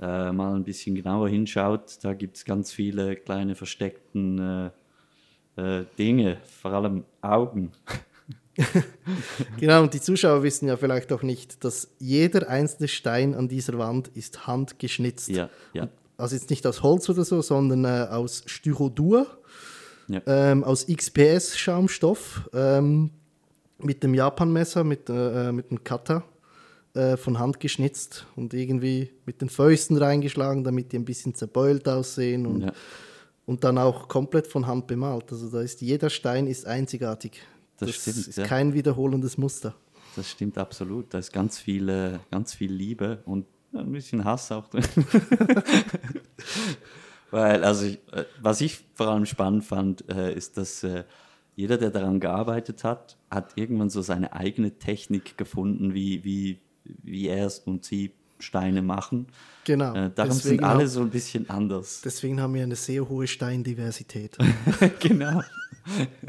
äh, 0.00 0.32
mal 0.32 0.54
ein 0.54 0.64
bisschen 0.64 0.94
genauer 0.94 1.28
hinschaut, 1.28 1.98
da 2.02 2.14
gibt 2.14 2.36
es 2.36 2.44
ganz 2.44 2.72
viele 2.72 3.14
kleine 3.16 3.54
versteckten 3.54 4.70
äh, 5.56 5.80
äh, 5.80 5.84
Dinge, 5.98 6.38
vor 6.44 6.72
allem 6.72 7.04
Augen. 7.20 7.72
Genau, 9.58 9.82
und 9.82 9.94
die 9.94 10.00
Zuschauer 10.00 10.42
wissen 10.42 10.68
ja 10.68 10.76
vielleicht 10.76 11.10
auch 11.12 11.22
nicht, 11.22 11.64
dass 11.64 11.88
jeder 11.98 12.50
einzelne 12.50 12.86
Stein 12.86 13.34
an 13.34 13.48
dieser 13.48 13.78
Wand 13.78 14.08
ist 14.08 14.46
handgeschnitzt. 14.46 15.30
Ja, 15.30 15.48
ja. 15.72 15.88
Also 16.18 16.36
jetzt 16.36 16.50
nicht 16.50 16.66
aus 16.66 16.82
Holz 16.82 17.08
oder 17.08 17.24
so, 17.24 17.40
sondern 17.40 17.84
äh, 17.86 18.08
aus 18.10 18.42
Styrodur, 18.46 19.26
Ja. 20.08 20.20
ähm, 20.26 20.64
aus 20.64 20.86
XPS-Schaumstoff, 20.86 22.48
ähm, 22.52 23.10
mit 23.78 24.02
dem 24.02 24.14
Japanmesser, 24.14 24.84
mit, 24.84 25.08
äh, 25.08 25.52
mit 25.52 25.70
dem 25.70 25.82
Cutter 25.84 26.24
äh, 26.94 27.16
von 27.16 27.38
Hand 27.38 27.60
geschnitzt 27.60 28.26
und 28.36 28.54
irgendwie 28.54 29.10
mit 29.26 29.40
den 29.40 29.48
Fäusten 29.48 29.96
reingeschlagen, 29.96 30.64
damit 30.64 30.92
die 30.92 30.98
ein 30.98 31.04
bisschen 31.04 31.34
zerbeult 31.34 31.88
aussehen 31.88 32.46
und, 32.46 32.62
Ja. 32.62 32.72
und 33.46 33.64
dann 33.64 33.78
auch 33.78 34.08
komplett 34.08 34.46
von 34.46 34.66
Hand 34.66 34.86
bemalt. 34.86 35.32
Also 35.32 35.48
da 35.50 35.60
ist 35.62 35.80
jeder 35.80 36.10
Stein 36.10 36.46
ist 36.46 36.66
einzigartig. 36.66 37.42
Das 37.78 37.88
Das, 37.88 37.96
stimmt, 38.02 38.28
ist 38.28 38.38
ja. 38.38 38.46
kein 38.46 38.74
wiederholendes 38.74 39.38
Muster. 39.38 39.74
Das 40.14 40.30
stimmt 40.30 40.58
absolut. 40.58 41.12
Da 41.14 41.18
ist 41.18 41.32
ganz 41.32 41.58
viel, 41.58 41.88
äh, 41.88 42.18
ganz 42.30 42.54
viel 42.54 42.70
Liebe 42.72 43.22
und 43.24 43.46
ein 43.74 43.90
bisschen 43.90 44.24
Hass 44.24 44.52
auch 44.52 44.68
drin. 44.68 44.84
Weil, 47.32 47.64
also, 47.64 47.86
ich, 47.86 47.98
äh, 48.12 48.24
was 48.40 48.60
ich 48.60 48.84
vor 48.94 49.08
allem 49.08 49.26
spannend 49.26 49.64
fand, 49.64 50.08
äh, 50.08 50.32
ist, 50.32 50.56
dass 50.58 50.84
äh, 50.84 51.02
jeder, 51.56 51.78
der 51.78 51.90
daran 51.90 52.20
gearbeitet 52.20 52.84
hat, 52.84 53.16
hat 53.30 53.52
irgendwann 53.56 53.90
so 53.90 54.02
seine 54.02 54.32
eigene 54.34 54.78
Technik 54.78 55.36
gefunden, 55.36 55.94
wie, 55.94 56.22
wie, 56.24 56.60
wie 56.84 57.26
er 57.26 57.46
es 57.46 57.58
und 57.58 57.84
sie 57.84 58.12
Steine 58.38 58.82
machen. 58.82 59.28
Genau. 59.64 59.94
Äh, 59.94 60.10
darum 60.14 60.32
sind 60.32 60.44
Deswegen 60.44 60.64
alle 60.64 60.80
haben- 60.80 60.86
so 60.88 61.00
ein 61.00 61.10
bisschen 61.10 61.48
anders. 61.48 62.02
Deswegen 62.04 62.40
haben 62.40 62.52
wir 62.54 62.64
eine 62.64 62.76
sehr 62.76 63.08
hohe 63.08 63.26
Steindiversität. 63.26 64.36
genau. 65.00 65.42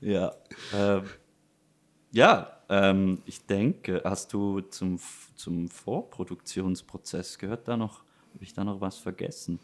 ja. 0.00 0.32
Ähm, 0.74 1.02
ja, 2.12 2.50
ähm, 2.68 3.22
ich 3.24 3.44
denke, 3.46 4.02
hast 4.04 4.32
du 4.32 4.60
zum, 4.60 4.98
zum 5.34 5.68
Vorproduktionsprozess, 5.68 7.38
gehört 7.38 7.66
da 7.68 7.76
noch, 7.76 8.03
habe 8.34 8.44
ich 8.44 8.52
da 8.52 8.64
noch 8.64 8.80
was 8.80 8.98
vergessen? 8.98 9.58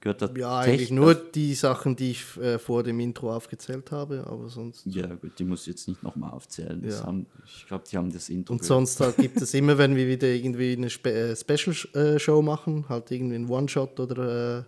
Gehört 0.00 0.20
da 0.20 0.30
ja, 0.36 0.58
eigentlich 0.58 0.90
Techn- 0.90 0.94
nur 0.94 1.14
die 1.14 1.54
Sachen, 1.54 1.94
die 1.94 2.10
ich 2.10 2.36
äh, 2.36 2.58
vor 2.58 2.82
dem 2.82 2.98
Intro 2.98 3.32
aufgezählt 3.32 3.92
habe, 3.92 4.26
aber 4.26 4.48
sonst. 4.48 4.84
Ja, 4.84 5.06
gut, 5.14 5.38
die 5.38 5.44
muss 5.44 5.60
ich 5.62 5.68
jetzt 5.68 5.86
nicht 5.86 6.02
nochmal 6.02 6.32
aufzählen. 6.32 6.82
Ja. 6.84 7.04
haben, 7.04 7.26
ich 7.46 7.66
glaube, 7.66 7.84
die 7.88 7.96
haben 7.96 8.12
das 8.12 8.28
Intro 8.28 8.54
Und 8.54 8.64
sonst 8.64 8.98
halt 8.98 9.16
gibt 9.16 9.40
es 9.40 9.54
immer, 9.54 9.78
wenn 9.78 9.94
wir 9.94 10.08
wieder 10.08 10.26
irgendwie 10.26 10.72
eine 10.72 10.90
Spe 10.90 11.12
äh, 11.12 11.36
Special-Show 11.36 12.42
machen, 12.42 12.84
halt 12.88 13.12
irgendwie 13.12 13.36
ein 13.36 13.48
One-Shot 13.48 14.00
oder 14.00 14.64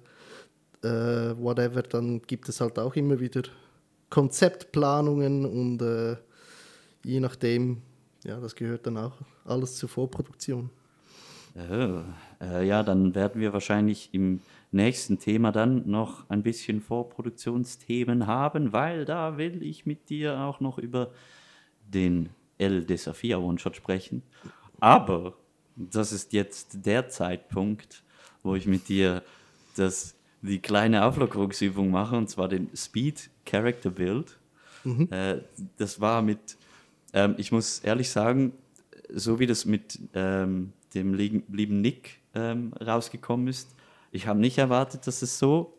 äh, 0.83 0.87
äh, 0.87 1.37
whatever, 1.37 1.83
dann 1.83 2.23
gibt 2.23 2.49
es 2.49 2.61
halt 2.61 2.79
auch 2.79 2.95
immer 2.95 3.19
wieder 3.19 3.43
Konzeptplanungen 4.11 5.45
und 5.45 5.83
äh, 5.83 6.17
je 7.05 7.19
nachdem, 7.19 7.83
ja, 8.25 8.39
das 8.39 8.55
gehört 8.55 8.87
dann 8.87 8.99
auch 8.99 9.17
alles 9.45 9.75
zur 9.77 9.89
Vorproduktion. 9.89 10.71
Oh, 11.57 12.01
äh, 12.45 12.67
ja, 12.67 12.83
dann 12.83 13.15
werden 13.15 13.41
wir 13.41 13.53
wahrscheinlich 13.53 14.11
im 14.13 14.41
nächsten 14.73 15.19
Thema 15.19 15.53
dann 15.53 15.89
noch 15.89 16.29
ein 16.29 16.43
bisschen 16.43 16.81
Vorproduktionsthemen 16.81 18.27
haben, 18.27 18.73
weil 18.73 19.05
da 19.05 19.39
will 19.39 19.63
ich 19.63 19.87
mit 19.87 20.11
dir 20.11 20.41
auch 20.41 20.61
noch 20.61 20.79
über 20.79 21.11
den 21.87 22.31
El 22.59 22.85
Desafia 22.85 23.39
One-Shot 23.39 23.77
sprechen. 23.77 24.23
Aber 24.81 25.35
das 25.77 26.13
ist 26.13 26.33
jetzt 26.33 26.87
der 26.87 27.09
Zeitpunkt, 27.09 28.03
wo 28.43 28.55
ich 28.55 28.67
mit 28.67 28.89
dir 28.89 29.23
das, 29.77 30.15
die 30.43 30.59
kleine 30.59 31.05
Auflockerungsübung 31.05 31.91
mache, 31.91 32.17
und 32.17 32.29
zwar 32.29 32.49
den 32.49 32.69
Speed 32.77 33.31
Character 33.47 33.91
Build. 33.91 34.39
Äh, 35.11 35.39
das 35.79 36.01
war 36.01 36.21
mit, 36.21 36.59
ähm, 37.15 37.35
ich 37.39 37.51
muss 37.53 37.79
ehrlich 37.79 38.11
sagen, 38.11 38.53
so 39.09 39.39
wie 39.39 39.47
das 39.47 39.65
mit 39.65 39.99
ähm, 40.15 40.73
dem 40.95 41.15
lieben, 41.15 41.81
Nick 41.81 42.21
ähm, 42.35 42.73
rausgekommen 42.81 43.49
ist, 43.49 43.75
ich 44.13 44.27
habe 44.27 44.39
nicht 44.39 44.59
erwartet, 44.59 45.07
dass 45.07 45.23
es 45.23 45.39
so 45.39 45.77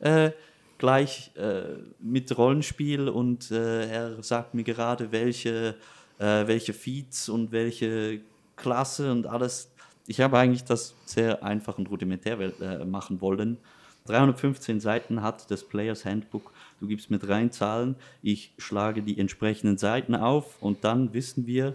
äh, 0.00 0.30
gleich 0.76 1.32
äh, 1.36 1.62
mit 2.00 2.36
Rollenspiel 2.36 3.08
und 3.08 3.50
äh, 3.50 3.88
er 3.90 4.22
sagt 4.22 4.54
mir 4.54 4.62
gerade, 4.64 5.10
welche, 5.10 5.74
äh, 6.18 6.46
welche 6.46 6.72
Feeds 6.72 7.28
und 7.28 7.50
welche 7.50 8.20
Klasse 8.56 9.10
und 9.10 9.26
alles. 9.26 9.70
Ich 10.06 10.20
habe 10.20 10.38
eigentlich 10.38 10.64
das 10.64 10.94
sehr 11.04 11.42
einfach 11.42 11.78
und 11.78 11.90
rudimentär 11.90 12.38
äh, 12.40 12.84
machen 12.84 13.20
wollen. 13.20 13.58
315 14.06 14.80
Seiten 14.80 15.22
hat 15.22 15.50
das 15.50 15.64
Players 15.64 16.04
Handbook. 16.04 16.52
Du 16.80 16.86
gibst 16.86 17.10
mir 17.10 17.18
drei 17.18 17.46
Zahlen, 17.48 17.96
ich 18.22 18.52
schlage 18.56 19.02
die 19.02 19.18
entsprechenden 19.18 19.78
Seiten 19.78 20.14
auf 20.14 20.62
und 20.62 20.84
dann 20.84 21.12
wissen 21.12 21.46
wir, 21.46 21.74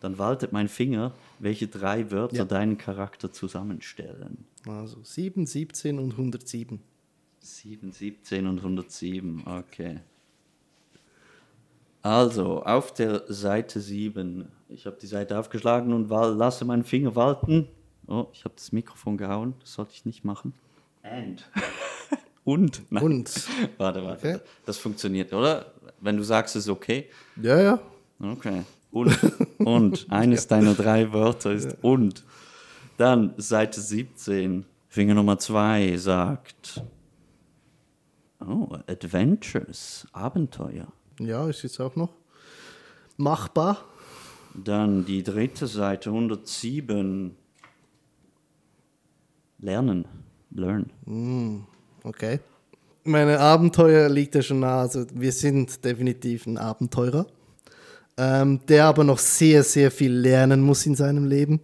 dann 0.00 0.18
waltet 0.18 0.52
mein 0.52 0.68
Finger, 0.68 1.12
welche 1.44 1.68
drei 1.68 2.10
Wörter 2.10 2.36
Ja. 2.38 2.44
deinen 2.46 2.78
Charakter 2.78 3.30
zusammenstellen. 3.30 4.46
Also 4.66 5.02
7, 5.02 5.46
17 5.46 5.98
und 5.98 6.12
107. 6.12 6.80
7, 7.40 7.92
17 7.92 8.46
und 8.46 8.58
107, 8.60 9.44
okay. 9.46 10.00
Also, 12.00 12.62
auf 12.62 12.92
der 12.94 13.24
Seite 13.28 13.80
7, 13.80 14.48
ich 14.68 14.86
habe 14.86 14.96
die 15.00 15.06
Seite 15.06 15.38
aufgeschlagen 15.38 15.92
und 15.92 16.08
lasse 16.08 16.64
meinen 16.64 16.84
Finger 16.84 17.14
walten. 17.14 17.68
Oh, 18.06 18.26
ich 18.32 18.44
habe 18.44 18.54
das 18.56 18.72
Mikrofon 18.72 19.16
gehauen, 19.18 19.54
das 19.60 19.74
sollte 19.74 19.92
ich 19.92 20.06
nicht 20.06 20.24
machen. 20.24 20.54
And. 21.02 21.48
und? 22.44 22.82
Nein. 22.90 23.02
Und? 23.02 23.48
Warte, 23.78 24.02
warte. 24.02 24.28
Okay. 24.36 24.38
Das 24.64 24.78
funktioniert, 24.78 25.32
oder? 25.34 25.72
Wenn 26.00 26.16
du 26.16 26.22
sagst, 26.22 26.56
es 26.56 26.64
ist 26.64 26.70
okay. 26.70 27.10
Ja, 27.42 27.60
ja. 27.60 27.80
Okay. 28.18 28.62
Und. 28.90 29.18
Und. 29.58 30.06
Eines 30.10 30.46
deiner 30.46 30.74
drei 30.74 31.12
Wörter 31.12 31.52
ist 31.52 31.76
und. 31.82 32.24
Dann 32.96 33.34
Seite 33.38 33.80
17. 33.80 34.64
Finger 34.88 35.14
Nummer 35.14 35.38
2 35.38 35.96
sagt. 35.96 36.82
Oh, 38.40 38.76
Adventures. 38.86 40.06
Abenteuer. 40.12 40.86
Ja, 41.18 41.48
ist 41.48 41.62
jetzt 41.62 41.80
auch 41.80 41.96
noch 41.96 42.10
machbar. 43.16 43.78
Dann 44.54 45.04
die 45.04 45.22
dritte 45.22 45.66
Seite 45.66 46.10
107. 46.10 47.36
Lernen. 49.58 50.06
Learn. 50.50 51.66
Okay. 52.04 52.38
Meine 53.02 53.40
Abenteuer 53.40 54.08
liegt 54.08 54.34
ja 54.34 54.42
schon 54.42 54.60
nah. 54.60 54.80
Also 54.80 55.04
wir 55.12 55.32
sind 55.32 55.84
definitiv 55.84 56.46
ein 56.46 56.58
Abenteurer, 56.58 57.26
ähm, 58.16 58.60
der 58.68 58.86
aber 58.86 59.04
noch 59.04 59.18
sehr, 59.18 59.62
sehr 59.62 59.90
viel 59.90 60.12
lernen 60.12 60.60
muss 60.60 60.86
in 60.86 60.94
seinem 60.94 61.26
Leben. 61.26 61.60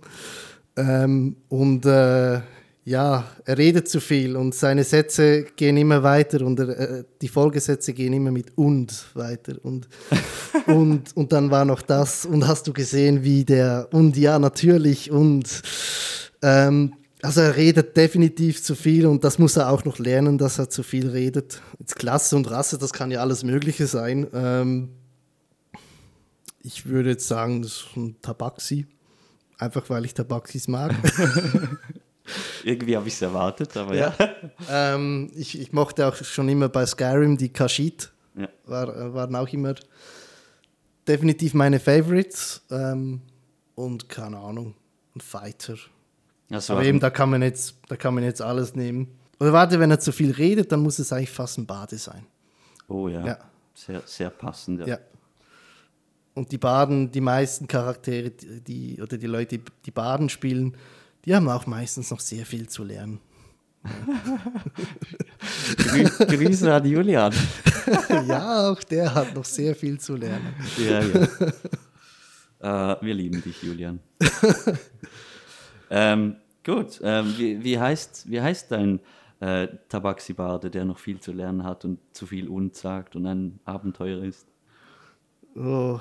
Ähm, 0.76 1.36
und 1.48 1.84
äh, 1.86 2.40
ja, 2.84 3.24
er 3.44 3.58
redet 3.58 3.88
zu 3.88 4.00
viel 4.00 4.36
und 4.36 4.54
seine 4.54 4.84
Sätze 4.84 5.44
gehen 5.54 5.76
immer 5.76 6.02
weiter 6.02 6.44
und 6.44 6.58
er, 6.58 6.68
äh, 6.68 7.04
die 7.20 7.28
Folgesätze 7.28 7.92
gehen 7.92 8.12
immer 8.12 8.30
mit 8.30 8.56
und 8.56 9.06
weiter. 9.14 9.54
Und, 9.62 9.88
und, 10.66 11.16
und 11.16 11.32
dann 11.32 11.50
war 11.50 11.64
noch 11.64 11.82
das 11.82 12.24
und 12.24 12.48
hast 12.48 12.66
du 12.66 12.72
gesehen, 12.72 13.22
wie 13.22 13.44
der 13.44 13.88
und 13.92 14.16
ja, 14.16 14.38
natürlich 14.38 15.10
und 15.10 15.62
ähm, 16.42 16.94
also 17.22 17.42
er 17.42 17.56
redet 17.56 17.96
definitiv 17.96 18.62
zu 18.62 18.74
viel 18.74 19.06
und 19.06 19.24
das 19.24 19.38
muss 19.38 19.56
er 19.56 19.70
auch 19.70 19.84
noch 19.84 19.98
lernen, 19.98 20.38
dass 20.38 20.58
er 20.58 20.70
zu 20.70 20.82
viel 20.82 21.10
redet. 21.10 21.60
Jetzt 21.78 21.96
Klasse 21.96 22.34
und 22.34 22.50
Rasse, 22.50 22.78
das 22.78 22.94
kann 22.94 23.10
ja 23.10 23.20
alles 23.20 23.44
Mögliche 23.44 23.86
sein. 23.86 24.26
Ähm, 24.32 24.88
ich 26.62 26.86
würde 26.86 27.10
jetzt 27.10 27.28
sagen, 27.28 27.62
das 27.62 27.72
ist 27.72 27.96
ein 27.96 28.20
Tabaxi. 28.20 28.86
Einfach 29.58 29.88
weil 29.90 30.04
ich 30.04 30.14
Tabaxis 30.14 30.68
mag. 30.68 30.94
Irgendwie 32.64 32.96
habe 32.96 33.08
ich 33.08 33.14
es 33.14 33.22
erwartet, 33.22 33.76
aber 33.76 33.94
ja. 33.94 34.14
ähm, 34.70 35.30
ich, 35.34 35.58
ich 35.58 35.72
mochte 35.72 36.06
auch 36.06 36.16
schon 36.16 36.48
immer 36.48 36.68
bei 36.68 36.86
Skyrim 36.86 37.36
die 37.36 37.52
Kashid. 37.52 38.10
Ja. 38.36 38.48
War, 38.66 38.96
äh, 38.96 39.14
waren 39.14 39.34
auch 39.36 39.48
immer 39.48 39.74
definitiv 41.06 41.54
meine 41.54 41.80
Favorites. 41.80 42.62
Ähm, 42.70 43.22
und 43.74 44.08
keine 44.08 44.38
Ahnung, 44.38 44.74
ein 45.16 45.20
Fighter. 45.20 45.76
Also, 46.50 46.74
Aber 46.74 46.84
eben, 46.84 47.00
da 47.00 47.10
kann, 47.10 47.30
man 47.30 47.42
jetzt, 47.42 47.76
da 47.88 47.96
kann 47.96 48.14
man 48.14 48.24
jetzt 48.24 48.42
alles 48.42 48.74
nehmen. 48.74 49.08
Oder 49.38 49.52
warte, 49.52 49.80
wenn 49.80 49.90
er 49.90 50.00
zu 50.00 50.12
viel 50.12 50.32
redet, 50.32 50.70
dann 50.70 50.80
muss 50.80 50.98
es 50.98 51.12
eigentlich 51.12 51.30
fast 51.30 51.58
ein 51.58 51.66
Bade 51.66 51.96
sein. 51.96 52.26
oh 52.88 53.08
ja. 53.08 53.24
Ja. 53.24 53.38
Sehr, 53.74 54.02
sehr 54.04 54.28
passend. 54.28 54.80
Ja. 54.80 54.86
Ja. 54.86 54.98
Und 56.34 56.52
die 56.52 56.58
Baden, 56.58 57.10
die 57.10 57.20
meisten 57.20 57.66
Charaktere, 57.66 58.30
die, 58.30 59.00
oder 59.02 59.18
die 59.18 59.26
Leute, 59.26 59.60
die, 59.84 59.90
Baden 59.90 60.28
spielen, 60.28 60.76
die 61.24 61.34
haben 61.34 61.48
auch 61.48 61.66
meistens 61.66 62.10
noch 62.10 62.20
sehr 62.20 62.46
viel 62.46 62.68
zu 62.68 62.84
lernen. 62.84 63.20
Grü 65.76 66.04
Grüße 66.04 66.72
an 66.72 66.84
Julian. 66.84 67.32
ja, 68.28 68.70
auch 68.70 68.82
der 68.84 69.14
hat 69.14 69.34
noch 69.34 69.44
sehr 69.44 69.74
viel 69.74 69.98
zu 69.98 70.16
lernen. 70.16 70.54
Ja, 70.78 71.00
ja. 72.60 72.94
äh, 72.94 73.04
wir 73.04 73.14
lieben 73.14 73.42
dich, 73.42 73.62
Julian. 73.62 73.98
ähm, 75.90 76.36
gut, 76.64 77.00
ähm, 77.02 77.34
wie, 77.36 77.64
wie, 77.64 77.78
heißt, 77.78 78.30
wie 78.30 78.40
heißt 78.40 78.70
dein 78.70 79.00
äh, 79.40 79.66
Tabaxi-Barde, 79.88 80.70
der 80.70 80.84
noch 80.84 80.98
viel 80.98 81.18
zu 81.18 81.32
lernen 81.32 81.64
hat 81.64 81.84
und 81.84 81.98
zu 82.12 82.26
viel 82.26 82.48
und 82.48 82.76
sagt 82.76 83.16
und 83.16 83.26
ein 83.26 83.58
Abenteuer 83.64 84.22
ist? 84.22 84.46
Oh. 85.56 85.98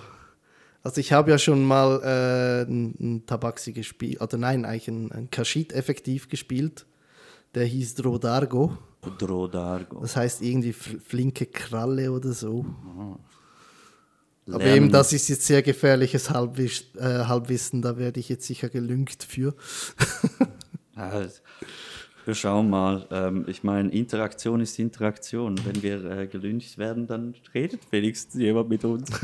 Also 0.84 1.02
ich 1.02 1.12
habe 1.12 1.32
ja 1.32 1.38
schon 1.38 1.64
mal 1.66 2.02
äh, 2.04 2.66
einen 2.70 3.24
Tabaxi 3.26 3.74
gespielt, 3.74 4.22
oder 4.22 4.38
nein, 4.38 4.66
eigentlich 4.66 4.88
einen, 4.88 5.12
einen 5.12 5.30
Kashid 5.30 5.74
effektiv 5.74 6.30
gespielt. 6.30 6.86
Der 7.56 7.66
hieß 7.66 7.96
Drodargo. 7.96 8.78
Drodargo. 9.18 10.00
Das 10.02 10.16
heißt 10.16 10.42
irgendwie 10.42 10.72
fl- 10.72 11.00
flinke 11.02 11.46
Kralle 11.48 12.12
oder 12.12 12.32
so. 12.34 12.66
Aber 14.48 14.60
Lernen. 14.60 14.76
eben, 14.76 14.92
das 14.92 15.14
ist 15.14 15.28
jetzt 15.30 15.46
sehr 15.46 15.62
gefährliches 15.62 16.30
Halbwiss, 16.30 16.86
äh, 16.98 17.26
Halbwissen, 17.26 17.82
da 17.82 17.98
werde 17.98 18.20
ich 18.20 18.30
jetzt 18.30 18.46
sicher 18.48 18.70
gelüngt 18.70 19.24
für. 19.24 19.54
Ja, 20.96 21.22
wir 22.26 22.36
schauen 22.36 22.70
mal. 22.70 23.08
Ähm, 23.10 23.46
ich 23.48 23.64
meine, 23.64 23.90
Interaktion 23.90 24.60
ist 24.60 24.78
Interaktion. 24.80 25.56
Wenn 25.66 25.82
wir 25.82 26.04
äh, 26.04 26.28
gelüncht 26.28 26.78
werden, 26.78 27.08
dann 27.08 27.36
redet 27.54 27.90
wenigstens 27.92 28.42
jemand 28.42 28.68
mit 28.68 28.84
uns. 28.84 29.10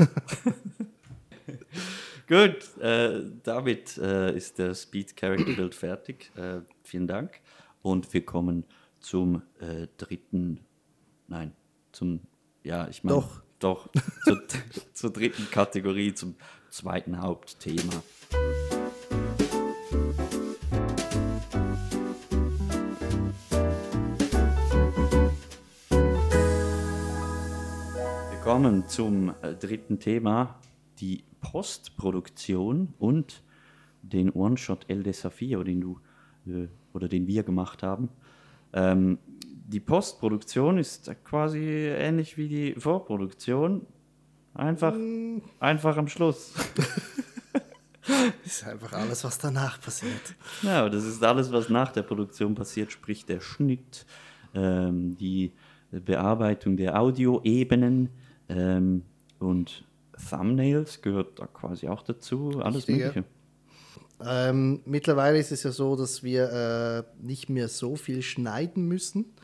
Gut, 2.28 2.76
äh, 2.82 3.22
damit 3.44 3.98
äh, 3.98 4.36
ist 4.36 4.58
der 4.58 4.74
Speed 4.74 5.16
Character 5.16 5.52
Build 5.52 5.74
fertig. 5.74 6.32
Äh, 6.36 6.62
vielen 6.82 7.06
Dank. 7.06 7.40
Und 7.82 8.12
wir 8.12 8.24
kommen 8.24 8.64
zum 8.98 9.42
äh, 9.60 9.86
dritten, 9.96 10.58
nein, 11.28 11.52
zum, 11.92 12.20
ja, 12.64 12.88
ich 12.88 13.04
meine, 13.04 13.18
Doch. 13.18 13.42
doch, 13.60 13.88
zur, 14.24 14.42
zur 14.92 15.12
dritten 15.12 15.48
Kategorie, 15.52 16.12
zum 16.14 16.34
zweiten 16.68 17.20
Hauptthema. 17.20 18.02
Wir 28.30 28.40
kommen 28.42 28.88
zum 28.88 29.32
äh, 29.42 29.54
dritten 29.54 30.00
Thema, 30.00 30.58
die 31.00 31.24
Postproduktion 31.40 32.94
und 32.98 33.42
den 34.02 34.30
One-Shot 34.30 34.86
El 34.88 35.02
Desafío, 35.02 35.62
den 35.62 35.80
du 35.80 36.00
äh, 36.46 36.68
oder 36.92 37.08
den 37.08 37.26
wir 37.26 37.42
gemacht 37.42 37.82
haben. 37.82 38.08
Ähm, 38.72 39.18
die 39.68 39.80
Postproduktion 39.80 40.78
ist 40.78 41.10
quasi 41.24 41.60
ähnlich 41.60 42.36
wie 42.36 42.48
die 42.48 42.74
Vorproduktion, 42.80 43.84
einfach, 44.54 44.94
einfach 45.60 45.96
am 45.96 46.08
Schluss. 46.08 46.54
Ist 48.44 48.64
einfach 48.64 48.92
alles, 48.92 49.24
was 49.24 49.36
danach 49.38 49.80
passiert. 49.80 50.36
Ja, 50.62 50.88
das 50.88 51.04
ist 51.04 51.24
alles, 51.24 51.50
was 51.50 51.68
nach 51.68 51.90
der 51.90 52.02
Produktion 52.02 52.54
passiert, 52.54 52.92
sprich 52.92 53.26
der 53.26 53.40
Schnitt, 53.40 54.06
ähm, 54.54 55.16
die 55.16 55.50
Bearbeitung 55.90 56.76
der 56.76 57.00
Audioebenen 57.00 58.10
ähm, 58.48 59.02
und 59.40 59.84
Thumbnails 60.30 61.02
gehört 61.02 61.38
da 61.38 61.46
quasi 61.46 61.88
auch 61.88 62.02
dazu, 62.02 62.60
alles 62.60 62.88
Richtig, 62.88 62.98
ja. 62.98 63.06
Mögliche. 63.06 63.24
Ähm, 64.24 64.80
mittlerweile 64.86 65.38
ist 65.38 65.52
es 65.52 65.62
ja 65.62 65.70
so, 65.70 65.94
dass 65.94 66.22
wir 66.22 66.50
äh, 66.50 67.02
nicht 67.24 67.50
mehr 67.50 67.68
so 67.68 67.96
viel 67.96 68.22
schneiden 68.22 68.88
müssen. 68.88 69.34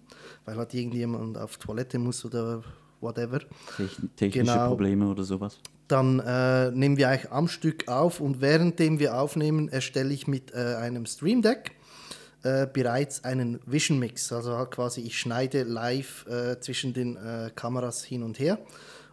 weil 0.45 0.57
halt 0.57 0.75
irgendjemand 0.75 1.39
auf 1.39 1.57
Toilette 1.57 1.99
muss 1.99 2.25
oder 2.25 2.63
whatever. 3.01 3.41
Techn 3.77 4.11
technische 4.17 4.53
Genau. 4.53 4.69
Probleme 4.69 5.09
oder 5.09 5.25
sowas. 5.25 5.59
Dann 5.89 6.19
äh, 6.21 6.71
nehmen 6.71 6.97
wir 6.97 7.09
eigentlich 7.11 7.31
am 7.31 7.49
Stück 7.49 7.89
auf 7.89 8.21
und 8.21 8.41
währenddem 8.41 8.99
wir 8.99 9.19
aufnehmen, 9.19 9.69
erstelle 9.69 10.13
ich 10.15 10.27
mit 10.27 10.53
äh, 10.53 10.77
einem 10.77 11.05
Stream 11.05 11.43
Deck 11.43 11.73
äh, 12.43 12.67
bereits 12.67 13.23
einen 13.25 13.61
Vision 13.67 13.99
Mix. 13.99 14.33
Also 14.33 14.57
halt 14.57 14.71
quasi 14.71 15.03
ich 15.03 15.19
schneide 15.19 15.63
live 15.65 16.27
äh, 16.27 16.59
zwischen 16.61 16.95
den 16.95 17.19
Kameras 17.55 18.03
hin 18.05 18.23
und 18.23 18.39
her 18.39 18.59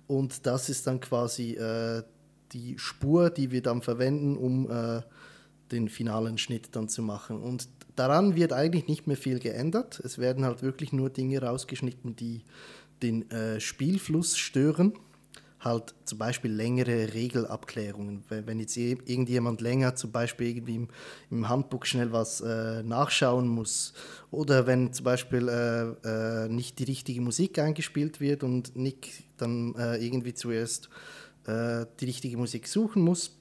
und 0.08 0.46
das 0.46 0.70
ist 0.70 0.88
dann 0.88 1.00
quasi 1.00 1.58
die 2.54 2.78
Spur, 2.78 3.30
die 3.30 3.52
wir 3.52 3.62
dann 3.62 3.82
verwenden, 3.82 4.36
um 4.36 4.70
den 5.72 5.90
finalen 5.90 6.38
Schnitt 6.38 6.76
dann 6.76 6.90
zu 6.90 7.02
machen. 7.02 7.42
Und 7.42 7.70
daran 7.96 8.36
wird 8.36 8.54
eigentlich 8.54 8.88
nicht 8.88 9.08
mehr 9.08 9.18
viel 9.18 9.40
geändert. 9.40 10.00
Es 10.04 10.18
werden 10.18 10.46
halt 10.46 10.62
wirklich 10.62 10.94
nur 10.94 11.10
Dinge 11.10 11.42
rausgeschnitten, 11.42 12.16
die 12.16 12.44
den 13.02 13.30
äh, 13.32 13.60
Spielfluss 13.60 14.38
stören. 14.38 14.94
Halt 15.60 15.94
zum 16.06 16.18
Beispiel 16.18 16.52
längere 16.52 17.14
Regelabklärungen. 17.14 18.24
Wenn 18.30 18.60
jetzt 18.60 18.76
irgendjemand 18.78 19.62
länger 19.62 19.96
zum 19.96 20.12
Beispiel 20.12 20.48
irgendwie 20.48 20.76
im, 20.76 20.88
im 21.30 21.50
Handbuch 21.50 21.86
schnell 21.86 22.12
was 22.12 22.42
äh, 22.42 22.82
nachschauen 22.82 23.48
muss 23.48 23.94
oder 24.32 24.66
wenn 24.66 24.92
zum 24.92 25.04
Beispiel 25.04 25.48
äh, 25.50 26.46
äh 26.46 26.50
nicht 26.50 26.80
die 26.80 26.86
richtige 26.86 27.22
Musik 27.22 27.60
eingespielt 27.60 28.20
wird 28.20 28.44
und 28.44 28.76
Nick 28.76 29.24
dann 29.38 29.76
äh, 29.76 30.04
irgendwie 30.04 30.34
zuerst 30.34 30.90
äh, 31.46 31.86
die 32.00 32.06
richtige 32.06 32.38
Musik 32.38 32.68
suchen 32.68 33.04
muss, 33.04 33.38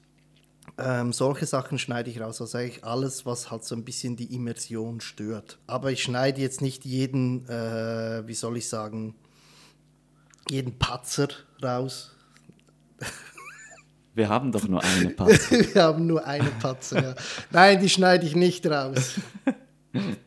ähm, 0.77 1.13
solche 1.13 1.45
Sachen 1.45 1.77
schneide 1.77 2.09
ich 2.09 2.19
raus. 2.19 2.41
Also 2.41 2.57
eigentlich 2.57 2.83
alles, 2.83 3.25
was 3.25 3.51
halt 3.51 3.63
so 3.63 3.75
ein 3.75 3.83
bisschen 3.83 4.15
die 4.15 4.33
Immersion 4.33 5.01
stört. 5.01 5.59
Aber 5.67 5.91
ich 5.91 6.03
schneide 6.03 6.41
jetzt 6.41 6.61
nicht 6.61 6.85
jeden, 6.85 7.47
äh, 7.47 8.23
wie 8.25 8.33
soll 8.33 8.57
ich 8.57 8.67
sagen, 8.67 9.15
jeden 10.49 10.77
Patzer 10.77 11.29
raus. 11.63 12.11
Wir 14.13 14.29
haben 14.29 14.51
doch 14.51 14.67
nur 14.67 14.83
eine 14.83 15.09
Patzer. 15.09 15.59
Wir 15.73 15.83
haben 15.83 16.07
nur 16.07 16.25
eine 16.25 16.49
Patzer, 16.51 17.03
ja. 17.03 17.15
Nein, 17.51 17.79
die 17.79 17.89
schneide 17.89 18.25
ich 18.25 18.35
nicht 18.35 18.65
raus. 18.67 19.19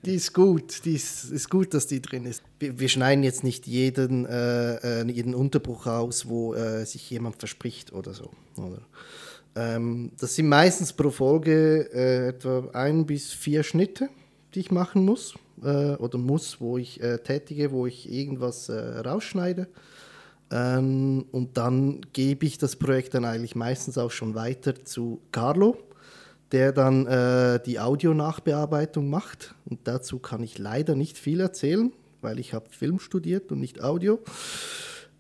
Die 0.05 0.15
ist 0.15 0.35
gut, 0.35 0.85
die 0.85 0.95
ist, 0.95 1.31
ist 1.31 1.49
gut, 1.49 1.73
dass 1.73 1.87
die 1.87 2.03
drin 2.03 2.27
ist. 2.27 2.43
Wir, 2.59 2.79
wir 2.79 2.89
schneiden 2.91 3.25
jetzt 3.25 3.43
nicht 3.43 3.67
jeden, 3.67 4.27
äh, 4.27 5.01
äh 5.01 5.11
jeden 5.11 5.35
Unterbruch 5.35 5.87
raus, 5.87 6.29
wo 6.29 6.55
äh, 6.55 6.85
sich 6.85 7.09
jemand 7.09 7.37
verspricht 7.37 7.93
oder 7.93 8.13
so. 8.13 8.31
Oder? 8.57 8.83
Ähm, 9.57 10.11
das 10.19 10.35
sind 10.35 10.49
meistens 10.49 10.93
pro 10.93 11.11
Folge 11.11 11.89
äh, 11.93 12.29
etwa 12.29 12.69
ein 12.73 13.07
bis 13.07 13.33
vier 13.33 13.63
Schnitte, 13.63 14.09
die 14.55 14.61
ich 14.61 14.71
machen 14.71 15.05
muss 15.05 15.35
äh, 15.63 15.95
oder 15.95 16.19
muss, 16.19 16.61
wo 16.61 16.79
ich 16.79 17.01
äh, 17.01 17.19
tätige, 17.19 17.71
wo 17.71 17.87
ich 17.87 18.11
irgendwas 18.11 18.69
äh, 18.69 18.99
rausschneide. 18.99 19.69
Ähm, 20.51 21.27
und 21.33 21.57
dann 21.57 22.01
gebe 22.13 22.47
ich 22.47 22.59
das 22.59 22.77
Projekt 22.77 23.15
dann 23.15 23.25
eigentlich 23.25 23.55
meistens 23.55 23.99
auch 23.99 24.11
schon 24.11 24.35
weiter 24.35 24.85
zu 24.85 25.21
Carlo, 25.33 25.77
der 26.53 26.73
dann 26.73 27.07
äh, 27.07 27.61
die 27.65 27.81
Audio-Nachbearbeitung 27.81 29.09
macht. 29.09 29.55
Und 29.65 29.81
dazu 29.85 30.19
kann 30.19 30.43
ich 30.43 30.59
leider 30.59 30.95
nicht 30.95 31.19
viel 31.19 31.41
erzählen, 31.41 31.93
weil 32.21 32.39
ich 32.39 32.55
habe 32.55 32.71
Film 32.71 32.99
studiert 32.99 33.53
und 33.53 33.61
nicht 33.61 33.83
Audio. 33.83 34.19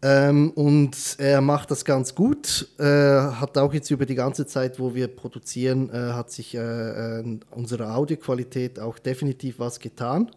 Ähm, 0.04 0.50
und 0.50 1.16
er 1.16 1.40
macht 1.40 1.70
das 1.70 1.86
ganz 1.86 2.14
gut. 2.14 2.68
Äh, 2.78 2.84
hat 2.84 3.56
auch 3.56 3.72
jetzt 3.72 3.90
über 3.90 4.04
die 4.04 4.14
ganze 4.14 4.46
Zeit, 4.46 4.78
wo 4.78 4.94
wir 4.94 5.08
produzieren, 5.08 5.88
äh, 5.88 6.12
hat 6.12 6.30
sich 6.30 6.54
äh, 6.54 7.20
äh 7.20 7.38
unsere 7.50 7.90
Audioqualität 7.94 8.78
auch 8.78 8.98
definitiv 8.98 9.58
was 9.58 9.80
getan. 9.80 10.30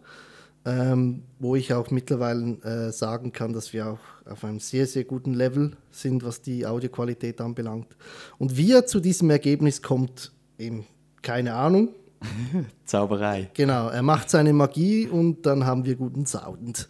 Ähm, 0.64 1.22
wo 1.38 1.54
ich 1.54 1.72
auch 1.72 1.90
mittlerweile 1.90 2.58
äh, 2.62 2.92
sagen 2.92 3.32
kann, 3.32 3.52
dass 3.52 3.72
wir 3.72 3.88
auch 3.88 3.98
auf 4.30 4.42
einem 4.42 4.58
sehr, 4.58 4.86
sehr 4.86 5.04
guten 5.04 5.34
Level 5.34 5.76
sind, 5.90 6.24
was 6.24 6.40
die 6.42 6.66
Audioqualität 6.66 7.40
anbelangt. 7.40 7.94
Und 8.38 8.56
wie 8.56 8.72
er 8.72 8.86
zu 8.86 9.00
diesem 9.00 9.30
Ergebnis 9.30 9.82
kommt, 9.82 10.32
eben 10.58 10.86
keine 11.22 11.54
Ahnung. 11.54 11.90
Zauberei. 12.84 13.50
Genau, 13.54 13.88
er 13.88 14.02
macht 14.02 14.30
seine 14.30 14.52
Magie 14.52 15.06
und 15.06 15.46
dann 15.46 15.64
haben 15.64 15.84
wir 15.84 15.94
guten 15.94 16.26
Sound. 16.26 16.88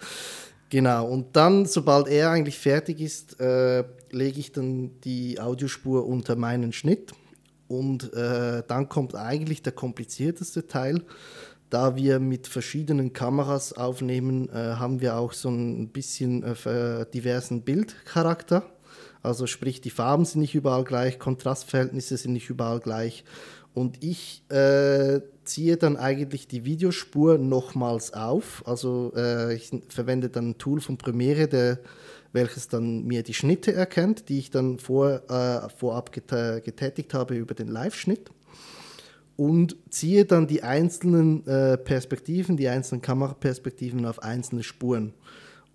Genau, 0.71 1.07
und 1.07 1.35
dann, 1.35 1.65
sobald 1.65 2.09
er 2.09 2.31
eigentlich 2.31 2.59
fertig 2.59 3.01
ist, 3.01 3.41
äh, 3.41 3.85
lege 4.11 4.39
ich 4.39 4.53
dann 4.53 5.01
die 5.01 5.41
Audiospur 5.41 6.07
unter 6.07 6.37
meinen 6.37 6.73
Schnitt. 6.73 7.13
Und 7.69 8.13
äh, 8.15 8.63
dann 8.67 8.89
kommt 8.89 9.15
eigentlich 9.15 9.63
der 9.63 9.73
komplizierteste 9.73 10.67
Teil. 10.67 11.03
Da 11.71 11.97
wir 11.97 12.19
mit 12.19 12.47
verschiedenen 12.47 13.13
Kameras 13.13 13.75
aufnehmen, 13.75 14.49
äh, 14.49 14.77
haben 14.77 15.01
wir 15.01 15.17
auch 15.17 15.35
so 15.35 15.51
ein 15.51 15.89
bisschen 15.89 16.43
äh, 16.43 17.07
diversen 17.13 17.63
Bildcharakter. 17.63 18.65
Also 19.23 19.47
sprich, 19.47 19.81
die 19.81 19.91
Farben 19.91 20.25
sind 20.25 20.41
nicht 20.41 20.55
überall 20.55 20.85
gleich, 20.85 21.19
Kontrastverhältnisse 21.19 22.17
sind 22.17 22.33
nicht 22.33 22.49
überall 22.49 22.81
gleich. 22.81 23.25
Und 23.79 24.03
ich 24.03 24.43
äh, 24.49 25.21
ziehe 25.45 25.77
dann 25.77 25.97
eigentlich 25.97 26.49
die 26.49 26.65
Videospur 26.65 27.39
nochmals 27.39 28.13
auf. 28.13 28.65
Also 28.67 29.13
äh, 29.15 29.55
ich 29.55 29.71
verwende 29.89 30.31
dann 30.31 30.51
ein 30.51 30.59
Tool 30.59 30.81
von 30.81 30.99
Premiere, 30.99 31.47
der, 31.47 31.79
welches 32.33 32.67
dann 32.67 33.05
mir 33.05 33.23
die 33.23 33.35
Schnitte 33.35 33.73
erkennt, 33.73 34.31
die 34.31 34.41
ich 34.41 34.51
dann 34.51 34.81
vor, 34.81 35.23
äh, 35.31 35.69
vorab 35.69 36.11
getätigt 36.11 37.15
habe 37.15 37.37
über 37.37 37.55
den 37.55 37.69
Live-Schnitt. 37.69 38.33
Und 39.37 39.77
ziehe 39.91 40.25
dann 40.25 40.49
die 40.49 40.65
einzelnen 40.65 41.47
äh, 41.47 41.79
Perspektiven, 41.79 42.57
die 42.57 42.67
einzelnen 42.67 43.01
Kameraperspektiven 43.01 44.07
auf 44.07 44.25
einzelne 44.25 44.65
Spuren. 44.65 45.15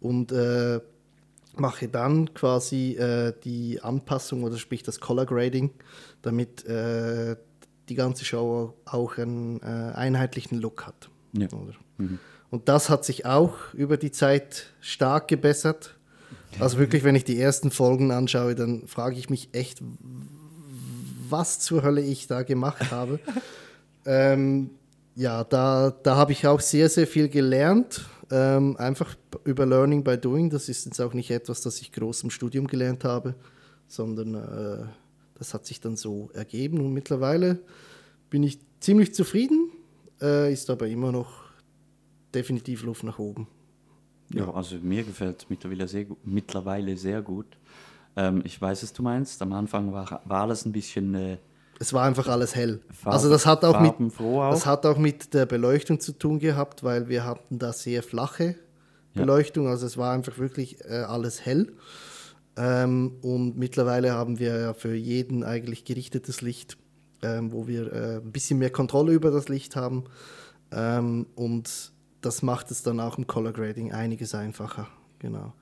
Und 0.01 0.33
äh, 0.33 0.81
mache 1.55 1.87
dann 1.87 2.33
quasi 2.33 2.97
äh, 2.97 3.31
die 3.45 3.79
Anpassung 3.81 4.43
oder 4.43 4.57
sprich 4.57 4.83
das 4.83 4.99
Color 4.99 5.25
Grading, 5.25 5.69
damit 6.21 6.65
die 7.89 7.95
ganze 7.95 8.25
Show 8.25 8.73
auch 8.85 9.17
einen 9.17 9.61
äh, 9.61 9.93
einheitlichen 9.95 10.59
Look 10.59 10.85
hat. 10.85 11.09
Ja. 11.33 11.47
Mhm. 11.97 12.19
Und 12.49 12.69
das 12.69 12.89
hat 12.89 13.03
sich 13.03 13.25
auch 13.25 13.73
über 13.73 13.97
die 13.97 14.11
Zeit 14.11 14.67
stark 14.79 15.27
gebessert. 15.27 15.95
Also 16.59 16.77
wirklich, 16.77 17.03
wenn 17.03 17.15
ich 17.15 17.23
die 17.23 17.39
ersten 17.39 17.71
Folgen 17.71 18.11
anschaue, 18.11 18.53
dann 18.53 18.87
frage 18.87 19.17
ich 19.17 19.29
mich 19.29 19.49
echt, 19.53 19.81
was 21.29 21.59
zur 21.59 21.81
Hölle 21.81 22.01
ich 22.01 22.27
da 22.27 22.43
gemacht 22.43 22.91
habe. 22.91 23.19
ähm, 24.05 24.69
ja, 25.15 25.43
da, 25.43 25.91
da 26.03 26.15
habe 26.15 26.31
ich 26.31 26.45
auch 26.47 26.59
sehr, 26.59 26.89
sehr 26.89 27.07
viel 27.07 27.27
gelernt. 27.27 28.05
Ähm, 28.31 28.77
einfach 28.77 29.15
über 29.43 29.65
Learning 29.65 30.03
by 30.03 30.17
Doing. 30.17 30.49
Das 30.49 30.69
ist 30.69 30.85
jetzt 30.85 30.99
auch 31.01 31.13
nicht 31.13 31.31
etwas, 31.31 31.61
das 31.61 31.81
ich 31.81 31.91
groß 31.91 32.23
im 32.23 32.29
Studium 32.29 32.67
gelernt 32.67 33.03
habe, 33.03 33.35
sondern 33.87 34.35
äh, 34.35 34.85
das 35.35 35.53
hat 35.53 35.65
sich 35.65 35.79
dann 35.79 35.95
so 35.95 36.29
ergeben 36.33 36.79
und 36.79 36.93
mittlerweile 36.93 37.59
bin 38.29 38.43
ich 38.43 38.59
ziemlich 38.79 39.13
zufrieden, 39.13 39.71
äh, 40.21 40.51
ist 40.51 40.69
aber 40.69 40.87
immer 40.87 41.11
noch 41.11 41.43
definitiv 42.33 42.83
Luft 42.83 43.03
nach 43.03 43.19
oben. 43.19 43.47
Ja, 44.29 44.45
ja 44.45 44.53
also 44.53 44.77
mir 44.77 45.03
gefällt 45.03 45.43
es 45.43 45.49
mittlerweile 45.49 45.87
sehr, 45.87 46.05
mittlerweile 46.23 46.97
sehr 46.97 47.21
gut. 47.21 47.45
Ähm, 48.15 48.41
ich 48.45 48.61
weiß, 48.61 48.83
was 48.83 48.93
du 48.93 49.03
meinst. 49.03 49.41
Am 49.41 49.53
Anfang 49.53 49.91
war, 49.93 50.21
war 50.25 50.41
alles 50.41 50.65
ein 50.65 50.71
bisschen. 50.71 51.15
Äh, 51.15 51.37
es 51.79 51.93
war 51.93 52.05
einfach 52.05 52.27
alles 52.27 52.55
hell. 52.55 52.81
Farben, 52.91 53.13
also 53.13 53.29
das 53.29 53.45
hat 53.45 53.65
auch 53.65 53.79
mit 53.79 53.95
auch. 54.19 54.51
das 54.51 54.65
hat 54.65 54.85
auch 54.85 54.97
mit 54.97 55.33
der 55.33 55.45
Beleuchtung 55.45 55.99
zu 55.99 56.13
tun 56.13 56.39
gehabt, 56.39 56.83
weil 56.83 57.09
wir 57.09 57.25
hatten 57.25 57.59
da 57.59 57.73
sehr 57.73 58.03
flache 58.03 58.55
Beleuchtung. 59.13 59.65
Ja. 59.65 59.71
Also 59.71 59.85
es 59.87 59.97
war 59.97 60.13
einfach 60.13 60.37
wirklich 60.37 60.83
äh, 60.85 61.03
alles 61.07 61.45
hell. 61.45 61.73
Ähm, 62.55 63.17
und 63.21 63.57
mittlerweile 63.57 64.13
haben 64.13 64.39
wir 64.39 64.59
ja 64.59 64.73
für 64.73 64.93
jeden 64.93 65.43
eigentlich 65.43 65.85
gerichtetes 65.85 66.41
Licht, 66.41 66.77
ähm, 67.21 67.51
wo 67.51 67.67
wir 67.67 67.91
äh, 67.91 68.15
ein 68.17 68.31
bisschen 68.31 68.59
mehr 68.59 68.69
Kontrolle 68.69 69.13
über 69.13 69.31
das 69.31 69.49
Licht 69.49 69.75
haben. 69.75 70.03
Ähm, 70.71 71.25
und 71.35 71.91
das 72.21 72.41
macht 72.41 72.71
es 72.71 72.83
dann 72.83 72.99
auch 72.99 73.17
im 73.17 73.27
Color 73.27 73.53
Grading 73.53 73.91
einiges 73.91 74.35
einfacher. 74.35 74.87
Genau. 75.19 75.53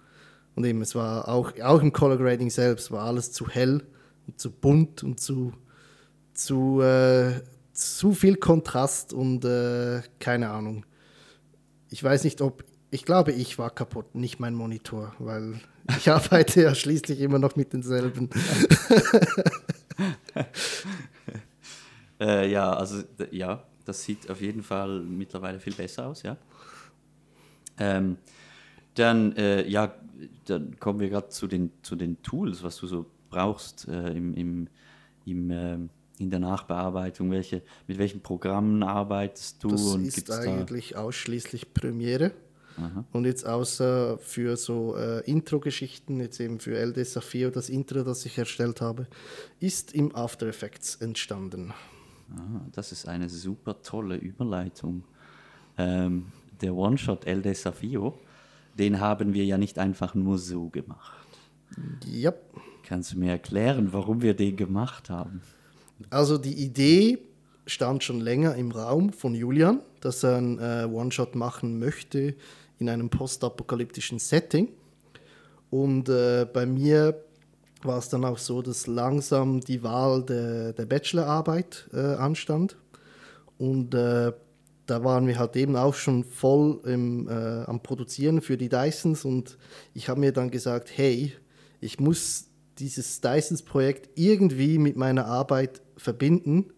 Und 0.56 0.66
eben, 0.66 0.82
es 0.82 0.96
war 0.96 1.30
auch, 1.30 1.54
auch 1.62 1.82
im 1.82 1.94
Color 1.94 2.18
Grading 2.18 2.50
selbst, 2.50 2.92
war 2.92 3.06
alles 3.06 3.32
zu 3.32 3.48
hell 3.48 3.84
und 4.28 4.40
zu 4.40 4.52
bunt 4.52 5.04
und 5.04 5.20
zu, 5.20 5.54
zu, 6.34 6.82
äh, 6.82 7.42
zu 7.72 8.14
viel 8.14 8.36
Kontrast 8.36 9.14
und 9.14 9.46
äh, 9.46 10.02
keine 10.20 10.50
Ahnung. 10.50 10.86
Ich 11.90 12.04
weiß 12.04 12.26
nicht, 12.26 12.42
ob, 12.42 12.66
ich 12.90 13.06
glaube, 13.06 13.32
ich 13.32 13.58
war 13.58 13.70
kaputt, 13.70 14.16
nicht 14.16 14.40
mein 14.40 14.56
Monitor, 14.56 15.16
weil 15.20 15.62
ich 15.98 16.10
arbeite 16.10 16.62
ja 16.62 16.76
schließlich 16.76 17.20
immer 17.20 17.40
noch 17.40 17.56
mit 17.56 17.74
denselben. 17.74 18.30
äh, 22.20 22.52
ja, 22.52 22.74
also 22.74 23.04
ja, 23.32 23.64
das 23.86 24.04
sieht 24.04 24.30
auf 24.30 24.42
jeden 24.42 24.64
Fall 24.64 25.02
mittlerweile 25.02 25.60
viel 25.60 25.74
besser 25.74 26.08
aus, 26.08 26.24
ja. 26.24 26.38
Ähm, 27.78 28.18
dann, 28.96 29.36
äh, 29.36 29.68
ja, 29.68 29.94
dann 30.46 30.80
kommen 30.80 31.00
wir 31.00 31.10
gerade 31.10 31.30
zu 31.30 31.48
den, 31.48 31.72
zu 31.82 31.96
den 31.96 32.22
Tools, 32.22 32.64
was 32.64 32.78
du 32.78 32.88
so 32.88 33.06
brauchst 33.30 33.88
äh, 33.88 34.10
im, 34.10 34.34
im, 34.36 34.68
im, 35.26 35.50
äh, 35.50 35.78
in 36.20 36.30
der 36.30 36.40
Nachbearbeitung. 36.40 37.32
Welche, 37.32 37.64
mit 37.88 37.98
welchen 37.98 38.22
Programmen 38.22 38.84
arbeitest 38.84 39.64
du? 39.64 39.70
Das 39.70 39.96
ist 39.96 40.30
eigentlich 40.30 40.90
da 40.90 41.02
ausschließlich 41.02 41.74
Premiere. 41.74 42.32
Aha. 42.82 43.06
Und 43.12 43.26
jetzt 43.26 43.46
außer 43.46 44.18
für 44.18 44.58
so 44.58 44.96
äh, 44.96 45.20
Intro-Geschichten, 45.30 46.20
jetzt 46.20 46.40
eben 46.40 46.60
für 46.60 46.76
LD 46.78 47.06
Safio, 47.06 47.50
das 47.50 47.70
Intro, 47.70 48.04
das 48.04 48.26
ich 48.26 48.38
erstellt 48.38 48.82
habe, 48.82 49.08
ist 49.60 49.94
im 49.94 50.16
After 50.16 50.48
Effects 50.48 50.96
entstanden. 50.96 51.74
Ah, 52.36 52.62
das 52.72 52.92
ist 52.92 53.08
eine 53.08 53.30
super 53.30 53.82
tolle 53.82 54.16
Überleitung. 54.16 55.04
Ähm, 55.78 56.28
der 56.62 56.74
One-Shot 56.76 57.26
El 57.26 57.42
Desafio, 57.42 58.18
den 58.78 59.00
haben 59.00 59.34
wir 59.34 59.46
ja 59.46 59.58
nicht 59.58 59.78
einfach 59.78 60.16
nur 60.16 60.38
so 60.38 60.70
gemacht. 60.70 61.28
Ja. 62.06 62.34
Kannst 62.84 63.14
du 63.14 63.20
mir 63.20 63.32
erklären, 63.32 63.94
warum 63.94 64.22
wir 64.22 64.34
den 64.34 64.56
gemacht 64.56 65.10
haben? 65.10 65.42
Also 66.10 66.38
die 66.38 66.54
Idee 66.54 67.20
stand 67.66 68.04
schon 68.04 68.20
länger 68.20 68.56
im 68.56 68.72
Raum 68.72 69.14
von 69.14 69.36
Julian, 69.36 69.82
dass 70.02 70.24
er 70.24 70.38
einen 70.38 70.60
äh, 70.60 70.88
One-Shot 70.92 71.36
machen 71.36 71.80
möchte 71.80 72.36
in 72.82 72.90
einem 72.90 73.10
postapokalyptischen 73.10 74.20
Setting. 74.20 74.70
Und 75.70 76.10
äh, 76.10 76.46
bei 76.52 76.66
mir 76.66 77.24
war 77.84 77.98
es 77.98 78.10
dann 78.10 78.26
auch 78.26 78.38
so, 78.38 78.62
dass 78.62 78.88
langsam 78.88 79.62
die 79.62 79.84
Wahl 79.84 80.24
der, 80.24 80.74
der 80.74 80.86
Bachelorarbeit 80.86 81.90
äh, 81.94 82.16
anstand. 82.16 82.76
Und 83.58 83.94
äh, 83.94 84.34
da 84.88 85.04
waren 85.04 85.28
wir 85.28 85.40
halt 85.40 85.56
eben 85.56 85.76
auch 85.76 85.94
schon 85.94 86.24
voll 86.24 86.82
im, 86.86 87.30
äh, 87.30 87.64
am 87.64 87.82
Produzieren 87.82 88.42
für 88.42 88.58
die 88.58 88.70
Dysons. 88.70 89.24
Und 89.24 89.58
ich 89.94 90.10
habe 90.10 90.20
mir 90.20 90.34
dann 90.34 90.52
gesagt, 90.52 90.92
hey, 90.94 91.34
ich 91.80 92.00
muss 92.00 92.48
dieses 92.80 93.22
Dysons-Projekt 93.22 94.10
irgendwie 94.16 94.78
mit 94.80 94.98
meiner 94.98 95.28
Arbeit 95.28 95.82
verbinden, 95.98 96.74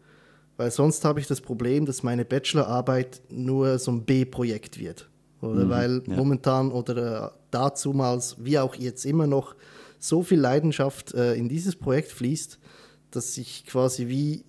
weil 0.57 0.69
sonst 0.69 1.05
habe 1.05 1.19
ich 1.19 1.27
das 1.27 1.41
Problem, 1.41 1.85
dass 1.85 2.03
meine 2.03 2.25
Bachelorarbeit 2.25 3.21
nur 3.29 3.79
so 3.79 3.91
ein 3.91 4.05
B-Projekt 4.05 4.79
wird. 4.79 5.09
Oder 5.43 5.65
mhm, 5.65 5.69
weil 5.69 6.03
ja. 6.07 6.15
momentan 6.15 6.71
oder 6.71 7.25
äh, 7.25 7.29
dazumals, 7.51 8.37
wie 8.39 8.59
auch 8.59 8.75
jetzt 8.75 9.05
immer 9.05 9.27
noch, 9.27 9.55
so 9.99 10.21
viel 10.21 10.39
Leidenschaft 10.39 11.13
äh, 11.13 11.35
in 11.35 11.47
dieses 11.47 11.75
Projekt 11.75 12.11
fließt, 12.11 12.59
dass 13.11 13.37
ich 13.37 13.65
quasi 13.65 14.07
wie 14.07 14.43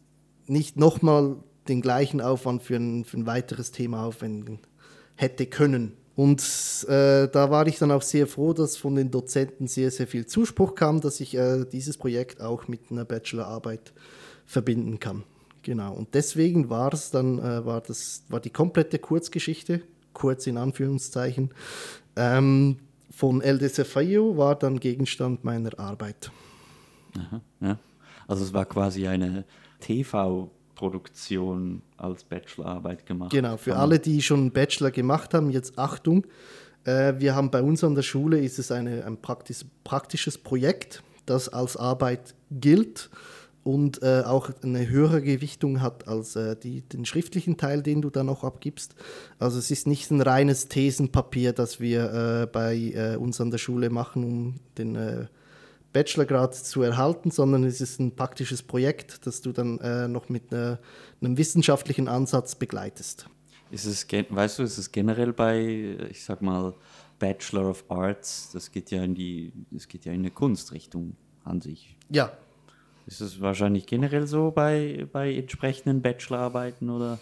nicht 0.46 0.76
nochmal 0.76 1.36
den 1.68 1.80
gleichen 1.80 2.20
Aufwand 2.20 2.62
für 2.62 2.76
ein, 2.76 3.04
für 3.04 3.18
ein 3.18 3.26
weiteres 3.26 3.70
Thema 3.70 4.04
aufwenden 4.04 4.58
hätte 5.16 5.46
können. 5.46 5.92
Und 6.16 6.40
äh, 6.88 7.28
da 7.28 7.50
war 7.50 7.66
ich 7.66 7.78
dann 7.78 7.90
auch 7.90 8.02
sehr 8.02 8.26
froh, 8.26 8.52
dass 8.52 8.76
von 8.76 8.94
den 8.94 9.10
Dozenten 9.10 9.66
sehr, 9.66 9.90
sehr 9.90 10.06
viel 10.06 10.26
Zuspruch 10.26 10.74
kam, 10.74 11.00
dass 11.00 11.20
ich 11.20 11.36
äh, 11.36 11.64
dieses 11.64 11.96
Projekt 11.96 12.40
auch 12.40 12.68
mit 12.68 12.82
einer 12.90 13.04
Bachelorarbeit 13.04 13.92
verbinden 14.46 15.00
kann. 15.00 15.24
Genau. 15.62 15.94
Und 15.94 16.14
deswegen 16.14 16.68
war 16.68 16.92
es 16.92 17.10
dann, 17.10 17.38
äh, 17.38 17.64
war 17.64 17.80
das, 17.80 18.24
war 18.28 18.38
die 18.38 18.50
komplette 18.50 18.98
Kurzgeschichte, 18.98 19.80
kurz 20.14 20.46
in 20.46 20.56
Anführungszeichen, 20.56 21.50
ähm, 22.16 22.78
von 23.10 23.42
El 23.42 23.60
war 23.60 24.54
dann 24.56 24.80
Gegenstand 24.80 25.44
meiner 25.44 25.78
Arbeit. 25.78 26.32
Aha, 27.16 27.40
ja. 27.60 27.78
Also 28.26 28.44
es 28.44 28.52
war 28.52 28.64
quasi 28.64 29.06
eine 29.06 29.44
TV-Produktion 29.80 31.82
als 31.96 32.24
Bachelorarbeit 32.24 33.06
gemacht. 33.06 33.30
Genau, 33.30 33.56
für 33.56 33.76
alle, 33.76 33.98
die 33.98 34.22
schon 34.22 34.40
einen 34.40 34.52
Bachelor 34.52 34.90
gemacht 34.90 35.34
haben, 35.34 35.50
jetzt 35.50 35.78
Achtung. 35.78 36.26
Äh, 36.84 37.14
wir 37.18 37.34
haben 37.34 37.50
bei 37.50 37.62
uns 37.62 37.84
an 37.84 37.94
der 37.94 38.02
Schule, 38.02 38.40
ist 38.40 38.58
es 38.58 38.72
eine, 38.72 39.04
ein 39.04 39.20
praktisch, 39.20 39.64
praktisches 39.84 40.38
Projekt, 40.38 41.02
das 41.26 41.48
als 41.48 41.76
Arbeit 41.76 42.34
gilt 42.50 43.10
und 43.64 44.02
äh, 44.02 44.22
auch 44.24 44.50
eine 44.62 44.88
höhere 44.88 45.22
Gewichtung 45.22 45.80
hat 45.80 46.06
als 46.06 46.36
äh, 46.36 46.54
die, 46.54 46.82
den 46.82 47.06
schriftlichen 47.06 47.56
Teil, 47.56 47.82
den 47.82 48.02
du 48.02 48.10
dann 48.10 48.28
auch 48.28 48.44
abgibst. 48.44 48.94
Also 49.38 49.58
es 49.58 49.70
ist 49.70 49.86
nicht 49.86 50.10
ein 50.10 50.20
reines 50.20 50.68
Thesenpapier, 50.68 51.54
das 51.54 51.80
wir 51.80 52.42
äh, 52.42 52.46
bei 52.46 52.76
äh, 52.76 53.16
uns 53.16 53.40
an 53.40 53.50
der 53.50 53.58
Schule 53.58 53.88
machen, 53.88 54.24
um 54.24 54.54
den 54.76 54.94
äh, 54.96 55.26
Bachelorgrad 55.94 56.54
zu 56.54 56.82
erhalten, 56.82 57.30
sondern 57.30 57.64
es 57.64 57.80
ist 57.80 58.00
ein 58.00 58.14
praktisches 58.14 58.62
Projekt, 58.62 59.26
das 59.26 59.40
du 59.40 59.52
dann 59.52 59.78
äh, 59.78 60.08
noch 60.08 60.28
mit 60.28 60.52
einem 60.52 60.78
wissenschaftlichen 61.22 62.06
Ansatz 62.06 62.56
begleitest. 62.56 63.28
Ist 63.70 63.86
es, 63.86 64.06
weißt 64.10 64.58
du, 64.58 64.62
ist 64.64 64.76
es 64.76 64.92
generell 64.92 65.32
bei, 65.32 65.96
ich 66.10 66.22
sag 66.22 66.42
mal, 66.42 66.74
Bachelor 67.18 67.70
of 67.70 67.84
Arts, 67.88 68.50
das 68.52 68.70
geht 68.70 68.90
ja 68.90 69.02
in 69.02 69.14
die, 69.14 69.52
das 69.70 69.88
geht 69.88 70.04
ja 70.04 70.12
in 70.12 70.20
eine 70.20 70.30
Kunstrichtung 70.30 71.16
an 71.44 71.60
sich. 71.60 71.96
Ja, 72.10 72.32
ist 73.06 73.20
es 73.20 73.40
wahrscheinlich 73.40 73.86
generell 73.86 74.26
so 74.26 74.50
bei, 74.50 75.06
bei 75.12 75.34
entsprechenden 75.34 76.02
Bachelorarbeiten 76.02 76.90
oder? 76.90 77.18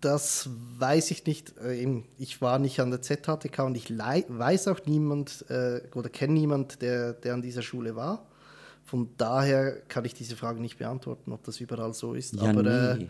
Das 0.00 0.48
weiß 0.78 1.12
ich 1.12 1.26
nicht. 1.26 1.54
Äh, 1.58 2.02
ich 2.18 2.40
war 2.42 2.58
nicht 2.58 2.80
an 2.80 2.90
der 2.90 3.02
ZHTK 3.02 3.60
und 3.60 3.76
ich 3.76 3.90
weiß 3.90 4.68
auch 4.68 4.80
niemand 4.86 5.44
äh, 5.48 5.80
oder 5.94 6.08
kenne 6.08 6.34
niemand, 6.34 6.82
der, 6.82 7.12
der 7.12 7.34
an 7.34 7.42
dieser 7.42 7.62
Schule 7.62 7.96
war. 7.96 8.26
Von 8.84 9.10
daher 9.16 9.80
kann 9.88 10.04
ich 10.04 10.14
diese 10.14 10.36
Frage 10.36 10.60
nicht 10.60 10.78
beantworten, 10.78 11.32
ob 11.32 11.44
das 11.44 11.60
überall 11.60 11.94
so 11.94 12.14
ist. 12.14 12.34
Ja, 12.34 12.50
Aber 12.50 12.66
äh, 12.66 12.96
nee. 12.96 13.04
äh, 13.04 13.08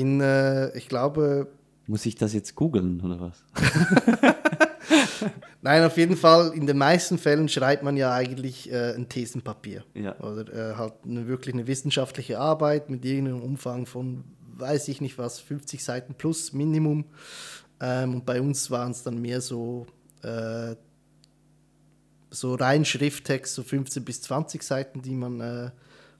in, 0.00 0.20
äh, 0.20 0.76
ich 0.76 0.88
glaube. 0.88 1.48
Muss 1.86 2.06
ich 2.06 2.14
das 2.14 2.32
jetzt 2.32 2.54
googeln 2.54 3.00
oder 3.00 3.20
was? 3.20 3.44
Nein, 5.62 5.84
auf 5.84 5.96
jeden 5.96 6.16
Fall, 6.16 6.52
in 6.54 6.66
den 6.66 6.78
meisten 6.78 7.18
Fällen 7.18 7.48
schreibt 7.48 7.82
man 7.82 7.96
ja 7.96 8.12
eigentlich 8.12 8.70
äh, 8.72 8.94
ein 8.94 9.08
Thesenpapier. 9.08 9.84
Ja. 9.94 10.18
Oder 10.20 10.52
äh, 10.52 10.74
halt 10.76 10.94
eine, 11.04 11.26
wirklich 11.26 11.54
eine 11.54 11.66
wissenschaftliche 11.66 12.38
Arbeit 12.38 12.90
mit 12.90 13.04
irgendeinem 13.04 13.42
Umfang 13.42 13.86
von, 13.86 14.24
weiß 14.54 14.88
ich 14.88 15.00
nicht 15.00 15.18
was, 15.18 15.40
50 15.40 15.82
Seiten 15.82 16.14
plus 16.14 16.52
Minimum. 16.52 17.04
Ähm, 17.80 18.14
und 18.14 18.26
bei 18.26 18.40
uns 18.40 18.70
waren 18.70 18.92
es 18.92 19.02
dann 19.02 19.20
mehr 19.20 19.40
so, 19.40 19.86
äh, 20.22 20.74
so 22.30 22.54
rein 22.54 22.84
Schrifttext, 22.84 23.54
so 23.54 23.62
15 23.62 24.04
bis 24.04 24.22
20 24.22 24.62
Seiten, 24.62 25.02
die 25.02 25.14
man 25.14 25.40
äh, 25.40 25.70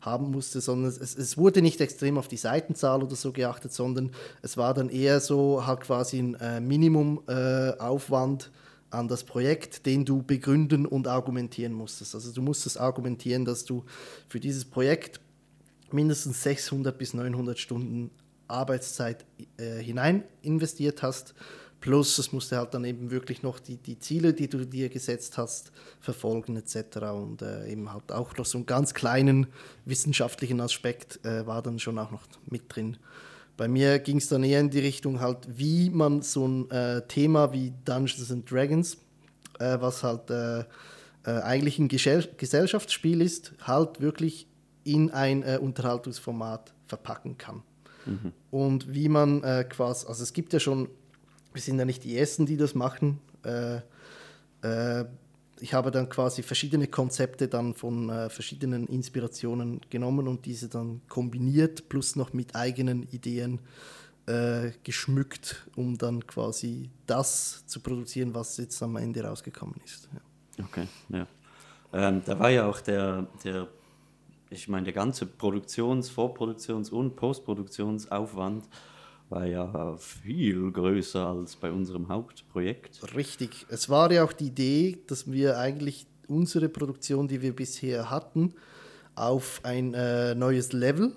haben 0.00 0.30
musste, 0.30 0.60
sondern 0.60 0.90
es, 0.90 1.16
es, 1.16 1.36
wurde 1.36 1.60
nicht 1.62 1.80
extrem 1.80 2.18
auf 2.18 2.28
die 2.28 2.36
Seitenzahl 2.36 3.02
oder 3.02 3.16
so 3.16 3.32
geachtet, 3.32 3.72
sondern 3.72 4.12
es 4.42 4.56
war 4.56 4.74
dann 4.74 4.88
eher 4.88 5.20
so 5.20 5.66
halt 5.66 5.80
quasi 5.80 6.18
ein 6.18 6.34
äh, 6.34 6.60
Minimumaufwand 6.60 8.44
äh, 8.44 8.94
an 8.96 9.08
das 9.08 9.24
Projekt, 9.24 9.86
den 9.86 10.04
du 10.04 10.22
begründen 10.22 10.86
und 10.86 11.08
argumentieren 11.08 11.72
musstest. 11.72 12.14
Also 12.14 12.32
du 12.32 12.42
musstest 12.42 12.80
argumentieren, 12.80 13.44
dass 13.44 13.64
du 13.64 13.84
für 14.28 14.40
dieses 14.40 14.64
Projekt 14.64 15.20
mindestens 15.90 16.42
600 16.42 16.96
bis 16.96 17.14
900 17.14 17.58
Stunden 17.58 18.10
Arbeitszeit 18.46 19.26
äh, 19.58 19.78
hinein 19.78 20.24
investiert 20.42 21.02
hast. 21.02 21.34
Plus 21.80 22.18
es 22.18 22.32
musste 22.32 22.56
halt 22.56 22.74
dann 22.74 22.84
eben 22.84 23.10
wirklich 23.10 23.42
noch 23.42 23.60
die, 23.60 23.76
die 23.76 23.98
Ziele, 23.98 24.34
die 24.34 24.48
du 24.48 24.66
dir 24.66 24.88
gesetzt 24.88 25.38
hast, 25.38 25.70
verfolgen 26.00 26.56
etc. 26.56 26.96
Und 27.12 27.42
äh, 27.42 27.70
eben 27.70 27.92
halt 27.92 28.10
auch 28.10 28.36
noch 28.36 28.46
so 28.46 28.58
einen 28.58 28.66
ganz 28.66 28.94
kleinen 28.94 29.46
wissenschaftlichen 29.84 30.60
Aspekt 30.60 31.24
äh, 31.24 31.46
war 31.46 31.62
dann 31.62 31.78
schon 31.78 31.98
auch 31.98 32.10
noch 32.10 32.22
mit 32.46 32.64
drin. 32.68 32.96
Bei 33.56 33.68
mir 33.68 33.98
ging 34.00 34.18
es 34.18 34.28
dann 34.28 34.42
eher 34.42 34.60
in 34.60 34.70
die 34.70 34.80
Richtung 34.80 35.20
halt, 35.20 35.38
wie 35.48 35.90
man 35.90 36.22
so 36.22 36.46
ein 36.46 36.70
äh, 36.70 37.02
Thema 37.06 37.52
wie 37.52 37.72
Dungeons 37.84 38.30
and 38.32 38.50
Dragons, 38.50 38.98
äh, 39.58 39.78
was 39.80 40.02
halt 40.02 40.30
äh, 40.30 40.60
äh 40.60 40.64
eigentlich 41.24 41.78
ein 41.78 41.88
Gesell 41.88 42.28
Gesellschaftsspiel 42.36 43.20
ist, 43.20 43.52
halt 43.62 44.00
wirklich 44.00 44.48
in 44.84 45.10
ein 45.10 45.42
Unterhaltungsformat 45.58 46.72
verpacken 46.86 47.36
kann. 47.36 47.62
Mhm. 48.06 48.32
Und 48.50 48.94
wie 48.94 49.10
man 49.10 49.42
quasi, 49.68 50.06
also 50.06 50.22
es 50.22 50.32
gibt 50.32 50.54
ja 50.54 50.60
schon, 50.60 50.88
wir 51.52 51.62
sind 51.62 51.78
ja 51.78 51.84
nicht 51.84 52.04
die 52.04 52.16
Ersten, 52.16 52.46
die 52.46 52.56
das 52.56 52.74
machen, 52.74 53.20
ich 55.60 55.74
habe 55.74 55.90
dann 55.90 56.08
quasi 56.08 56.42
verschiedene 56.42 56.86
Konzepte 56.86 57.48
dann 57.48 57.74
von 57.74 58.10
äh, 58.10 58.30
verschiedenen 58.30 58.86
Inspirationen 58.86 59.80
genommen 59.90 60.28
und 60.28 60.46
diese 60.46 60.68
dann 60.68 61.00
kombiniert, 61.08 61.88
plus 61.88 62.16
noch 62.16 62.32
mit 62.32 62.54
eigenen 62.54 63.04
Ideen 63.10 63.60
äh, 64.26 64.70
geschmückt, 64.84 65.66
um 65.74 65.98
dann 65.98 66.26
quasi 66.26 66.90
das 67.06 67.66
zu 67.66 67.80
produzieren, 67.80 68.34
was 68.34 68.56
jetzt 68.58 68.82
am 68.82 68.96
Ende 68.96 69.24
rausgekommen 69.24 69.76
ist. 69.84 70.08
Ja. 70.12 70.64
Okay, 70.64 70.88
ja. 71.08 71.26
Ähm, 71.92 72.22
da 72.24 72.38
war 72.38 72.50
ja 72.50 72.66
auch 72.66 72.80
der, 72.80 73.26
der 73.44 73.68
ich 74.50 74.68
meine, 74.68 74.84
der 74.84 74.94
ganze 74.94 75.26
Produktions-, 75.26 76.10
Vorproduktions- 76.10 76.90
und 76.90 77.16
Postproduktionsaufwand 77.16 78.64
war 79.28 79.46
ja 79.46 79.96
viel 79.98 80.70
größer 80.70 81.26
als 81.26 81.56
bei 81.56 81.70
unserem 81.70 82.08
Hauptprojekt. 82.08 83.00
Richtig. 83.14 83.66
Es 83.68 83.88
war 83.88 84.10
ja 84.10 84.24
auch 84.24 84.32
die 84.32 84.46
Idee, 84.46 84.98
dass 85.06 85.30
wir 85.30 85.58
eigentlich 85.58 86.06
unsere 86.28 86.68
Produktion, 86.68 87.28
die 87.28 87.42
wir 87.42 87.54
bisher 87.54 88.10
hatten, 88.10 88.54
auf 89.14 89.60
ein 89.64 89.94
äh, 89.94 90.34
neues 90.34 90.72
Level 90.72 91.12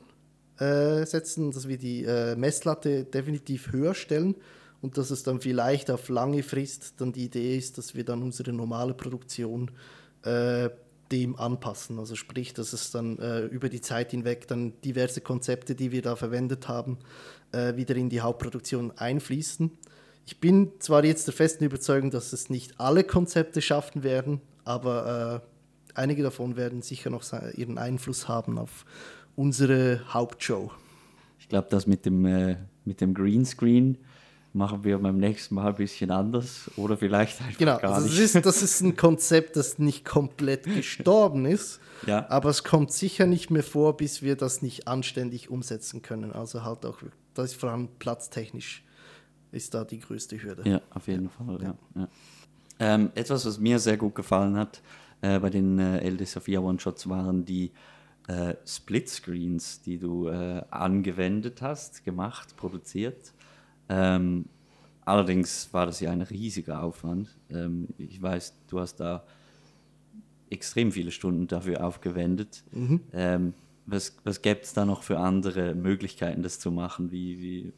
äh, 0.59 1.05
setzen, 1.05 1.51
dass 1.51 1.68
wir 1.68 1.78
die 1.78 2.03
äh, 2.03 2.36
Messlatte 2.36 3.03
definitiv 3.03 3.72
höher 3.72 3.93
stellen 3.93 4.36
und 4.82 4.97
dass 4.97 5.12
es 5.12 5.24
dann 5.24 5.39
vielleicht 5.39 5.91
auf 5.91 6.09
lange 6.09 6.43
Frist 6.43 6.95
dann 6.97 7.12
die 7.12 7.26
Idee 7.26 7.57
ist, 7.57 7.78
dass 7.78 7.95
wir 7.95 8.03
dann 8.03 8.24
unsere 8.24 8.51
normale 8.51 8.93
Produktion 8.93 9.72
äh, 10.24 10.70
dem 11.12 11.36
anpassen. 11.38 11.99
Also 11.99 12.16
sprich, 12.16 12.53
dass 12.53 12.74
es 12.74 12.91
dann 12.91 13.20
äh, 13.20 13.41
über 13.45 13.70
die 13.70 13.82
Zeit 13.82 14.12
hinweg 14.12 14.47
dann 14.47 14.80
diverse 14.82 15.22
Konzepte, 15.22 15.76
die 15.76 15.91
wir 15.91 16.01
da 16.01 16.16
verwendet 16.16 16.68
haben, 16.68 16.97
äh, 17.51 17.76
wieder 17.76 17.95
in 17.95 18.09
die 18.09 18.22
Hauptproduktion 18.22 18.91
einfließen. 18.97 19.72
Ich 20.26 20.39
bin 20.39 20.72
zwar 20.80 21.03
jetzt 21.03 21.28
der 21.28 21.34
festen 21.34 21.64
Überzeugung, 21.64 22.12
dass 22.12 22.34
es 22.34 22.49
nicht 22.49 22.80
alle 22.80 23.03
Konzepte 23.03 23.62
schaffen 23.62 24.03
werden, 24.03 24.41
aber 24.64 25.43
äh, 25.43 25.99
einige 25.99 26.24
davon 26.24 26.55
werden 26.55 26.82
sicher 26.82 27.09
noch 27.09 27.24
ihren 27.55 27.78
Einfluss 27.78 28.28
haben 28.28 28.57
auf 28.57 28.86
unsere 29.36 30.01
Hauptshow. 30.14 30.72
Ich 31.39 31.49
glaube, 31.49 31.68
das 31.70 31.88
mit 31.88 32.05
dem, 32.05 32.26
äh, 32.26 32.57
mit 32.86 33.01
dem 33.01 33.14
Greenscreen 33.14 33.97
machen 34.53 34.83
wir 34.83 34.97
beim 34.99 35.17
nächsten 35.17 35.55
Mal 35.55 35.69
ein 35.69 35.75
bisschen 35.75 36.11
anders 36.11 36.69
oder 36.75 36.97
vielleicht 36.97 37.41
einfach 37.41 37.57
Genau, 37.57 37.77
gar 37.79 37.93
also 37.93 38.07
nicht. 38.07 38.19
das 38.19 38.35
ist, 38.35 38.45
das 38.45 38.61
ist 38.61 38.81
ein 38.81 38.95
Konzept, 38.97 39.55
das 39.55 39.79
nicht 39.79 40.03
komplett 40.05 40.63
gestorben 40.65 41.45
ist, 41.45 41.79
Ja. 42.07 42.27
aber 42.29 42.49
es 42.49 42.63
kommt 42.63 42.91
sicher 42.91 43.27
nicht 43.27 43.49
mehr 43.51 43.63
vor, 43.63 43.95
bis 43.95 44.21
wir 44.21 44.35
das 44.35 44.61
nicht 44.61 44.87
anständig 44.87 45.49
umsetzen 45.49 46.01
können. 46.01 46.31
Also 46.33 46.63
halt 46.63 46.85
auch, 46.85 46.97
das 47.33 47.51
ist 47.51 47.59
vor 47.59 47.69
allem 47.71 47.87
platztechnisch 47.99 48.83
ist 49.53 49.73
da 49.73 49.83
die 49.83 49.99
größte 49.99 50.41
Hürde. 50.41 50.67
Ja, 50.69 50.81
auf 50.91 51.07
jeden 51.07 51.29
Fall. 51.29 51.59
Ja. 51.61 51.75
Ja. 51.95 52.07
Ähm, 52.79 53.11
etwas, 53.15 53.45
was 53.45 53.59
mir 53.59 53.79
sehr 53.79 53.97
gut 53.97 54.15
gefallen 54.15 54.55
hat 54.57 54.81
äh, 55.21 55.37
bei 55.39 55.49
den 55.49 55.77
äh, 55.77 56.09
LD 56.09 56.25
Sophia 56.27 56.59
One-Shots, 56.61 57.07
waren 57.09 57.43
die 57.45 57.71
äh, 58.27 58.55
Split-Screens, 58.65 59.81
die 59.81 59.97
du 59.97 60.27
äh, 60.29 60.63
angewendet 60.71 61.61
hast, 61.61 62.03
gemacht, 62.05 62.55
produziert. 62.55 63.33
Ähm, 63.93 64.45
allerdings 65.03 65.67
war 65.73 65.85
das 65.85 65.99
ja 65.99 66.11
ein 66.11 66.21
riesiger 66.21 66.81
Aufwand. 66.81 67.27
Ähm, 67.49 67.89
ich 67.97 68.21
weiß, 68.21 68.53
du 68.69 68.79
hast 68.79 68.95
da 69.01 69.23
extrem 70.49 70.91
viele 70.91 71.11
Stunden 71.11 71.47
dafür 71.47 71.83
aufgewendet. 71.85 72.63
Ähm, 73.13 73.53
was 73.85 74.15
was 74.23 74.41
gäbe 74.41 74.61
es 74.61 74.73
da 74.73 74.85
noch 74.85 75.03
für 75.03 75.17
andere 75.19 75.75
Möglichkeiten, 75.75 76.41
das 76.43 76.59
zu 76.59 76.71
machen? 76.71 77.11
Wie, 77.11 77.41
wie, 77.41 77.73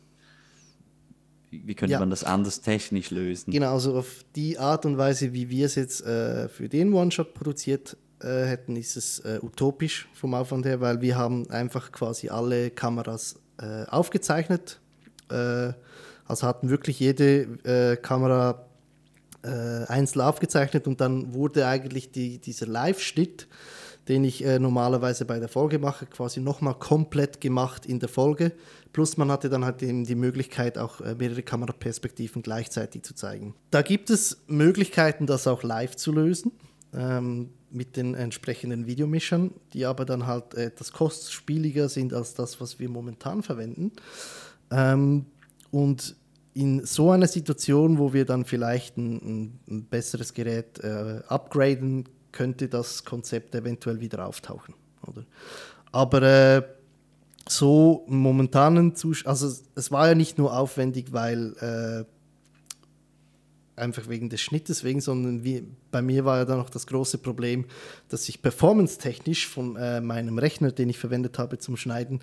wie, 1.49 1.68
wie 1.68 1.76
könnte 1.76 1.93
Ja. 1.93 1.99
man 1.99 2.09
das 2.09 2.24
anders 2.24 2.61
technisch 2.61 3.09
lösen? 3.09 3.51
Genau, 3.51 3.74
also 3.74 3.97
auf 3.97 4.24
die 4.36 4.59
Art 4.59 4.86
und 4.86 4.97
Weise, 4.97 5.34
wie 5.34 5.49
wir 5.49 5.66
es 5.66 5.76
jetzt 5.76 6.05
äh, 6.05 6.47
für 6.49 6.70
den 6.70 6.93
One-Shot 6.93 7.34
produziert 7.34 7.97
äh, 8.22 8.45
hätten, 8.45 8.76
ist 8.76 8.97
es 8.97 9.20
äh, 9.20 9.39
utopisch 9.41 10.07
vom 10.14 10.34
Aufwand 10.34 10.66
her, 10.66 10.80
weil 10.82 11.01
wir 11.01 11.18
haben 11.18 11.49
einfach 11.49 11.91
quasi 11.91 12.30
alle 12.30 12.70
Kameras 12.70 13.36
äh, 13.59 13.86
aufgezeichnet. 13.86 14.80
Äh, 15.30 15.74
also 16.26 16.47
hatten 16.47 16.69
wirklich 16.69 16.99
jede 16.99 17.41
äh, 17.63 17.97
Kamera 17.97 18.65
äh, 19.43 19.86
einzeln 19.88 20.21
aufgezeichnet 20.21 20.88
und 20.88 21.01
dann 21.01 21.34
wurde 21.34 21.67
eigentlich 21.67 22.11
die, 22.11 22.39
dieser 22.39 22.65
Live-Schnitt, 22.65 23.47
den 24.07 24.24
ich 24.24 24.43
äh, 24.43 24.59
normalerweise 24.59 25.26
bei 25.26 25.39
der 25.39 25.49
Folge 25.49 25.80
mache, 25.80 26.05
quasi 26.05 26.39
nochmal 26.39 26.76
komplett 26.76 27.41
gemacht 27.41 27.86
in 27.86 27.99
der 27.99 28.09
Folge. 28.09 28.53
Plus 28.93 29.17
man 29.17 29.32
hatte 29.32 29.49
dann 29.49 29.65
halt 29.65 29.82
eben 29.82 30.05
die 30.05 30.15
Möglichkeit, 30.15 30.78
auch 30.78 31.01
äh, 31.01 31.15
mehrere 31.15 31.43
Kameraperspektiven 31.43 32.41
gleichzeitig 32.41 33.03
zu 33.03 33.15
zeigen. 33.15 33.55
Da 33.71 33.82
gibt 33.82 34.09
es 34.09 34.43
Möglichkeiten, 34.47 35.26
das 35.26 35.47
auch 35.47 35.63
live 35.63 35.95
zu 35.95 36.11
lösen. 36.11 36.51
Ähm, 36.93 37.49
mit 37.74 37.97
den 37.97 38.13
entsprechenden 38.13 38.86
Videomischern, 38.86 39.51
die 39.74 39.86
aber 39.86 40.05
dann 40.05 40.28
halt 40.28 40.53
etwas 40.53 40.93
kostspieliger 40.93 41.89
sind 41.89 42.13
als 42.13 42.36
das, 42.36 42.61
was 42.61 42.80
wir 42.80 42.88
momentan 42.88 43.41
verwenden. 43.41 43.91
Ähm, 44.74 45.26
und 45.71 46.15
in 46.55 46.86
so 46.86 47.11
einer 47.11 47.28
Situation, 47.28 47.97
wo 47.97 48.13
wir 48.13 48.26
dann 48.26 48.45
vielleicht 48.45 48.97
ein, 48.97 49.59
ein, 49.67 49.86
besseres 49.86 50.34
Gerät 50.34 50.80
äh, 50.84 51.21
upgraden, 51.28 52.09
könnte 52.32 52.67
das 52.67 53.05
Konzept 53.05 53.55
eventuell 53.55 53.99
wieder 53.99 54.28
auftauchen. 54.28 54.74
Oder? 55.07 55.26
Aber 55.91 56.21
äh, 56.21 56.61
so 57.47 58.03
momentanen 58.07 58.95
Zustand, 58.95 59.28
also 59.28 59.47
es- 59.76 59.91
war 59.91 60.07
ja 60.07 60.15
nicht 60.15 60.38
nur 60.38 60.55
aufwendig, 60.57 61.11
weil 61.11 61.53
äh, 61.57 62.05
einfach 63.76 64.07
wegen 64.07 64.30
des 64.30 64.41
Schnittes 64.41 64.84
wegen, 64.84 65.01
sondern 65.01 65.43
wie, 65.43 65.63
bei 65.91 66.01
mir 66.01 66.26
war 66.26 66.38
ja 66.38 66.45
dann 66.45 66.59
noch 66.59 66.69
das 66.69 66.86
große 66.88 67.17
Problem, 67.17 67.65
dass 68.09 68.30
ich 68.30 68.41
performance-technisch 68.41 69.47
von 69.47 69.76
äh, 69.76 69.99
meinem 70.01 70.38
Rechner, 70.38 70.71
den 70.71 70.89
ich 70.89 70.99
verwendet 70.99 71.39
habe 71.39 71.57
zum 71.57 71.76
Schneiden, 71.78 72.19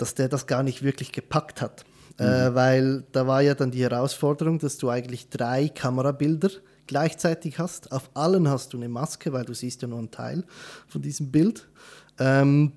dass 0.00 0.14
der 0.14 0.28
das 0.28 0.46
gar 0.46 0.62
nicht 0.62 0.82
wirklich 0.82 1.12
gepackt 1.12 1.60
hat. 1.60 1.84
Äh, 2.18 2.54
weil 2.54 3.04
da 3.12 3.26
war 3.26 3.40
ja 3.40 3.54
dann 3.54 3.70
die 3.70 3.82
Herausforderung, 3.82 4.58
dass 4.58 4.76
du 4.76 4.90
eigentlich 4.90 5.30
drei 5.30 5.68
Kamerabilder 5.68 6.50
gleichzeitig 6.86 7.58
hast. 7.58 7.92
Auf 7.92 8.10
allen 8.14 8.48
hast 8.48 8.72
du 8.72 8.76
eine 8.76 8.90
Maske, 8.90 9.32
weil 9.32 9.44
du 9.44 9.54
siehst 9.54 9.80
ja 9.80 9.88
nur 9.88 9.98
einen 9.98 10.10
Teil 10.10 10.44
von 10.86 11.00
diesem 11.00 11.30
Bild. 11.30 11.68
Ähm, 12.18 12.72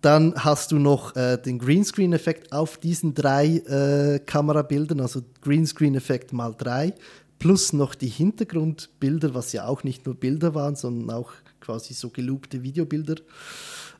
dann 0.00 0.34
hast 0.36 0.72
du 0.72 0.78
noch 0.78 1.16
äh, 1.16 1.36
den 1.36 1.58
Greenscreen-Effekt 1.58 2.52
auf 2.52 2.78
diesen 2.78 3.14
drei 3.14 3.56
äh, 3.56 4.20
Kamerabildern, 4.20 5.00
also 5.00 5.22
Greenscreen-Effekt 5.42 6.32
mal 6.32 6.54
drei, 6.56 6.94
plus 7.38 7.72
noch 7.72 7.94
die 7.94 8.08
Hintergrundbilder, 8.08 9.34
was 9.34 9.52
ja 9.52 9.66
auch 9.66 9.82
nicht 9.82 10.06
nur 10.06 10.14
Bilder 10.14 10.54
waren, 10.54 10.76
sondern 10.76 11.10
auch 11.10 11.32
quasi 11.60 11.94
so 11.94 12.10
geloopte 12.10 12.62
Videobilder. 12.62 13.16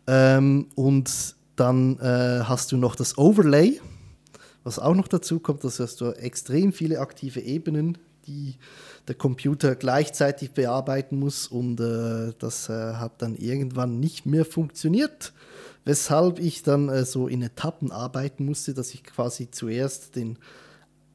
Ähm, 0.06 0.68
und 0.76 1.36
dann 1.58 1.98
äh, 1.98 2.44
hast 2.44 2.72
du 2.72 2.76
noch 2.76 2.94
das 2.94 3.18
Overlay, 3.18 3.80
was 4.64 4.78
auch 4.78 4.94
noch 4.94 5.08
dazu 5.08 5.40
kommt, 5.40 5.64
dass 5.64 5.80
hast 5.80 6.00
du 6.00 6.10
extrem 6.12 6.72
viele 6.72 7.00
aktive 7.00 7.40
Ebenen, 7.40 7.98
die 8.26 8.56
der 9.08 9.14
Computer 9.14 9.74
gleichzeitig 9.74 10.52
bearbeiten 10.52 11.18
muss. 11.18 11.46
Und 11.46 11.80
äh, 11.80 12.34
das 12.38 12.68
äh, 12.68 12.94
hat 12.94 13.22
dann 13.22 13.36
irgendwann 13.36 13.98
nicht 13.98 14.26
mehr 14.26 14.44
funktioniert, 14.44 15.32
weshalb 15.84 16.38
ich 16.38 16.62
dann 16.62 16.88
äh, 16.88 17.04
so 17.04 17.26
in 17.26 17.42
Etappen 17.42 17.90
arbeiten 17.90 18.44
musste, 18.44 18.74
dass 18.74 18.92
ich 18.94 19.04
quasi 19.04 19.50
zuerst 19.50 20.16
den, 20.16 20.38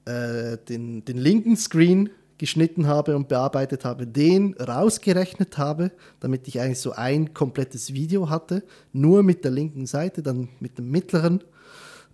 äh, 0.06 0.58
den, 0.58 1.06
den 1.06 1.18
linken 1.18 1.56
Screen 1.56 2.10
geschnitten 2.44 2.88
habe 2.88 3.16
und 3.16 3.30
bearbeitet 3.30 3.86
habe, 3.86 4.06
den 4.06 4.54
rausgerechnet 4.56 5.58
habe, 5.58 5.92
damit 6.20 6.46
ich 6.50 6.60
eigentlich 6.60 6.82
so 6.82 6.92
ein 6.92 7.34
komplettes 7.34 7.94
Video 7.94 8.30
hatte, 8.30 8.64
nur 8.92 9.24
mit 9.24 9.46
der 9.46 9.52
linken 9.52 9.86
Seite, 9.86 10.22
dann 10.22 10.50
mit 10.60 10.78
dem 10.78 10.92
mittleren 10.92 11.42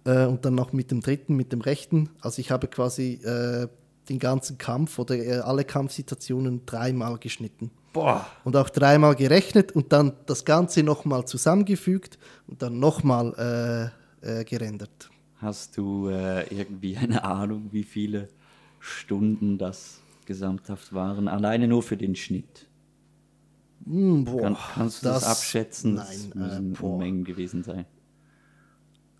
äh, 0.06 0.28
und 0.28 0.46
dann 0.46 0.54
noch 0.54 0.72
mit 0.72 0.92
dem 0.92 1.02
dritten, 1.02 1.36
mit 1.36 1.52
dem 1.52 1.62
rechten. 1.62 2.10
Also 2.22 2.42
ich 2.42 2.52
habe 2.52 2.68
quasi 2.68 3.14
äh, 3.24 3.70
den 4.08 4.20
ganzen 4.20 4.60
Kampf 4.60 5.00
oder 5.00 5.16
äh, 5.16 5.40
alle 5.40 5.64
Kampfsituationen 5.64 6.64
dreimal 6.68 7.18
geschnitten. 7.18 7.72
Boah. 7.92 8.28
Und 8.44 8.56
auch 8.56 8.70
dreimal 8.70 9.16
gerechnet 9.16 9.72
und 9.72 9.92
dann 9.92 10.14
das 10.28 10.46
Ganze 10.46 10.84
nochmal 10.84 11.26
zusammengefügt 11.26 12.20
und 12.46 12.62
dann 12.62 12.78
nochmal 12.78 13.92
äh, 14.22 14.42
äh, 14.42 14.44
gerendert. 14.44 15.10
Hast 15.38 15.76
du 15.76 16.10
äh, 16.10 16.44
irgendwie 16.56 16.98
eine 16.98 17.24
Ahnung, 17.24 17.70
wie 17.72 17.84
viele 17.84 18.28
Stunden 18.80 19.58
das 19.58 19.99
gesamthaft 20.30 20.94
waren? 20.94 21.28
Alleine 21.28 21.68
nur 21.68 21.82
für 21.84 21.98
den 21.98 22.16
Schnitt. 22.16 22.68
Hm, 23.86 24.24
boah, 24.26 24.42
Kann, 24.44 24.58
kannst 24.76 25.04
du 25.04 25.08
das, 25.08 25.24
das- 25.24 25.30
abschätzen? 25.38 25.96
Das 25.96 26.28
nein, 26.28 26.32
äh, 26.32 26.46
müssen 26.62 26.74
boah. 26.74 26.94
Unmengen 26.94 27.24
gewesen 27.26 27.64
sein. 27.64 27.86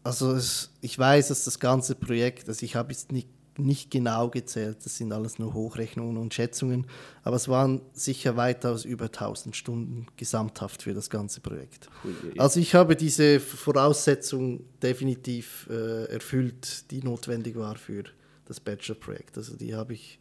Also 0.03 0.32
es, 0.34 0.72
ich 0.82 0.97
weiß, 0.97 1.28
dass 1.30 1.43
das 1.43 1.60
ganze 1.60 1.95
Projekt, 1.95 2.47
also 2.47 2.64
ich 2.64 2.76
habe 2.76 2.91
jetzt 2.91 3.12
nicht, 3.12 3.28
nicht 3.57 3.91
genau 3.91 4.30
gezählt, 4.30 4.78
das 4.86 4.95
sind 4.97 5.12
alles 5.12 5.39
nur 5.39 5.53
Hochrechnungen 5.53 6.16
und 6.18 6.34
Schätzungen, 6.34 6.86
aber 7.24 7.36
es 7.36 7.49
waren 7.49 7.82
sicher 7.91 8.38
weitaus 8.38 8.86
über 8.86 9.05
1000 9.05 9.55
Stunden 9.55 10.05
gesamthaft 10.16 10.84
für 10.84 10.93
das 10.93 11.10
ganze 11.10 11.41
Projekt. 11.41 11.89
Also 12.38 12.60
ich 12.62 12.76
habe 12.76 12.95
diese 12.95 13.39
Voraussetzung 13.41 14.62
definitiv 14.82 15.68
äh, 15.70 16.05
erfüllt, 16.05 16.89
die 16.91 17.01
notwendig 17.03 17.57
war 17.57 17.76
für 17.76 18.03
das 18.45 18.60
Bachelor-Projekt. 18.62 19.38
Also 19.38 19.57
die 19.57 19.76
habe 19.76 19.93
ich 19.93 20.20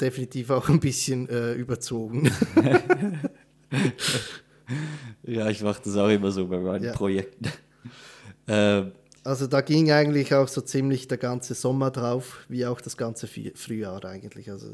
definitiv 0.00 0.50
auch 0.50 0.68
ein 0.68 0.80
bisschen 0.80 1.28
äh, 1.28 1.52
überzogen. 1.54 2.30
Ja, 5.24 5.48
ich 5.50 5.62
mache 5.62 5.82
das 5.84 5.96
auch 5.96 6.08
immer 6.08 6.30
so 6.30 6.46
bei 6.46 6.58
meinen 6.58 6.84
Ja. 6.84 6.92
Projekten. 6.92 7.46
ähm, 8.46 8.92
Also 9.24 9.46
da 9.46 9.60
ging 9.60 9.90
eigentlich 9.90 10.32
auch 10.34 10.48
so 10.48 10.60
ziemlich 10.60 11.08
der 11.08 11.18
ganze 11.18 11.54
Sommer 11.54 11.90
drauf, 11.90 12.44
wie 12.48 12.64
auch 12.66 12.80
das 12.80 12.96
ganze 12.96 13.26
Früh- 13.26 13.52
Frühjahr 13.54 14.04
eigentlich. 14.04 14.50
Also 14.50 14.68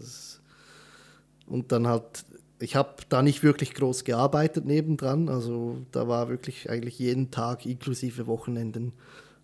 und 1.47 1.73
dann 1.73 1.87
halt, 1.87 2.25
ich 2.61 2.77
habe 2.77 2.91
da 3.09 3.23
nicht 3.23 3.43
wirklich 3.43 3.73
groß 3.75 4.05
gearbeitet 4.05 4.67
nebendran. 4.67 5.29
Also 5.29 5.79
da 5.93 6.07
war 6.09 6.29
wirklich 6.29 6.69
eigentlich 6.71 6.99
jeden 6.99 7.31
Tag 7.31 7.65
inklusive 7.67 8.27
Wochenenden 8.27 8.93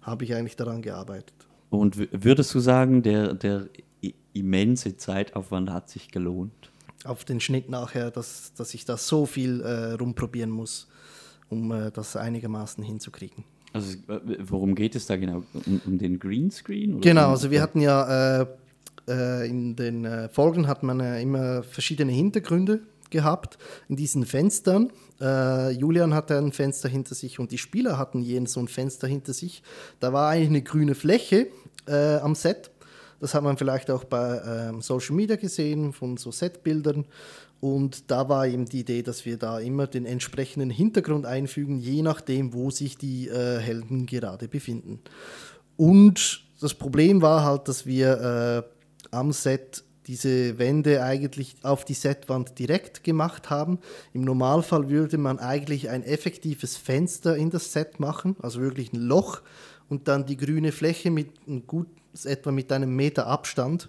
habe 0.03 0.25
ich 0.25 0.35
eigentlich 0.35 0.57
daran 0.57 0.83
gearbeitet. 0.83 1.33
und 1.71 1.97
würdest 2.13 2.55
du 2.55 2.61
sagen, 2.61 3.03
der, 3.03 3.35
der 3.35 3.69
immense 4.33 4.97
Zeitaufwand 4.97 5.71
hat 5.71 5.89
sich 5.89 6.11
gelohnt? 6.11 6.71
Auf 7.05 7.25
den 7.25 7.41
Schnitt 7.41 7.69
nachher, 7.69 8.11
dass, 8.11 8.53
dass 8.55 8.75
ich 8.75 8.85
da 8.85 8.97
so 8.97 9.27
viel 9.27 9.61
äh, 9.61 9.93
rumprobieren 9.95 10.51
muss, 10.51 10.89
um 11.49 11.73
äh, 11.73 11.91
das 11.91 12.17
einigermaßen 12.17 12.83
hinzukriegen. 12.83 13.45
Also 13.73 13.97
äh, 14.09 14.21
worum 14.41 14.75
geht 14.75 14.95
es 14.95 15.07
da 15.07 15.17
genau? 15.17 15.43
Um, 15.67 15.81
um 15.87 15.99
den 15.99 16.19
Greenscreen? 16.19 17.01
Genau, 17.01 17.31
also 17.31 17.51
wir 17.51 17.61
hatten 17.63 17.81
ja 17.81 18.43
äh, 18.43 18.47
äh, 19.09 19.49
in 19.49 19.77
den 19.77 20.05
äh, 20.05 20.29
Folgen 20.29 20.67
hat 20.69 20.83
man 20.83 21.01
immer 21.01 21.63
verschiedene 21.63 22.13
Hintergründe 22.13 22.83
gehabt 23.13 23.59
in 23.89 23.95
diesen 23.95 24.27
Fenstern. 24.27 24.91
Äh, 25.21 25.71
Julian 25.71 26.15
hatte 26.15 26.37
ein 26.37 26.51
Fenster 26.51 26.89
hinter 26.89 27.15
sich 27.15 27.39
und 27.39 27.53
die 27.53 27.59
Spieler 27.59 27.99
hatten 27.99 28.23
jeden 28.23 28.47
so 28.47 28.59
ein 28.59 28.67
Fenster 28.67 29.07
hinter 29.07 29.33
sich. 29.33 29.63
Da 30.01 30.13
war 30.13 30.31
eigentlich 30.31 30.49
eine 30.49 30.63
grüne 30.63 30.97
Fläche 30.97 31.47
äh, 31.87 32.17
am 32.17 32.35
Set. 32.35 32.72
Das 33.23 33.35
hat 33.35 33.45
man 33.45 33.57
vielleicht 33.57 33.89
auch 33.89 34.03
bei 34.03 34.43
ähm, 34.45 34.81
Social 34.81 35.15
Media 35.15 35.37
gesehen, 35.37 35.93
von 35.93 36.17
so 36.17 36.33
Setbildern. 36.33 37.07
Und 37.61 38.11
da 38.11 38.29
war 38.29 38.49
eben 38.49 38.65
die 38.65 38.81
Idee, 38.81 39.03
dass 39.03 39.25
wir 39.25 39.37
da 39.37 39.61
immer 39.61 39.87
den 39.87 40.07
entsprechenden 40.07 40.71
Hintergrund 40.71 41.25
einfügen, 41.25 41.79
je 41.79 42.03
nachdem, 42.03 42.53
wo 42.53 42.71
sich 42.71 42.99
die 42.99 43.29
äh, 43.29 43.61
Helden 43.61 44.07
gerade 44.07 44.49
befinden. 44.49 44.99
Und 45.77 46.43
das 46.61 46.75
Problem 46.75 47.23
war 47.23 47.45
halt, 47.45 47.69
dass 47.69 47.87
wir 47.87 48.67
äh, 48.67 49.15
am 49.17 49.31
Set 49.31 49.85
diese 50.09 50.59
Wände 50.59 51.05
eigentlich 51.05 51.55
auf 51.63 51.85
die 51.85 51.95
Setwand 51.95 52.59
direkt 52.59 53.05
gemacht 53.05 53.51
haben. 53.51 53.79
Im 54.13 54.23
Normalfall 54.23 54.89
würde 54.89 55.17
man 55.17 55.39
eigentlich 55.39 55.91
ein 55.91 56.03
effektives 56.03 56.77
Fenster 56.77 57.37
in 57.37 57.51
das 57.51 57.73
Set 57.73 58.01
machen, 58.01 58.35
also 58.43 58.61
wirklich 58.61 58.93
ein 58.93 59.01
Loch 59.01 59.43
und 59.89 60.09
dann 60.09 60.27
die 60.27 60.37
grüne 60.37 60.73
Fläche 60.73 61.13
mit 61.13 61.29
gut 61.69 61.87
etwa 62.25 62.53
mit 62.53 62.71
einem 62.73 62.95
Meter 62.95 63.27
Abstand 63.27 63.89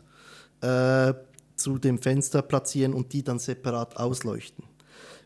äh, 0.62 1.14
zu 1.56 1.78
dem 1.78 2.02
Fenster 2.02 2.42
platzieren 2.42 2.94
und 2.94 3.14
die 3.14 3.24
dann 3.24 3.40
separat 3.40 3.98
ausleuchten. 3.98 4.66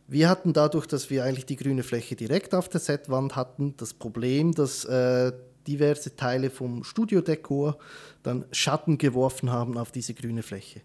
Wir 0.08 0.30
hatten 0.30 0.54
dadurch, 0.54 0.88
dass 0.88 1.10
wir 1.10 1.26
eigentlich 1.26 1.46
die 1.46 1.58
grüne 1.58 1.84
Fläche 1.84 2.16
direkt 2.16 2.54
auf 2.56 2.70
der 2.70 2.80
Setwand 2.80 3.36
hatten, 3.36 3.76
das 3.78 3.94
Problem, 3.94 4.54
dass 4.54 4.86
äh, 4.86 5.34
diverse 5.68 6.16
Teile 6.16 6.50
vom 6.50 6.84
Studiodekor 6.84 7.78
dann 8.24 8.46
Schatten 8.52 8.98
geworfen 8.98 9.52
haben 9.52 9.78
auf 9.78 9.92
diese 9.92 10.14
grüne 10.14 10.44
Fläche. 10.44 10.82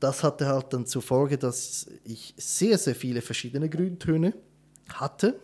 Das 0.00 0.24
hatte 0.24 0.46
halt 0.48 0.72
dann 0.72 0.86
zur 0.86 1.02
Folge, 1.02 1.38
dass 1.38 1.86
ich 2.04 2.34
sehr, 2.36 2.76
sehr 2.78 2.96
viele 2.96 3.22
verschiedene 3.22 3.68
Grüntöne 3.68 4.34
hatte 4.92 5.38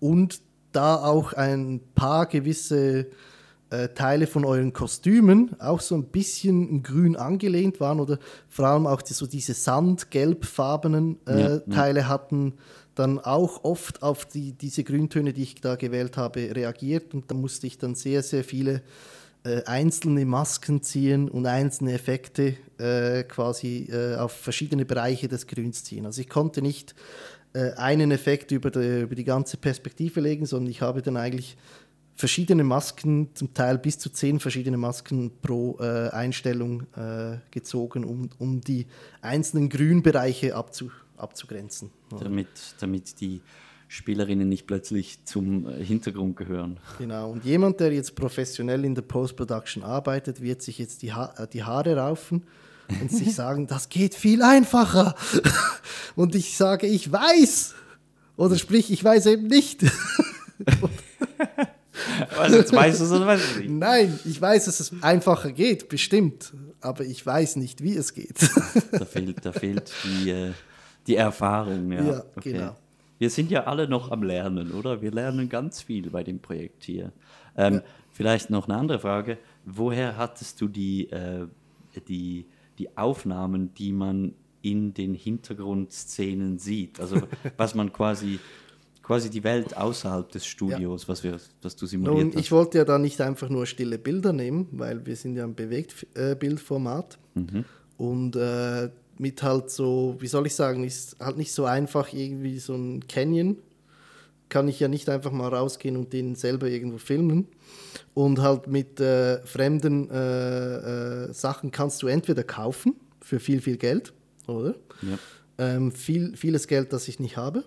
und 0.00 0.40
da 0.72 0.96
auch 0.96 1.34
ein 1.34 1.80
paar 1.94 2.26
gewisse 2.26 3.06
äh, 3.70 3.88
Teile 3.88 4.26
von 4.26 4.44
euren 4.44 4.72
Kostümen 4.72 5.58
auch 5.60 5.80
so 5.80 5.94
ein 5.94 6.04
bisschen 6.04 6.82
grün 6.82 7.16
angelehnt 7.16 7.80
waren 7.80 8.00
oder 8.00 8.18
vor 8.48 8.66
allem 8.66 8.86
auch 8.86 9.02
die, 9.02 9.14
so 9.14 9.26
diese 9.26 9.54
sandgelbfarbenen 9.54 11.18
äh, 11.26 11.40
ja, 11.40 11.58
Teile 11.60 12.00
ja. 12.00 12.08
hatten 12.08 12.54
dann 12.94 13.18
auch 13.18 13.64
oft 13.64 14.02
auf 14.02 14.26
die, 14.26 14.52
diese 14.52 14.84
Grüntöne, 14.84 15.32
die 15.32 15.42
ich 15.42 15.54
da 15.54 15.76
gewählt 15.76 16.16
habe, 16.16 16.54
reagiert 16.54 17.14
und 17.14 17.30
da 17.30 17.34
musste 17.34 17.66
ich 17.66 17.78
dann 17.78 17.94
sehr, 17.94 18.22
sehr 18.22 18.44
viele 18.44 18.82
äh, 19.44 19.62
einzelne 19.64 20.26
Masken 20.26 20.82
ziehen 20.82 21.28
und 21.30 21.46
einzelne 21.46 21.92
Effekte 21.92 22.56
äh, 22.78 23.22
quasi 23.22 23.88
äh, 23.90 24.16
auf 24.16 24.32
verschiedene 24.32 24.84
Bereiche 24.84 25.28
des 25.28 25.46
Grüns 25.46 25.84
ziehen. 25.84 26.04
Also 26.04 26.20
ich 26.20 26.28
konnte 26.28 26.60
nicht 26.60 26.94
äh, 27.52 27.70
einen 27.72 28.10
Effekt 28.10 28.50
über 28.50 28.70
die, 28.70 29.00
über 29.02 29.14
die 29.14 29.24
ganze 29.24 29.56
Perspektive 29.56 30.20
legen, 30.20 30.44
sondern 30.44 30.70
ich 30.70 30.82
habe 30.82 31.02
dann 31.02 31.16
eigentlich 31.16 31.56
verschiedene 32.20 32.62
Masken, 32.62 33.30
zum 33.34 33.52
Teil 33.54 33.78
bis 33.78 33.98
zu 33.98 34.10
zehn 34.10 34.38
verschiedene 34.38 34.76
Masken 34.76 35.32
pro 35.42 35.78
äh, 35.80 36.10
Einstellung 36.10 36.82
äh, 36.94 37.38
gezogen, 37.50 38.04
um, 38.04 38.28
um 38.38 38.60
die 38.60 38.86
einzelnen 39.22 39.68
Grünbereiche 39.68 40.54
abzu, 40.54 40.90
abzugrenzen. 41.16 41.90
Damit, 42.10 42.48
damit 42.78 43.20
die 43.20 43.40
Spielerinnen 43.88 44.48
nicht 44.48 44.66
plötzlich 44.66 45.24
zum 45.24 45.66
äh, 45.66 45.82
Hintergrund 45.82 46.36
gehören. 46.36 46.78
Genau, 46.98 47.30
und 47.30 47.44
jemand, 47.44 47.80
der 47.80 47.92
jetzt 47.92 48.14
professionell 48.14 48.84
in 48.84 48.94
der 48.94 49.02
Post-Production 49.02 49.82
arbeitet, 49.82 50.42
wird 50.42 50.62
sich 50.62 50.78
jetzt 50.78 51.02
die, 51.02 51.12
ha 51.12 51.34
äh, 51.38 51.48
die 51.48 51.64
Haare 51.64 51.96
raufen 51.96 52.44
und 53.00 53.10
sich 53.10 53.34
sagen, 53.34 53.66
das 53.66 53.88
geht 53.88 54.14
viel 54.14 54.42
einfacher. 54.42 55.14
und 56.16 56.34
ich 56.34 56.56
sage, 56.56 56.86
ich 56.86 57.10
weiß. 57.10 57.74
Oder 58.36 58.56
sprich, 58.56 58.92
ich 58.92 59.02
weiß 59.02 59.26
eben 59.26 59.46
nicht. 59.46 59.84
Was, 62.36 62.52
jetzt 62.52 62.72
weißt 62.72 63.00
du 63.00 63.04
es 63.04 63.12
oder 63.12 63.26
weißt 63.26 63.56
du 63.56 63.60
nicht? 63.60 63.70
Nein, 63.70 64.18
ich 64.24 64.40
weiß, 64.40 64.66
dass 64.66 64.80
es 64.80 64.92
einfacher 65.02 65.52
geht, 65.52 65.88
bestimmt. 65.88 66.52
Aber 66.80 67.04
ich 67.04 67.24
weiß 67.24 67.56
nicht, 67.56 67.82
wie 67.82 67.96
es 67.96 68.14
geht. 68.14 68.50
da 68.92 69.04
fehlt, 69.04 69.44
da 69.44 69.52
fehlt 69.52 69.92
die, 70.04 70.30
äh, 70.30 70.52
die 71.06 71.16
Erfahrung. 71.16 71.92
Ja, 71.92 72.02
ja 72.02 72.24
okay. 72.36 72.52
genau. 72.52 72.76
Wir 73.18 73.28
sind 73.28 73.50
ja 73.50 73.64
alle 73.64 73.86
noch 73.86 74.10
am 74.10 74.22
Lernen, 74.22 74.72
oder? 74.72 75.02
Wir 75.02 75.10
lernen 75.10 75.50
ganz 75.50 75.82
viel 75.82 76.08
bei 76.08 76.24
dem 76.24 76.38
Projekt 76.38 76.84
hier. 76.84 77.12
Ähm, 77.56 77.74
ja. 77.74 77.82
Vielleicht 78.12 78.48
noch 78.48 78.66
eine 78.66 78.78
andere 78.78 78.98
Frage. 78.98 79.38
Woher 79.66 80.16
hattest 80.16 80.60
du 80.60 80.68
die, 80.68 81.10
äh, 81.10 81.46
die, 82.08 82.46
die 82.78 82.96
Aufnahmen, 82.96 83.74
die 83.74 83.92
man 83.92 84.34
in 84.62 84.94
den 84.94 85.14
Hintergrundszenen 85.14 86.58
sieht? 86.58 86.98
Also 86.98 87.20
was 87.58 87.74
man 87.74 87.92
quasi 87.92 88.40
quasi 89.10 89.28
die 89.28 89.42
Welt 89.42 89.76
außerhalb 89.76 90.30
des 90.30 90.46
Studios, 90.46 91.02
ja. 91.02 91.08
was, 91.08 91.24
wir, 91.24 91.36
was 91.62 91.74
du 91.74 91.86
simuliert 91.86 92.16
Nun, 92.16 92.32
hast. 92.32 92.40
Ich 92.40 92.52
wollte 92.52 92.78
ja 92.78 92.84
da 92.84 92.96
nicht 92.96 93.20
einfach 93.20 93.48
nur 93.48 93.66
stille 93.66 93.98
Bilder 93.98 94.32
nehmen, 94.32 94.68
weil 94.70 95.04
wir 95.04 95.16
sind 95.16 95.34
ja 95.34 95.42
ein 95.42 95.56
Bewegtbildformat. 95.56 97.18
Mhm. 97.34 97.64
Und 97.96 98.36
äh, 98.36 98.88
mit 99.18 99.42
halt 99.42 99.70
so, 99.70 100.14
wie 100.20 100.28
soll 100.28 100.46
ich 100.46 100.54
sagen, 100.54 100.84
ist 100.84 101.16
halt 101.18 101.38
nicht 101.38 101.52
so 101.52 101.64
einfach 101.64 102.12
irgendwie 102.12 102.60
so 102.60 102.76
ein 102.76 103.08
Canyon. 103.08 103.56
Kann 104.48 104.68
ich 104.68 104.78
ja 104.78 104.86
nicht 104.86 105.08
einfach 105.08 105.32
mal 105.32 105.48
rausgehen 105.48 105.96
und 105.96 106.12
den 106.12 106.36
selber 106.36 106.68
irgendwo 106.68 106.98
filmen. 106.98 107.48
Und 108.14 108.40
halt 108.40 108.68
mit 108.68 109.00
äh, 109.00 109.44
fremden 109.44 110.08
äh, 110.08 111.24
äh, 111.26 111.32
Sachen 111.32 111.72
kannst 111.72 112.00
du 112.04 112.06
entweder 112.06 112.44
kaufen 112.44 112.94
für 113.20 113.40
viel, 113.40 113.60
viel 113.60 113.76
Geld, 113.76 114.12
oder? 114.46 114.76
Ja. 115.02 115.18
Ähm, 115.58 115.90
viel, 115.90 116.36
vieles 116.36 116.68
Geld, 116.68 116.92
das 116.92 117.08
ich 117.08 117.18
nicht 117.18 117.36
habe. 117.36 117.64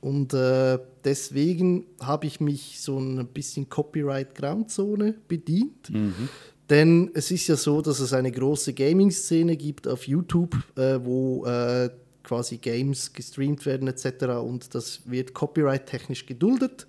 Und 0.00 0.32
äh, 0.32 0.78
deswegen 1.04 1.86
habe 2.00 2.26
ich 2.26 2.40
mich 2.40 2.80
so 2.80 2.98
ein 2.98 3.26
bisschen 3.28 3.68
Copyright-Grauzone 3.68 5.14
bedient. 5.26 5.90
Mhm. 5.90 6.28
Denn 6.70 7.10
es 7.14 7.30
ist 7.30 7.46
ja 7.48 7.56
so, 7.56 7.80
dass 7.80 7.98
es 7.98 8.12
eine 8.12 8.30
große 8.30 8.74
Gaming-Szene 8.74 9.56
gibt 9.56 9.88
auf 9.88 10.06
YouTube, 10.06 10.56
äh, 10.76 10.98
wo 11.02 11.44
äh, 11.46 11.90
quasi 12.22 12.58
Games 12.58 13.12
gestreamt 13.12 13.64
werden 13.64 13.88
etc. 13.88 14.24
Und 14.42 14.74
das 14.74 15.00
wird 15.06 15.32
copyright-technisch 15.32 16.26
geduldet 16.26 16.86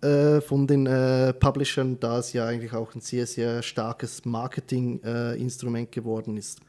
äh, 0.00 0.40
von 0.40 0.66
den 0.66 0.86
äh, 0.86 1.34
Publishern, 1.34 2.00
da 2.00 2.18
es 2.18 2.32
ja 2.32 2.46
eigentlich 2.46 2.72
auch 2.72 2.94
ein 2.94 3.02
sehr, 3.02 3.26
sehr 3.26 3.62
starkes 3.62 4.24
Marketing-Instrument 4.24 5.88
äh, 5.88 6.00
geworden 6.00 6.38
ist. 6.38 6.60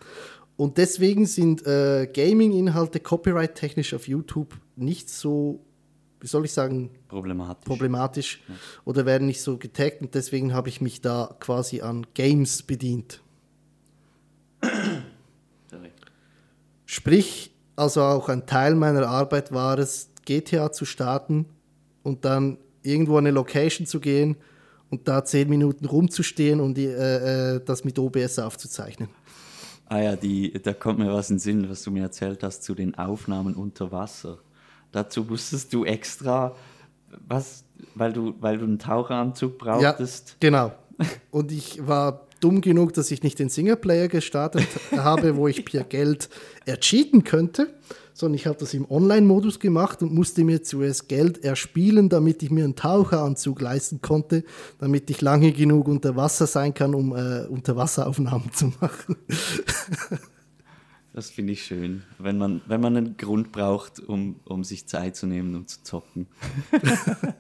Und 0.58 0.78
deswegen 0.78 1.26
sind 1.26 1.66
äh, 1.66 2.08
Gaming-Inhalte 2.14 3.00
copyright-technisch 3.00 3.94
auf 3.94 4.08
YouTube 4.08 4.54
nicht 4.76 5.10
so 5.10 5.62
wie 6.22 6.28
soll 6.28 6.46
ich 6.46 6.54
sagen, 6.54 6.92
problematisch, 7.08 7.66
problematisch 7.66 8.42
ja. 8.48 8.56
oder 8.86 9.06
werden 9.06 9.28
nicht 9.28 9.42
so 9.42 9.58
getaggt 9.58 10.02
und 10.02 10.16
deswegen 10.16 10.54
habe 10.54 10.70
ich 10.70 10.80
mich 10.80 11.02
da 11.02 11.36
quasi 11.40 11.82
an 11.82 12.06
Games 12.14 12.62
bedient. 12.64 13.22
Sprich, 16.86 17.52
also 17.76 18.04
auch 18.04 18.30
ein 18.30 18.46
Teil 18.46 18.76
meiner 18.76 19.08
Arbeit 19.08 19.52
war 19.52 19.80
es, 19.80 20.10
GTA 20.26 20.72
zu 20.72 20.86
starten 20.86 21.46
und 22.04 22.26
dann 22.26 22.58
irgendwo 22.84 23.18
an 23.18 23.26
eine 23.26 23.32
Location 23.32 23.88
zu 23.88 24.00
gehen 24.00 24.36
und 24.90 25.08
da 25.08 25.24
zehn 25.24 25.50
Minuten 25.50 25.86
rumzustehen 25.86 26.60
und 26.60 26.76
die, 26.76 26.86
äh, 26.86 27.56
äh 27.56 27.62
das 27.64 27.84
mit 27.84 27.98
OBS 27.98 28.40
aufzuzeichnen. 28.40 29.10
Ah 29.86 30.02
ja, 30.02 30.16
die, 30.16 30.52
da 30.62 30.74
kommt 30.74 31.00
mir 31.00 31.12
was 31.12 31.30
in 31.30 31.38
den 31.38 31.40
Sinn, 31.40 31.70
was 31.70 31.84
du 31.84 31.92
mir 31.92 32.04
erzählt 32.04 32.44
hast 32.44 32.64
zu 32.64 32.76
den 32.76 32.96
Aufnahmen 32.96 33.56
unter 33.56 33.92
Wasser. 33.92 34.40
Dazu 34.92 35.24
musstest 35.24 35.74
du 35.74 35.86
extra, 35.86 36.56
was, 37.28 37.64
weil 37.96 38.14
du, 38.14 38.36
weil 38.40 38.58
du 38.58 38.66
einen 38.66 38.80
Taucheranzug 38.80 39.58
brauchtest. 39.58 40.30
Ja, 40.30 40.36
genau. 40.40 40.72
Und 41.32 41.52
ich 41.52 41.86
war 41.88 42.28
dumm 42.42 42.62
genug, 42.62 42.94
dass 42.94 43.12
ich 43.12 43.24
nicht 43.24 43.40
den 43.40 43.50
Singleplayer 43.50 44.08
gestartet 44.08 44.68
habe, 44.92 45.38
wo 45.38 45.48
ich 45.48 45.64
per 45.64 45.84
Geld 45.84 46.30
ercheaten 46.66 47.24
könnte, 47.24 47.74
sondern 48.14 48.36
ich 48.36 48.48
habe 48.48 48.58
das 48.58 48.74
im 48.74 48.90
Online-Modus 48.90 49.60
gemacht 49.60 50.02
und 50.02 50.14
musste 50.14 50.44
mir 50.44 50.64
zuerst 50.64 51.08
Geld 51.08 51.44
erspielen, 51.44 52.10
damit 52.10 52.44
ich 52.44 52.52
mir 52.52 52.66
einen 52.66 52.76
Taucheranzug 52.76 53.62
leisten 53.62 54.02
konnte, 54.02 54.44
damit 54.80 55.10
ich 55.10 55.22
lange 55.22 55.54
genug 55.54 55.88
unter 55.88 56.16
Wasser 56.16 56.48
sein 56.48 56.74
kann, 56.74 56.94
um 56.94 57.16
äh, 57.16 57.46
Unterwasseraufnahmen 57.46 58.52
zu 58.52 58.74
machen. 58.82 59.16
Das 61.14 61.30
finde 61.30 61.54
ich 61.54 61.66
schön, 61.66 62.04
wenn 62.20 62.38
man, 62.38 62.62
wenn 62.68 62.80
man 62.80 62.96
einen 62.96 63.18
Grund 63.18 63.52
braucht, 63.52 64.00
um, 64.00 64.40
um 64.46 64.64
sich 64.64 64.88
Zeit 64.88 65.18
zu 65.18 65.28
nehmen 65.28 65.56
und 65.56 65.70
zu 65.70 65.84
zocken. 65.84 66.28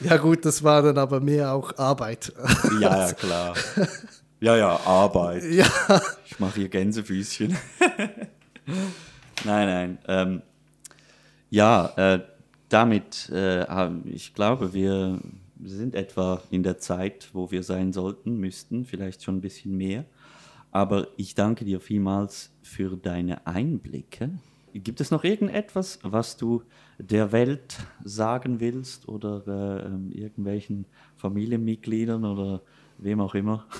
ja 0.00 0.16
gut, 0.16 0.44
das 0.44 0.64
war 0.64 0.82
dann 0.82 0.98
aber 0.98 1.20
mehr 1.20 1.52
auch 1.52 1.78
Arbeit. 1.78 2.32
ja, 2.80 3.06
ja, 3.06 3.12
klar. 3.12 3.54
Ja, 4.40 4.56
ja, 4.56 4.80
Arbeit. 4.84 5.44
Ja. 5.44 5.70
Ich 6.26 6.40
mache 6.40 6.60
hier 6.60 6.68
Gänsefüßchen. 6.68 7.56
nein, 9.44 9.44
nein. 9.44 9.98
Ähm, 10.08 10.42
ja, 11.50 11.92
äh, 11.96 12.20
damit, 12.68 13.30
äh, 13.30 13.64
ich 14.06 14.34
glaube, 14.34 14.74
wir 14.74 15.20
sind 15.64 15.94
etwa 15.94 16.42
in 16.50 16.64
der 16.64 16.78
Zeit, 16.78 17.28
wo 17.32 17.52
wir 17.52 17.62
sein 17.62 17.92
sollten, 17.92 18.38
müssten, 18.38 18.84
vielleicht 18.84 19.22
schon 19.22 19.36
ein 19.36 19.40
bisschen 19.40 19.76
mehr. 19.76 20.04
Aber 20.70 21.08
ich 21.16 21.34
danke 21.34 21.64
dir 21.64 21.80
vielmals 21.80 22.50
für 22.62 22.96
deine 22.96 23.46
Einblicke. 23.46 24.30
Gibt 24.74 25.00
es 25.00 25.10
noch 25.10 25.24
irgendetwas, 25.24 25.98
was 26.02 26.36
du 26.36 26.62
der 26.98 27.32
Welt 27.32 27.78
sagen 28.04 28.60
willst 28.60 29.08
oder 29.08 29.42
äh, 29.46 30.18
irgendwelchen 30.18 30.84
Familienmitgliedern 31.16 32.24
oder 32.24 32.62
wem 32.98 33.20
auch 33.20 33.34
immer? 33.34 33.66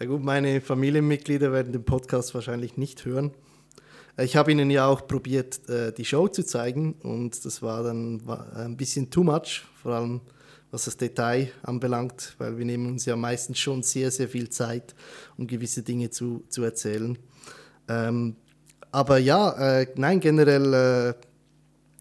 Ja 0.00 0.06
gut, 0.06 0.22
meine 0.22 0.60
Familienmitglieder 0.62 1.52
werden 1.52 1.72
den 1.72 1.84
Podcast 1.84 2.34
wahrscheinlich 2.34 2.76
nicht 2.76 3.04
hören. 3.04 3.32
Ich 4.16 4.34
habe 4.34 4.50
ihnen 4.50 4.70
ja 4.70 4.86
auch 4.86 5.06
probiert, 5.06 5.68
äh, 5.68 5.92
die 5.92 6.04
Show 6.04 6.28
zu 6.28 6.44
zeigen 6.44 6.94
und 7.02 7.44
das 7.44 7.62
war 7.62 7.82
dann 7.82 8.22
ein 8.54 8.76
bisschen 8.76 9.10
too 9.10 9.22
much, 9.22 9.64
vor 9.80 9.92
allem 9.92 10.20
was 10.70 10.84
das 10.84 10.96
Detail 10.96 11.50
anbelangt, 11.62 12.34
weil 12.38 12.58
wir 12.58 12.64
nehmen 12.64 12.86
uns 12.86 13.04
ja 13.04 13.16
meistens 13.16 13.58
schon 13.58 13.82
sehr, 13.82 14.10
sehr 14.10 14.28
viel 14.28 14.50
Zeit, 14.50 14.94
um 15.36 15.46
gewisse 15.46 15.82
Dinge 15.82 16.10
zu, 16.10 16.44
zu 16.48 16.62
erzählen. 16.62 17.18
Ähm, 17.88 18.36
aber 18.90 19.18
ja, 19.18 19.80
äh, 19.80 19.86
nein, 19.96 20.20
generell 20.20 20.74
äh, 20.74 21.14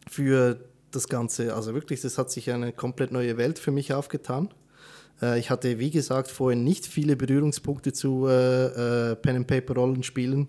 für 0.10 0.60
das 0.92 1.08
Ganze, 1.08 1.54
also 1.54 1.74
wirklich, 1.74 2.02
das 2.02 2.18
hat 2.18 2.32
sich 2.32 2.52
eine 2.52 2.72
komplett 2.72 3.12
neue 3.12 3.38
Welt 3.38 3.60
für 3.60 3.72
mich 3.72 3.94
aufgetan. 3.94 4.50
Äh, 5.22 5.40
ich 5.40 5.50
hatte, 5.50 5.80
wie 5.80 5.92
gesagt, 5.92 6.30
vorhin 6.30 6.64
nicht 6.64 6.86
viele 6.86 7.16
Berührungspunkte 7.16 7.94
zu 7.94 8.28
äh, 8.28 9.12
äh, 9.12 9.16
Pen-and-Paper-Rollenspielen. 9.16 10.48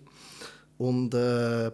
Und 0.76 1.14
äh, 1.14 1.72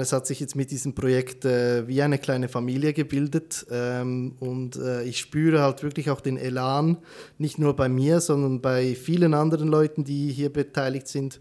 es 0.00 0.12
hat 0.12 0.26
sich 0.26 0.38
jetzt 0.38 0.54
mit 0.54 0.70
diesem 0.70 0.94
Projekt 0.94 1.46
äh, 1.46 1.88
wie 1.88 2.02
eine 2.02 2.18
kleine 2.18 2.48
Familie 2.48 2.92
gebildet. 2.92 3.66
Ähm, 3.70 4.36
und 4.38 4.76
äh, 4.76 5.02
ich 5.04 5.18
spüre 5.18 5.62
halt 5.62 5.82
wirklich 5.82 6.10
auch 6.10 6.20
den 6.20 6.36
Elan, 6.36 6.98
nicht 7.38 7.58
nur 7.58 7.74
bei 7.74 7.88
mir, 7.88 8.20
sondern 8.20 8.60
bei 8.60 8.94
vielen 8.94 9.32
anderen 9.32 9.68
Leuten, 9.68 10.04
die 10.04 10.30
hier 10.30 10.52
beteiligt 10.52 11.08
sind. 11.08 11.40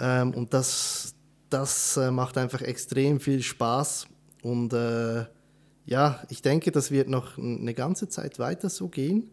Ähm, 0.00 0.34
und 0.34 0.52
das, 0.52 1.14
das 1.48 1.96
äh, 1.96 2.10
macht 2.10 2.36
einfach 2.36 2.60
extrem 2.60 3.20
viel 3.20 3.42
Spaß. 3.42 4.06
Und 4.42 4.74
äh, 4.74 5.24
ja, 5.86 6.22
ich 6.28 6.42
denke, 6.42 6.70
das 6.70 6.90
wird 6.90 7.08
noch 7.08 7.38
eine 7.38 7.72
ganze 7.72 8.10
Zeit 8.10 8.38
weiter 8.38 8.68
so 8.68 8.88
gehen. 8.88 9.30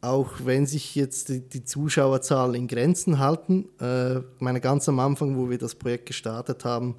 Auch 0.00 0.32
wenn 0.44 0.66
sich 0.66 0.96
jetzt 0.96 1.28
die, 1.28 1.48
die 1.48 1.64
Zuschauerzahlen 1.64 2.56
in 2.56 2.66
Grenzen 2.66 3.20
halten. 3.20 3.68
Äh, 3.80 4.20
meine 4.40 4.60
ganz 4.60 4.88
am 4.88 4.98
Anfang, 4.98 5.36
wo 5.36 5.48
wir 5.48 5.58
das 5.58 5.76
Projekt 5.76 6.06
gestartet 6.06 6.64
haben, 6.64 6.96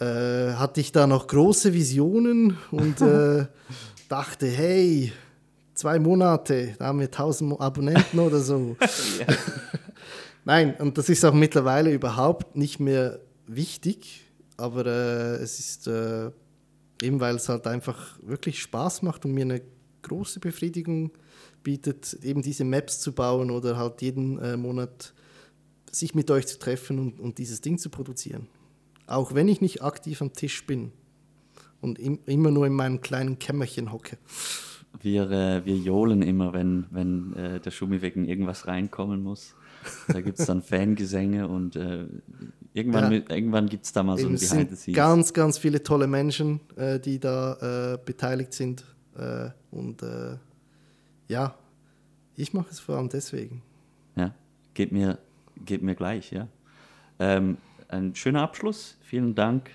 äh, 0.00 0.54
hatte 0.54 0.80
ich 0.80 0.92
da 0.92 1.06
noch 1.06 1.26
große 1.26 1.74
Visionen 1.74 2.56
und 2.70 3.00
äh, 3.02 3.46
dachte, 4.08 4.46
hey, 4.46 5.12
zwei 5.74 5.98
Monate, 5.98 6.74
da 6.78 6.86
haben 6.86 7.00
wir 7.00 7.06
1000 7.06 7.60
Abonnenten 7.60 8.18
oder 8.18 8.40
so. 8.40 8.76
Nein, 10.44 10.74
und 10.78 10.96
das 10.96 11.08
ist 11.08 11.24
auch 11.24 11.34
mittlerweile 11.34 11.92
überhaupt 11.92 12.56
nicht 12.56 12.80
mehr 12.80 13.20
wichtig, 13.46 14.26
aber 14.56 14.86
äh, 14.86 15.34
es 15.36 15.58
ist 15.60 15.86
äh, 15.86 16.30
eben, 17.02 17.20
weil 17.20 17.36
es 17.36 17.48
halt 17.48 17.66
einfach 17.66 18.18
wirklich 18.22 18.60
Spaß 18.60 19.02
macht 19.02 19.24
und 19.24 19.32
mir 19.32 19.44
eine 19.44 19.62
große 20.02 20.40
Befriedigung 20.40 21.12
bietet, 21.62 22.14
eben 22.22 22.40
diese 22.40 22.64
Maps 22.64 23.00
zu 23.00 23.12
bauen 23.12 23.50
oder 23.50 23.76
halt 23.76 24.00
jeden 24.00 24.38
äh, 24.38 24.56
Monat 24.56 25.12
sich 25.92 26.14
mit 26.14 26.30
euch 26.30 26.46
zu 26.46 26.58
treffen 26.58 26.98
und, 26.98 27.20
und 27.20 27.36
dieses 27.36 27.60
Ding 27.60 27.76
zu 27.76 27.90
produzieren 27.90 28.48
auch 29.10 29.34
wenn 29.34 29.48
ich 29.48 29.60
nicht 29.60 29.82
aktiv 29.82 30.22
am 30.22 30.32
Tisch 30.32 30.66
bin 30.66 30.92
und 31.80 31.98
im, 31.98 32.20
immer 32.26 32.50
nur 32.50 32.66
in 32.66 32.72
meinem 32.72 33.00
kleinen 33.00 33.38
Kämmerchen 33.38 33.92
hocke. 33.92 34.18
Wir, 35.00 35.30
äh, 35.30 35.64
wir 35.64 35.76
johlen 35.76 36.22
immer, 36.22 36.52
wenn, 36.52 36.86
wenn 36.90 37.34
äh, 37.34 37.60
der 37.60 37.70
Schumi 37.70 38.02
wegen 38.02 38.24
irgendwas 38.24 38.66
reinkommen 38.66 39.22
muss. 39.22 39.54
Da 40.08 40.20
gibt 40.20 40.38
es 40.38 40.46
dann 40.46 40.62
Fangesänge 40.62 41.48
und 41.48 41.76
äh, 41.76 42.06
irgendwann, 42.74 43.12
ja. 43.12 43.20
irgendwann 43.28 43.68
gibt 43.68 43.84
es 43.84 43.92
da 43.92 44.02
mal 44.02 44.18
so 44.18 44.26
ein 44.28 44.34
Behind 44.34 44.70
the 44.70 44.76
Scenes. 44.76 44.96
Ganz, 44.96 45.32
ganz 45.32 45.58
viele 45.58 45.82
tolle 45.82 46.06
Menschen, 46.06 46.60
äh, 46.76 46.98
die 46.98 47.18
da 47.18 47.94
äh, 47.94 47.98
beteiligt 48.04 48.52
sind. 48.52 48.84
Äh, 49.16 49.50
und 49.70 50.02
ja, 51.28 51.54
ich 52.34 52.52
mache 52.52 52.70
es 52.70 52.80
vor 52.80 52.96
allem 52.96 53.08
deswegen. 53.08 53.62
Ja, 54.16 54.34
geht 54.74 54.90
mir, 54.90 55.18
geht 55.64 55.82
mir 55.82 55.94
gleich, 55.94 56.32
ja. 56.32 56.48
Ähm, 57.20 57.58
ein 57.90 58.14
schöner 58.14 58.42
Abschluss. 58.42 58.96
Vielen 59.02 59.34
Dank 59.34 59.70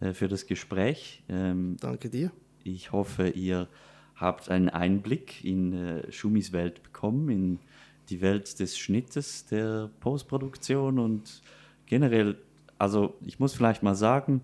äh, 0.00 0.12
für 0.12 0.28
das 0.28 0.46
Gespräch. 0.46 1.22
Ähm, 1.28 1.76
Danke 1.80 2.10
dir. 2.10 2.30
Ich 2.64 2.92
hoffe, 2.92 3.28
ihr 3.30 3.68
habt 4.16 4.50
einen 4.50 4.68
Einblick 4.68 5.44
in 5.44 5.72
äh, 5.72 6.12
Schumis 6.12 6.52
Welt 6.52 6.82
bekommen, 6.82 7.28
in 7.30 7.58
die 8.10 8.20
Welt 8.20 8.58
des 8.58 8.78
Schnittes, 8.78 9.46
der 9.46 9.90
Postproduktion 10.00 10.98
und 10.98 11.42
generell, 11.86 12.36
also 12.78 13.14
ich 13.24 13.38
muss 13.38 13.54
vielleicht 13.54 13.82
mal 13.82 13.94
sagen, 13.94 14.42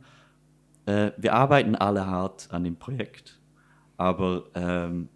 äh, 0.86 1.12
wir 1.16 1.34
arbeiten 1.34 1.74
alle 1.74 2.07
hart 2.07 2.48
an 2.50 2.64
dem 2.64 2.76
Projekt, 2.76 3.38
aber 3.96 4.44
ähm, 4.55 5.09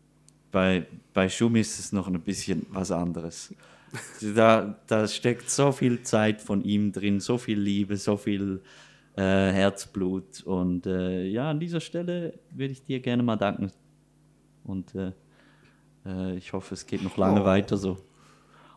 bei, 0.51 0.87
bei 1.13 1.29
Schumi 1.29 1.61
ist 1.61 1.79
es 1.79 1.93
noch 1.93 2.09
ein 2.09 2.21
bisschen 2.21 2.67
was 2.71 2.91
anderes. 2.91 3.55
Da, 4.35 4.79
da 4.87 5.07
steckt 5.09 5.49
so 5.51 5.73
viel 5.73 6.03
Zeit 6.03 6.43
von 6.43 6.63
ihm 6.63 6.93
drin, 6.93 7.21
so 7.21 7.39
viel 7.39 7.59
Liebe, 7.59 7.97
so 7.97 8.17
viel 8.17 8.61
äh, 9.17 9.23
Herzblut. 9.23 10.43
Und 10.45 10.87
äh, 10.87 11.25
ja, 11.25 11.51
an 11.51 11.61
dieser 11.61 11.81
Stelle 11.81 12.39
würde 12.51 12.73
ich 12.73 12.83
dir 12.83 13.01
gerne 13.01 13.23
mal 13.23 13.37
danken. 13.37 13.73
Und 14.65 14.95
äh, 14.95 15.13
äh 16.05 16.37
ich 16.37 16.53
hoffe, 16.53 16.75
es 16.75 16.87
geht 16.87 17.03
noch 17.03 17.17
lange 17.17 17.43
oh. 17.43 17.45
weiter 17.45 17.77
so. 17.77 17.99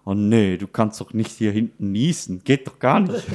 Oh 0.05 0.13
nee, 0.13 0.57
du 0.57 0.67
kannst 0.67 0.99
doch 0.99 1.13
nicht 1.13 1.31
hier 1.31 1.51
hinten 1.51 1.91
niesen. 1.91 2.43
Geht 2.43 2.65
doch 2.67 2.79
gar 2.79 3.01
nicht. 3.01 3.25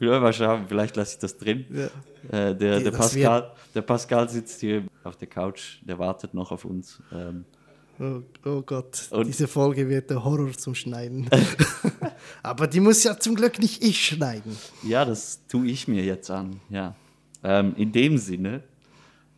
mal 0.00 0.32
schauen, 0.32 0.66
vielleicht 0.68 0.96
lasse 0.96 1.14
ich 1.14 1.18
das 1.20 1.36
drin. 1.36 1.64
Ja. 1.70 1.86
Äh, 2.48 2.56
der, 2.56 2.80
der, 2.80 2.90
Pascal, 2.90 3.52
der 3.74 3.82
Pascal 3.82 4.28
sitzt 4.28 4.60
hier 4.60 4.84
auf 5.04 5.16
der 5.16 5.28
Couch, 5.28 5.78
der 5.82 5.98
wartet 5.98 6.34
noch 6.34 6.50
auf 6.50 6.64
uns. 6.64 7.00
Ähm, 7.12 7.44
Oh, 8.00 8.22
oh 8.44 8.62
Gott, 8.62 9.08
und 9.10 9.26
diese 9.26 9.48
Folge 9.48 9.88
wird 9.88 10.08
der 10.10 10.22
Horror 10.24 10.52
zum 10.52 10.76
Schneiden. 10.76 11.28
Aber 12.44 12.68
die 12.68 12.78
muss 12.78 13.02
ja 13.02 13.18
zum 13.18 13.34
Glück 13.34 13.58
nicht 13.58 13.82
ich 13.82 14.06
schneiden. 14.06 14.56
Ja, 14.84 15.04
das 15.04 15.44
tue 15.48 15.66
ich 15.66 15.88
mir 15.88 16.04
jetzt 16.04 16.30
an. 16.30 16.60
Ja. 16.70 16.94
Ähm, 17.42 17.74
in 17.76 17.90
dem 17.90 18.16
Sinne 18.18 18.62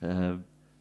äh, 0.02 0.32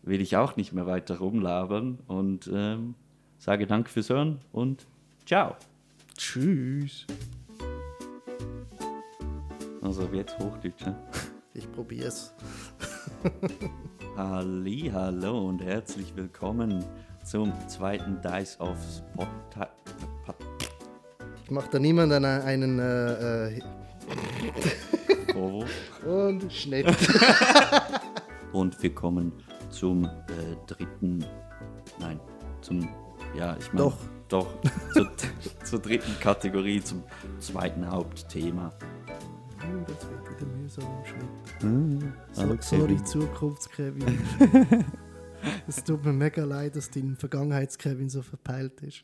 will 0.03 0.19
ich 0.19 0.35
auch 0.35 0.57
nicht 0.57 0.73
mehr 0.73 0.87
weiter 0.87 1.19
rumlabern 1.19 1.99
und 2.07 2.49
ähm, 2.53 2.95
sage 3.37 3.65
Danke 3.65 3.89
fürs 3.89 4.09
Hören 4.09 4.41
und 4.51 4.85
ciao. 5.25 5.55
Tschüss. 6.17 7.05
Also 9.81 10.09
jetzt 10.11 10.37
Hochdeutsch. 10.37 10.85
Ne? 10.85 10.95
Ich 11.53 11.71
probier's. 11.71 12.33
Halli, 14.17 14.91
hallo 14.93 15.47
und 15.47 15.61
herzlich 15.61 16.13
willkommen 16.17 16.83
zum 17.29 17.53
zweiten 17.67 18.19
Dice 18.21 18.59
of 18.59 18.75
Spot. 18.91 19.27
Ich 21.43 21.51
mache 21.51 21.69
da 21.71 21.79
niemand 21.79 22.11
einen. 22.11 22.25
einen 22.25 22.79
äh, 22.79 23.57
äh 23.57 23.61
Und 26.05 26.51
Schnitt. 26.51 26.87
Und 28.51 28.81
wir 28.81 28.95
kommen 28.95 29.31
zum 29.69 30.05
äh, 30.05 30.09
dritten. 30.65 31.23
Nein, 31.99 32.19
zum. 32.61 32.89
Ja, 33.37 33.55
ich 33.59 33.71
meine. 33.73 33.85
Doch. 33.85 33.97
Doch, 34.27 34.47
zur, 34.93 35.09
zur 35.63 35.79
dritten 35.79 36.19
Kategorie, 36.19 36.81
zum 36.81 37.03
zweiten 37.39 37.89
Hauptthema. 37.89 38.71
Oh, 38.77 39.85
das 39.87 40.07
wird 40.07 40.39
wieder 40.39 40.51
mühsam 40.55 40.83
im 40.83 41.05
Schnitt. 41.05 41.61
Hm, 41.61 42.13
so, 42.33 42.77
sorry, 42.77 43.03
Zukunftskevin. 43.03 44.19
Es 45.67 45.83
tut 45.83 46.03
mir 46.03 46.13
mega 46.13 46.43
leid, 46.43 46.75
dass 46.75 46.89
dein 46.89 47.15
Vergangenheits-Kevin 47.15 48.09
so 48.09 48.21
verpeilt 48.21 48.81
ist. 48.81 49.03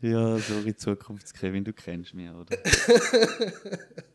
Ja, 0.00 0.08
ja 0.08 0.38
sorry, 0.38 0.74
Zukunfts-Kevin, 0.74 1.64
du 1.64 1.72
kennst 1.72 2.14
mich, 2.14 2.30
oder? 2.30 2.56